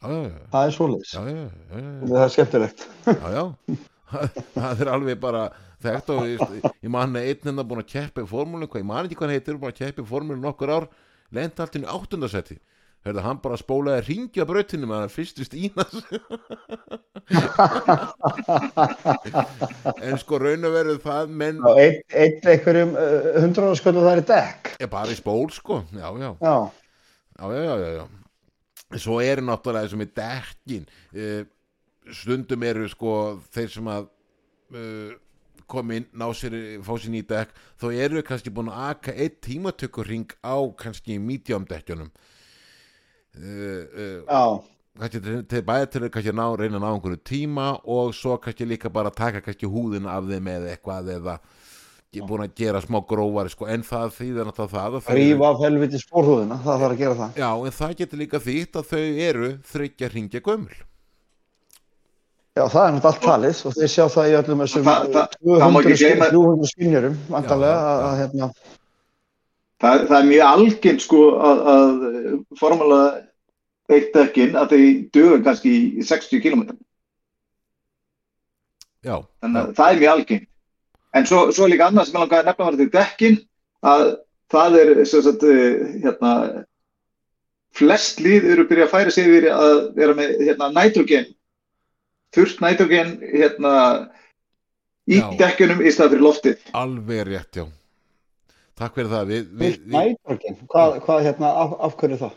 Það 0.00 0.64
er 0.64 0.72
já, 1.28 1.44
Það 2.08 2.22
er 2.24 2.30
skemmtilegt. 2.34 2.80
já, 3.36 3.44
það 4.56 4.80
er 4.86 4.90
alveg 4.94 5.20
bara 5.20 5.42
þekkt 5.84 6.08
og 6.14 6.20
ég, 6.28 6.40
ég 6.84 6.90
man 6.92 7.12
að 7.16 7.28
einn 7.30 7.46
hennar 7.50 7.66
búin 7.68 7.82
að 7.84 7.92
keppa 7.92 8.24
í 8.24 8.28
formúlinu, 8.30 8.68
ég 8.80 8.88
man 8.88 9.06
ekki 9.08 9.18
hvað 9.20 9.34
heitir 9.36 9.60
búin 9.60 9.72
að 9.74 9.80
keppa 9.82 10.04
í 10.04 10.08
formúlinu 10.10 10.44
nokkur 10.46 10.72
ár 10.78 10.84
lendi 11.36 11.60
allt 11.62 11.76
inn 11.78 11.86
í 11.86 11.92
áttundasetti 11.92 12.56
Hörðu, 13.00 13.22
hann 13.24 13.38
bara 13.40 13.56
spólaði 13.56 14.02
ringja 14.10 14.44
brautinu 14.44 14.84
með 14.90 14.98
hann 15.00 15.12
fyrstu 15.14 15.44
stínas. 15.46 15.94
En 20.04 20.18
sko 20.20 20.36
raun 20.42 20.66
og 20.68 20.74
veru 20.74 20.98
það 21.00 21.32
menn 21.32 21.62
einn 21.64 21.96
ein 22.12 22.36
einhverjum 22.52 22.92
uh, 23.00 23.72
sköld 23.80 23.96
það 24.02 24.10
er 24.12 24.20
í 24.20 24.26
dekk. 24.28 24.74
er 24.84 24.90
bara 24.92 25.08
í 25.14 25.16
spól 25.16 25.48
sko. 25.54 25.80
Já, 25.96 26.12
já, 26.20 26.28
Já, 26.44 26.56
já, 27.40 27.44
já, 27.48 27.62
já, 27.64 27.72
já, 27.80 27.88
já. 27.96 28.04
Svo 28.98 29.20
eru 29.22 29.44
náttúrulega 29.46 29.92
og 29.94 30.00
með 30.00 30.14
dekkin 30.18 30.86
uh, 31.14 31.42
stundum 32.10 32.64
eru 32.66 32.88
sko 32.90 33.12
þeir 33.54 33.70
sem 33.74 33.90
að 33.90 34.08
uh, 34.74 35.12
koma 35.70 36.00
inn, 36.00 36.08
ná 36.18 36.26
sér, 36.34 36.56
fá 36.82 36.96
sér 36.98 37.14
ný 37.14 37.22
dekk 37.26 37.54
þá 37.78 37.86
eru 37.92 38.24
kannski 38.26 38.52
búin 38.54 38.72
að 38.72 38.82
aka 38.88 39.14
eitt 39.14 39.38
tímatökurring 39.46 40.34
á 40.42 40.58
kannski 40.80 41.20
medium 41.22 41.66
dekkjunum. 41.70 42.10
Uh, 43.38 43.86
uh, 43.94 44.18
já, 44.26 44.44
kannski 44.98 45.22
til, 45.22 45.62
að 45.62 46.10
kannski 46.10 46.34
ná, 46.34 46.46
reyna 46.58 46.80
að 46.80 46.84
ná 46.84 46.90
einhverju 46.90 47.22
tíma 47.22 47.68
og 47.86 48.14
svo 48.16 48.36
kannski 48.42 48.66
líka 48.66 48.90
bara 48.90 49.14
taka 49.14 49.44
kannski 49.44 49.70
húðina 49.70 50.16
af 50.16 50.26
þeim 50.30 50.50
eða 50.56 50.74
eitthvað 50.74 51.14
eða 51.14 51.38
ég 51.38 51.59
búin 52.18 52.42
að 52.42 52.54
gera 52.58 52.80
smá 52.82 52.98
grófari 53.06 53.50
sko, 53.52 53.66
en 53.70 53.82
það 53.86 54.08
þýðir 54.18 54.48
náttúrulega 54.48 54.74
það 54.74 54.94
að 54.98 55.10
eru- 55.10 55.18
rífa 55.20 55.48
af 55.50 55.60
helviti 55.62 55.98
spórhúðina, 56.02 56.56
það 56.64 56.80
þarf 56.82 56.94
að 56.94 56.98
gera 56.98 57.14
það. 57.20 57.36
Já, 57.38 57.50
en 57.66 57.76
það 57.78 57.92
getur 58.00 58.18
líka 58.18 58.40
þýtt 58.46 58.78
að 58.80 58.88
þau 58.90 59.04
eru 59.30 59.50
þryggja 59.70 60.08
hringja 60.10 60.40
gömul 60.42 60.74
Já, 62.58 62.64
það 62.66 62.82
er 62.82 62.92
náttúrulega 62.96 63.12
allt 63.14 63.22
talið 63.22 63.60
og 63.70 63.74
þeir 63.78 63.92
sjá 63.94 64.04
það 64.10 64.26
í 64.26 64.34
öllum 64.40 64.62
þessum 64.64 64.84
Það- 64.90 65.06
það- 65.14 65.38
það 65.38 65.70
má 65.70 65.78
ekki 65.80 65.94
200 65.94 66.02
gleyma- 66.02 66.30
300 66.34 66.70
skinjurum, 66.74 67.16
vantarlega, 67.30 68.14
hérna, 68.20 68.50
Það, 69.80 70.02
það 70.10 70.18
er 70.20 70.26
mjög 70.28 70.42
algengt 70.50 71.00
sko 71.06 71.20
að, 71.40 71.60
að 71.72 71.92
formúla 72.60 72.98
eitt 73.88 74.10
dekkin 74.12 74.52
að 74.60 74.74
þeir 74.74 75.10
dögur 75.14 75.40
kannski 75.46 75.70
í 75.96 76.02
60 76.04 76.42
km. 76.44 76.66
Já, 79.00 79.16
Þannig 79.40 79.56
já, 79.56 79.64
að 79.64 79.74
það 79.78 79.92
er 79.94 80.00
mjög 80.02 80.12
algengt. 80.12 80.49
En 81.16 81.26
svo, 81.26 81.48
svo 81.54 81.66
er 81.66 81.72
líka 81.74 81.88
annað 81.90 82.06
sem 82.08 82.16
ég 82.16 82.22
langaði 82.22 82.42
að 82.44 82.48
nefna 82.50 82.66
var 82.68 82.76
þetta 82.78 82.98
dekkin 82.98 83.38
að 83.90 84.04
það 84.50 84.76
er 84.80 84.90
sagt, 85.10 85.42
eh, 85.42 85.80
hérna, 86.04 86.32
flest 87.74 88.20
lið 88.22 88.46
eru 88.52 88.66
byrjað 88.70 88.86
að 88.88 88.94
færa 88.94 89.14
sig 89.14 89.26
yfir 89.30 89.48
að 89.54 89.76
vera 89.98 90.14
með 90.18 90.36
hérna, 90.46 90.70
nitrogen, 90.74 91.28
þurft 92.34 92.62
nitrogen 92.62 93.12
hérna, 93.22 93.74
í 95.10 95.18
Já. 95.18 95.26
dekkunum 95.40 95.82
í 95.82 95.90
stað 95.94 96.14
fyrir 96.14 96.26
loftið. 96.26 96.64
alveg 96.78 97.26
rétt, 97.26 97.56
já 97.62 97.66
takk 98.80 98.94
fyrir 98.96 99.10
það 99.12 99.26
við, 99.28 99.48
við, 99.60 99.74
við, 99.84 99.96
Nætrogin, 99.96 100.58
hvað, 100.72 100.94
hvað 101.04 101.24
hérna, 101.26 101.50
af, 101.64 101.74
af 101.88 101.96
hverju 102.00 102.20
það? 102.22 102.36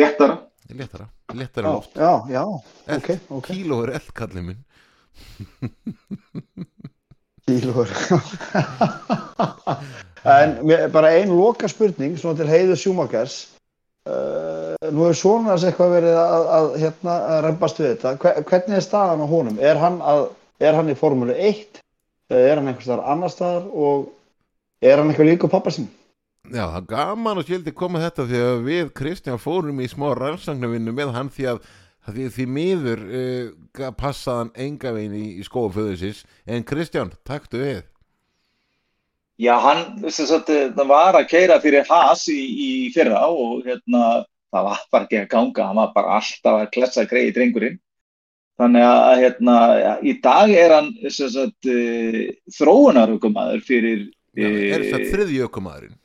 léttara, 0.00 0.36
léttara 0.72 1.68
Já, 1.68 1.72
loft 1.76 1.96
já, 1.96 2.12
já, 2.32 2.42
ok, 2.96 3.10
ok. 3.28 3.46
kíló 3.52 3.82
er 3.84 3.94
eldkallið 4.00 4.46
minn 4.48 4.62
Kílur. 7.60 7.88
en 10.24 10.56
bara 10.92 11.10
ein 11.18 11.28
loka 11.34 11.68
spurning, 11.68 12.16
svona 12.18 12.38
til 12.38 12.48
heiðu 12.50 12.76
sjúmakers. 12.78 13.40
Uh, 14.02 14.74
nú 14.90 15.04
er 15.06 15.14
svona 15.14 15.54
þess 15.54 15.68
eitthvað 15.68 15.92
verið 15.94 16.16
að, 16.18 16.46
að, 16.56 16.68
hérna, 16.82 17.16
að 17.34 17.40
reymbast 17.46 17.78
við 17.78 17.90
þetta. 17.92 18.14
Hve- 18.22 18.42
Hvernig 18.48 18.78
er 18.80 18.84
staðan 18.86 19.22
á 19.22 19.26
honum? 19.30 19.60
Er 19.62 19.78
hann, 19.78 20.00
að, 20.02 20.24
er 20.62 20.74
hann 20.78 20.90
í 20.90 20.96
formúlu 20.98 21.36
1? 21.36 21.78
Eða 22.32 22.48
er 22.48 22.58
hann 22.58 22.70
einhvers 22.72 22.88
staðar 22.88 23.04
annar 23.12 23.30
staðar? 23.30 23.68
Og 23.70 24.08
er 24.82 24.98
hann 24.98 25.12
eitthvað 25.12 25.30
líka 25.30 25.50
pappa 25.52 25.70
sinn? 25.74 25.86
Já, 26.50 26.64
það 26.66 26.80
er 26.80 26.88
gaman 26.90 27.38
að 27.38 27.46
skildi 27.46 27.72
koma 27.78 28.02
þetta 28.02 28.26
að 28.26 28.64
við 28.66 28.90
Kristján 28.98 29.38
fórum 29.40 29.78
í 29.80 29.86
smá 29.90 30.08
rannsagnavinnu 30.18 30.94
með 30.98 31.12
hann 31.14 31.30
því 31.30 31.46
að 31.52 31.62
því, 32.08 32.26
því 32.34 32.46
miður 32.50 33.04
uh, 33.06 33.88
passaði 33.98 34.38
hann 34.40 34.52
enga 34.66 34.92
veginn 34.96 35.16
í, 35.18 35.26
í 35.38 35.46
skóaföðusins 35.46 36.24
en 36.46 36.66
Kristján, 36.66 37.12
taktu 37.28 37.62
við. 37.62 37.82
Já, 39.42 39.54
hann 39.62 40.02
sagt, 40.12 40.50
það 40.50 40.90
var 40.90 41.16
að 41.18 41.30
keira 41.30 41.56
fyrir 41.62 41.86
Haas 41.88 42.26
í, 42.30 42.38
í 42.38 42.72
fyrra 42.94 43.24
og 43.30 43.64
hérna, 43.66 44.26
það 44.52 44.68
var 44.68 44.82
bara 44.92 45.08
ekki 45.08 45.22
að 45.22 45.30
ganga, 45.32 45.68
hann 45.70 45.80
var 45.80 45.94
bara 45.96 46.18
alltaf 46.18 46.58
að 46.60 46.68
klessa 46.74 47.06
greið 47.10 47.32
drengurinn. 47.38 47.80
Þannig 48.60 48.84
að 48.84 49.22
hérna, 49.22 49.54
ja, 49.80 49.94
í 50.04 50.12
dag 50.22 50.52
er 50.54 50.74
hann 50.76 50.92
sagt, 51.10 51.70
uh, 51.70 52.20
þróunarökumæður 52.58 53.64
fyrir, 53.66 54.04
Já, 54.32 54.46
er 54.48 54.84
það 54.86 55.00
eh, 55.00 55.08
þriðji 55.12 55.40
ökumaðurinn. 55.48 55.96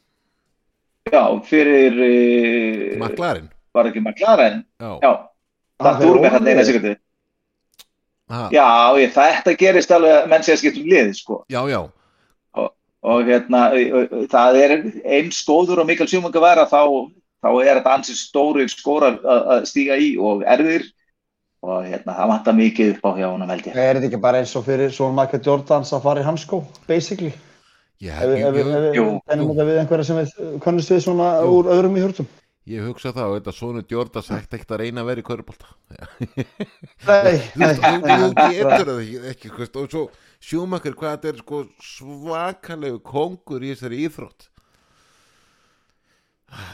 Já, 1.12 1.22
fyrir, 1.48 2.02
uh, 2.08 2.98
Maklarinn 3.04 3.52
var 3.78 3.92
ekki 3.92 4.02
McLaren, 4.02 4.64
Já, 4.82 4.90
já, 5.04 5.12
það 5.82 6.00
fer 6.02 6.08
dúr 6.10 6.20
með 6.24 6.36
hann 6.38 6.48
eina 6.54 6.66
sekundi. 6.68 6.96
Já, 8.52 8.68
ég, 9.00 9.14
þetta 9.16 9.54
gerist 9.60 9.92
alveg 9.96 10.26
menn 10.28 10.44
sé 10.44 10.52
að 10.56 10.60
skipta 10.64 10.82
um 10.82 10.90
liði, 10.92 11.14
sko. 11.16 11.38
já, 11.48 11.62
já, 11.72 11.80
og 13.08 13.30
hérna 13.30 13.62
uh, 13.72 14.26
það 14.28 14.58
er 14.60 14.74
eins 15.06 15.38
stóður 15.46 15.80
og 15.84 15.88
mikil 15.88 16.08
sjúmunga 16.10 16.42
vera 16.44 16.66
þá, 16.68 16.82
þá 17.46 17.50
er 17.62 17.78
þetta 17.80 17.94
ansið 17.94 18.18
stóru 18.20 18.66
skórar 18.74 19.20
að 19.24 19.68
stíga 19.70 19.96
í 20.02 20.10
og 20.20 20.42
erðir 20.44 20.90
og 21.64 21.86
hérna 21.88 22.18
það 22.18 22.32
vantar 22.34 22.58
mikið 22.58 22.92
upp 22.98 23.06
á 23.08 23.12
hjá 23.22 23.28
honum 23.32 23.54
held 23.54 23.70
ég. 23.70 23.78
Er 23.80 23.96
þetta 24.00 24.10
ekki 24.10 24.20
bara 24.28 24.42
eins 24.42 24.56
og 24.60 24.66
fyrir 24.68 24.92
svona 24.94 25.22
Michael 25.22 25.44
Jordans 25.46 25.94
að 25.96 26.04
fara 26.10 26.24
í 26.24 26.28
hanskó, 26.28 26.60
basically? 26.90 27.32
ég, 28.04 28.12
Ef 28.12 28.34
ég, 28.34 28.44
ef 28.44 28.54
við- 28.58 28.74
ef 28.76 28.98
jú, 28.98 29.06
jú. 29.24 29.56
við 29.56 29.80
einhverja 29.82 30.06
sem 30.10 30.20
við 30.20 30.60
kannast 30.66 30.92
við 30.92 31.02
svona 31.08 31.32
Jú. 31.42 31.54
úr 31.62 31.72
öðrum 31.78 31.96
í 31.98 32.04
hjörtum. 32.04 32.28
Ég 32.68 32.84
hugsa 32.88 33.14
það 33.16 33.30
og 33.32 33.38
þetta 33.38 33.54
svona 33.56 33.84
Djorda 33.88 34.24
sagt 34.26 34.54
ekkert 34.58 34.74
að 34.76 34.82
reyna 34.84 35.04
að 35.04 35.10
vera 35.12 35.24
í 35.24 35.28
kvörubólta 35.28 35.70
Nei, 37.08 37.38
þú 37.56 39.54
hvist, 39.56 39.80
og 39.80 39.90
svo 39.92 40.04
sjúmakar 40.44 40.98
hvað 40.98 41.16
þetta 41.16 41.32
er 41.32 41.42
sko 41.42 41.64
svakalegu 41.84 43.02
kongur 43.06 43.64
í 43.64 43.74
þessari 43.74 44.04
íþrótt. 44.08 44.50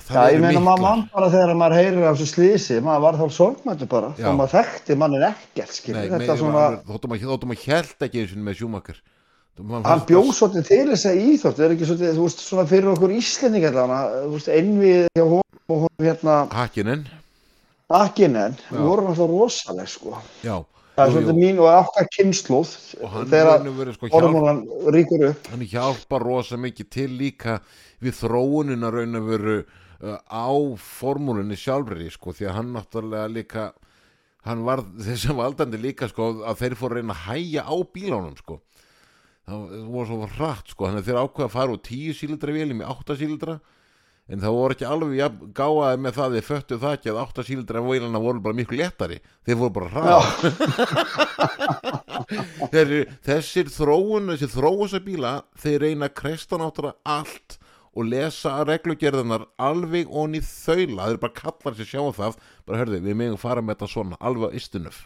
Það 0.05 0.17
Já, 0.19 0.33
ég 0.35 0.41
meina 0.43 0.61
maður 0.61 0.83
mann 0.83 1.05
bara 1.13 1.29
þegar 1.33 1.55
maður 1.57 1.79
heyrir 1.79 2.03
af 2.05 2.17
þessu 2.19 2.29
slísi, 2.29 2.75
maður 2.85 3.05
var 3.07 3.15
þá 3.17 3.37
sorgmættu 3.37 3.87
bara, 3.89 4.11
og 4.13 4.35
maður 4.37 4.53
þekkti 4.59 4.97
mannin 5.01 5.25
ekkert, 5.29 5.95
Nei, 5.97 6.27
þóttum 6.27 6.59
að, 6.61 7.23
þóttum 7.23 7.55
að 7.55 7.63
hjælt 7.63 8.05
ekki 8.05 8.21
eins 8.21 8.35
og 8.35 8.43
með 8.45 8.59
sjúmakar 8.59 8.99
hann 9.61 10.05
bjóð 10.09 10.31
svolítið 10.34 10.67
til 10.67 10.84
þess 10.89 11.05
að 11.09 11.19
íþrótt, 11.23 11.57
það 11.57 11.65
er 11.65 11.73
ekki 11.75 11.88
svolítið, 11.89 12.13
þú 12.17 12.23
veist, 12.25 12.39
svona 12.41 12.65
fyrir 12.69 12.91
okkur 12.93 13.11
veist, 14.34 14.49
einvið 14.49 15.07
hjá 15.13 15.23
honum 15.23 15.73
og 15.73 15.84
hún 15.85 16.05
hérna, 16.07 16.38
Hakkinen, 16.51 17.03
akkinen, 17.93 18.55
Já. 18.57 18.71
við 18.73 18.88
vorum 18.89 19.11
alltaf 19.11 19.30
rosaleg, 19.30 19.89
sko. 19.91 20.17
já 20.43 20.63
Það 20.93 21.07
er 21.07 21.13
svolítið 21.13 21.38
mín 21.41 21.59
og 21.61 21.67
okkar 21.73 22.07
kynnslóð, 22.13 22.73
þegar 23.31 23.93
sko 23.95 24.09
hormónan 24.13 24.59
ríkur 24.93 25.23
upp. 25.31 25.47
hann 25.49 25.63
hjálpar 25.65 26.21
rosa 26.21 26.57
mikið 26.57 26.89
til 26.93 27.07
líka 27.17 27.55
við 28.03 28.19
þróunina 28.19 28.91
raun 28.93 29.17
og 29.17 29.25
veru 29.31 29.55
uh, 29.63 30.19
á 30.30 30.53
formúlunni 30.77 31.57
sjálfri 31.57 32.11
sko 32.13 32.34
því 32.38 32.45
að 32.45 32.57
hann 32.59 32.73
náttúrulega 32.75 33.31
líka 33.34 33.65
hann 34.45 34.61
var 34.67 34.84
þessum 35.07 35.41
valdandi 35.41 35.81
líka 35.81 36.09
sko 36.11 36.30
að 36.45 36.61
þeir 36.61 36.77
fóru 36.77 36.93
að 36.93 37.01
reyna 37.01 37.17
að 37.17 37.25
hæja 37.31 37.65
á 37.65 37.75
bílánum 37.89 38.38
sko 38.38 38.59
það 39.47 39.85
voru 39.91 40.07
svo 40.09 40.27
hratt 40.37 40.67
sko. 40.71 40.87
Þannig 40.87 41.03
að 41.03 41.07
þeir 41.09 41.21
ákveða 41.21 41.47
að 41.47 41.55
fara 41.55 41.75
úr 41.75 41.81
10 41.87 42.19
sílindra 42.19 42.51
vélum 42.55 42.83
í 42.83 42.89
8 42.89 43.17
sílindra. 43.19 43.55
En 44.31 44.39
það 44.39 44.55
voru 44.55 44.75
ekki 44.77 44.87
alveg 44.87 45.17
jafn 45.17 45.49
gáðaði 45.57 45.97
með 45.99 46.13
það 46.17 46.35
þeir 46.37 46.45
föttu 46.47 46.75
það 46.79 46.93
ekki 46.97 47.09
að 47.11 47.21
8 47.25 47.43
sílindra 47.49 47.79
vélana 47.83 48.23
voru 48.23 48.39
bara 48.45 48.55
miklu 48.55 48.79
léttari. 48.79 49.17
Þeir 49.43 49.57
voru 49.59 49.73
bara 49.75 49.89
þeir, 52.73 52.89
þessir 53.27 53.67
þróun 53.73 54.31
þessir 54.31 54.51
þróusa 54.55 54.99
bíla 55.03 55.31
þeir 55.59 55.83
reyna 55.83 56.07
að 56.07 56.17
kresta 56.21 56.55
náttúrulega 56.61 56.99
allt 57.03 57.49
og 57.93 58.03
lesa 58.09 58.51
reglugerðunar 58.65 59.43
alveg 59.59 60.07
onni 60.07 60.39
þaula. 60.39 61.11
Þeir 61.11 61.23
bara 61.25 61.39
kallar 61.43 61.73
sér 61.77 61.87
sjá 61.91 62.01
um 62.05 62.15
það. 62.15 62.39
Bara 62.63 62.79
hörðu 62.79 63.03
við 63.03 63.19
megum 63.19 63.43
fara 63.43 63.61
með 63.61 63.75
þetta 63.75 63.91
svona 63.91 64.15
alveg 64.23 64.55
á 64.55 64.57
istunöf 64.57 65.03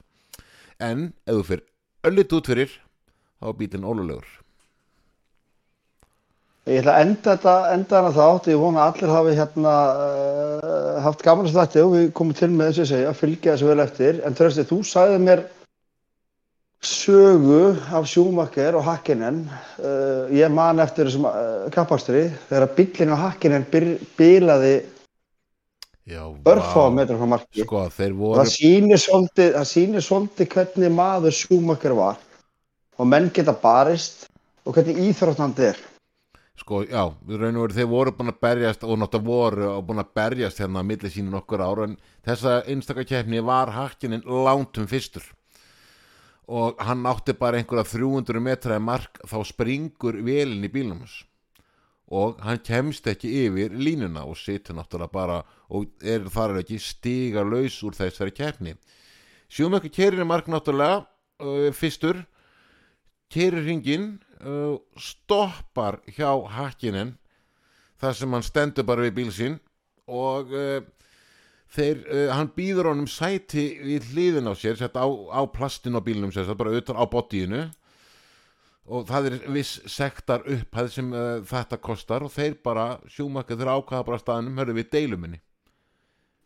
en 0.84 1.12
ef 1.26 1.40
þú 1.40 1.46
fyrir 1.48 1.66
öllit 2.08 2.36
út 2.38 2.50
fyrir 2.52 2.76
þá 3.38 3.50
er 3.52 3.58
bílinn 3.62 3.88
ólulegur 3.88 4.28
Ég 6.68 6.82
ætla 6.82 6.98
að 6.98 7.06
enda 7.06 7.34
þetta, 7.34 7.52
enda 7.72 8.00
hana 8.02 8.10
þátt, 8.12 8.48
ég 8.52 8.58
vona 8.60 8.88
allir 8.90 9.12
hafi 9.14 9.36
hérna 9.38 9.76
uh, 10.04 10.98
haft 11.06 11.22
gaman 11.24 11.48
að 11.48 11.62
þetta 11.62 11.84
og 11.86 11.94
við 11.94 12.10
komum 12.18 12.36
til 12.36 12.50
með 12.52 12.74
þess 12.74 12.82
að 12.84 12.90
segja, 12.90 13.14
fylgja 13.16 13.54
þessu 13.54 13.70
vel 13.70 13.84
eftir, 13.86 14.20
en 14.28 14.36
Trösti, 14.36 14.66
þú 14.68 14.82
sagði 14.90 15.22
mér 15.24 15.46
sögu 16.84 17.62
af 17.96 18.10
Schumacher 18.12 18.76
og 18.76 18.84
Hakkinen, 18.84 19.40
uh, 19.80 20.28
ég 20.36 20.52
man 20.52 20.84
eftir 20.84 21.08
þessum 21.08 21.30
uh, 21.32 21.70
kappakstri, 21.72 22.26
þegar 22.52 22.76
bíllinn 22.76 23.16
á 23.16 23.24
Hakkinen 23.24 23.68
bilaði 24.20 24.76
Já, 26.08 26.24
örfá 26.48 26.86
metra 26.92 27.16
frá 27.20 27.28
marki. 27.28 27.64
Sko, 27.64 27.82
Og 27.88 27.96
voru 28.16 28.44
það 28.44 28.54
sýnir 29.72 30.04
svolítið, 30.04 30.52
hvernig 30.52 30.94
maður 30.96 31.36
Schumacher 31.36 31.96
var 31.96 32.20
og 32.98 33.08
menn 33.08 33.30
geta 33.34 33.54
barist. 33.54 34.28
Og 34.68 34.76
hvernig 34.76 34.98
íþróttandi 35.00 35.70
er. 35.70 35.78
Sko, 36.58 36.82
já, 36.84 37.06
við 37.24 37.40
raun 37.40 37.60
og 37.60 37.68
veru 37.68 37.76
þeir 37.78 37.88
voru 37.92 38.12
búin 38.18 38.32
að 38.34 38.40
berjast 38.44 38.82
og 38.84 38.98
náttúrulega 39.00 39.28
voru 39.30 39.70
búin 39.88 40.02
að 40.02 40.10
berjast 40.18 40.60
hérna 40.60 40.82
að 40.82 40.90
milli 40.90 41.12
sínu 41.14 41.32
nokkur 41.32 41.64
ára 41.64 41.86
en 41.88 41.94
þessa 42.26 42.56
einstakakefni 42.68 43.44
var 43.46 43.72
hakkinin 43.76 44.26
lántum 44.26 44.90
fyrstur. 44.90 45.24
Og 46.48 46.82
hann 46.84 47.06
átti 47.08 47.38
bara 47.38 47.62
einhverja 47.62 47.86
300 47.94 48.44
metra 48.44 48.80
mark 48.80 49.22
þá 49.24 49.38
springur 49.46 50.20
velin 50.26 50.66
í 50.66 50.74
bílnum 50.74 51.06
hans. 51.06 51.22
Og 52.12 52.42
hann 52.44 52.60
kemst 52.64 53.08
ekki 53.08 53.32
yfir 53.46 53.72
línuna 53.76 54.26
og 54.28 54.40
situr 54.40 54.76
náttúrulega 54.76 55.14
bara 55.14 55.42
og 55.70 55.88
er 56.02 56.28
þar 56.32 56.56
er 56.56 56.64
ekki 56.66 56.82
stiga 56.82 57.44
laus 57.48 57.80
úr 57.84 57.96
þessari 57.96 58.36
kefni 58.36 58.76
Sjúmekki 59.48 59.92
keirir 59.96 60.24
í 60.24 60.28
mark 60.28 60.50
náttúrulega 60.52 61.06
uh, 61.40 61.70
fyrstur 61.76 62.20
keirir 63.34 63.66
hringin 63.66 64.12
uh, 64.42 64.78
stoppar 65.00 66.00
hjá 66.16 66.30
hakkinin 66.58 67.16
þar 68.02 68.14
sem 68.18 68.36
hann 68.36 68.46
stendur 68.46 68.88
bara 68.88 69.08
við 69.08 69.18
bíl 69.18 69.34
sín 69.36 69.58
og 70.08 70.54
uh, 70.56 70.80
þeir, 71.74 72.04
uh, 72.06 72.30
hann 72.36 72.54
býður 72.56 72.92
honum 72.94 73.10
sæti 73.12 73.70
við 73.84 74.12
hliðin 74.14 74.52
á 74.52 74.54
sér 74.56 74.80
sett 74.80 74.96
á, 74.96 75.08
á 75.08 75.42
plastin 75.52 75.98
á 75.98 76.02
bílnum 76.04 76.32
sér, 76.32 76.48
sett 76.48 76.60
bara 76.60 76.76
utan 76.78 77.00
á 77.00 77.04
botíinu 77.10 77.66
og 78.88 79.04
það 79.10 79.28
er 79.28 79.36
viss 79.52 79.82
sektar 79.92 80.46
upphæð 80.48 80.94
sem 80.94 81.12
uh, 81.12 81.42
þetta 81.48 81.82
kostar 81.84 82.24
og 82.24 82.32
þeir 82.32 82.56
bara 82.64 82.94
sjúmakka 83.12 83.58
þeir 83.60 83.74
ákvaða 83.76 84.08
bara 84.08 84.24
staðnum, 84.24 84.62
hörðu 84.62 84.80
við 84.80 84.90
deiluminni 84.96 85.42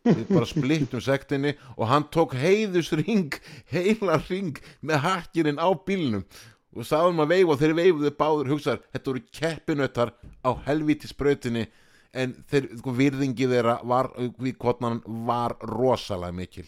við 0.02 0.24
bara 0.32 0.48
splittum 0.50 1.02
sektinni 1.02 1.52
og 1.76 1.86
hann 1.86 2.08
tók 2.10 2.34
heiðusring 2.34 3.36
heila 3.70 4.18
ring 4.26 4.58
með 4.82 5.04
hakkinin 5.04 5.62
á 5.62 5.70
bílnum 5.86 6.24
og 6.72 6.88
sáðum 6.88 7.22
að 7.24 7.32
veifa 7.34 7.54
og 7.54 7.60
þeir 7.60 7.74
veifuðu 7.78 8.12
báður 8.16 8.52
hugsaðar, 8.54 8.84
þetta 8.94 9.10
voru 9.10 9.24
keppinötar 9.38 10.12
á 10.40 10.50
helvíti 10.66 11.10
sprautinni 11.10 11.66
en 12.12 12.34
þeir, 12.50 12.68
sko, 12.80 12.94
virðingi 12.96 13.48
þeirra 13.48 13.78
var, 13.88 14.10
við 14.40 14.56
kvotnan 14.60 15.00
var 15.28 15.56
rosalega 15.68 16.36
mikil. 16.36 16.66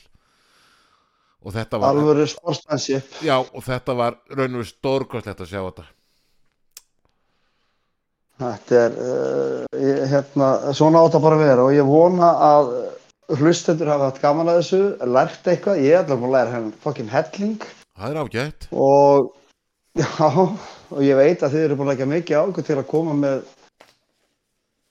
Og 1.45 1.53
þetta 1.53 1.81
var 1.81 1.93
Alvöru 1.93 2.25
sportsmanship. 2.29 3.21
já, 3.21 3.37
og 3.37 3.61
þetta 3.65 3.97
var 3.97 4.17
raun 4.33 4.55
og 4.55 4.63
veru 4.63 4.71
stórkostlegt 4.71 5.45
að 5.45 5.51
sjá 5.51 5.61
þetta. 5.61 5.85
Þetta 8.41 8.79
er, 8.81 8.97
uh, 8.99 10.07
hérna, 10.11 10.49
svona 10.75 11.05
átt 11.05 11.15
að 11.15 11.27
bara 11.29 11.39
vera 11.39 11.67
og 11.69 11.77
ég 11.77 11.87
vona 11.87 12.33
að 12.43 12.73
hlustendur 13.39 13.93
hafa 13.93 14.09
haft 14.09 14.21
gaman 14.25 14.51
að 14.51 14.59
þessu, 14.63 14.81
lært 15.07 15.47
eitthvað, 15.53 15.85
ég 15.85 15.95
er 16.01 16.03
alveg 16.03 16.27
að 16.29 16.35
læra 16.35 16.55
henn 16.57 16.73
fokkin 16.83 17.13
helling. 17.13 17.69
Það 17.95 18.11
er 18.11 18.21
ágætt. 18.25 18.67
Og 18.73 19.31
já, 19.95 20.07
og 20.91 21.03
ég 21.05 21.19
veit 21.19 21.43
að 21.43 21.55
þið 21.57 21.67
eru 21.67 21.77
búin 21.79 21.89
að 21.89 21.93
leggja 21.95 22.11
mikið 22.11 22.41
ákveð 22.41 22.69
til 22.69 22.79
að 22.81 22.89
koma 22.91 23.15
með 23.19 23.45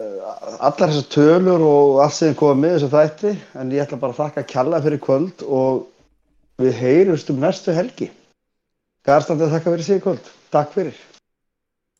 allar 0.03 0.91
þessar 0.91 1.09
tölur 1.13 1.63
og 1.67 2.01
allt 2.03 2.17
sem 2.17 2.35
komið 2.37 2.61
með 2.63 2.75
þessu 2.75 2.91
þætti 2.93 3.33
en 3.61 3.73
ég 3.75 3.85
ætla 3.85 3.99
bara 4.01 4.15
að 4.15 4.21
þakka 4.23 4.45
kjalla 4.53 4.81
fyrir 4.83 5.03
kvöld 5.03 5.45
og 5.45 5.85
við 6.61 6.77
heyrumst 6.81 7.31
um 7.33 7.41
næstu 7.43 7.75
helgi. 7.75 8.09
Garstandi 9.03 9.47
að 9.47 9.57
þakka 9.57 9.75
fyrir 9.75 9.97
í 9.97 10.03
kvöld. 10.03 10.31
Takk 10.53 10.75
fyrir 10.75 11.01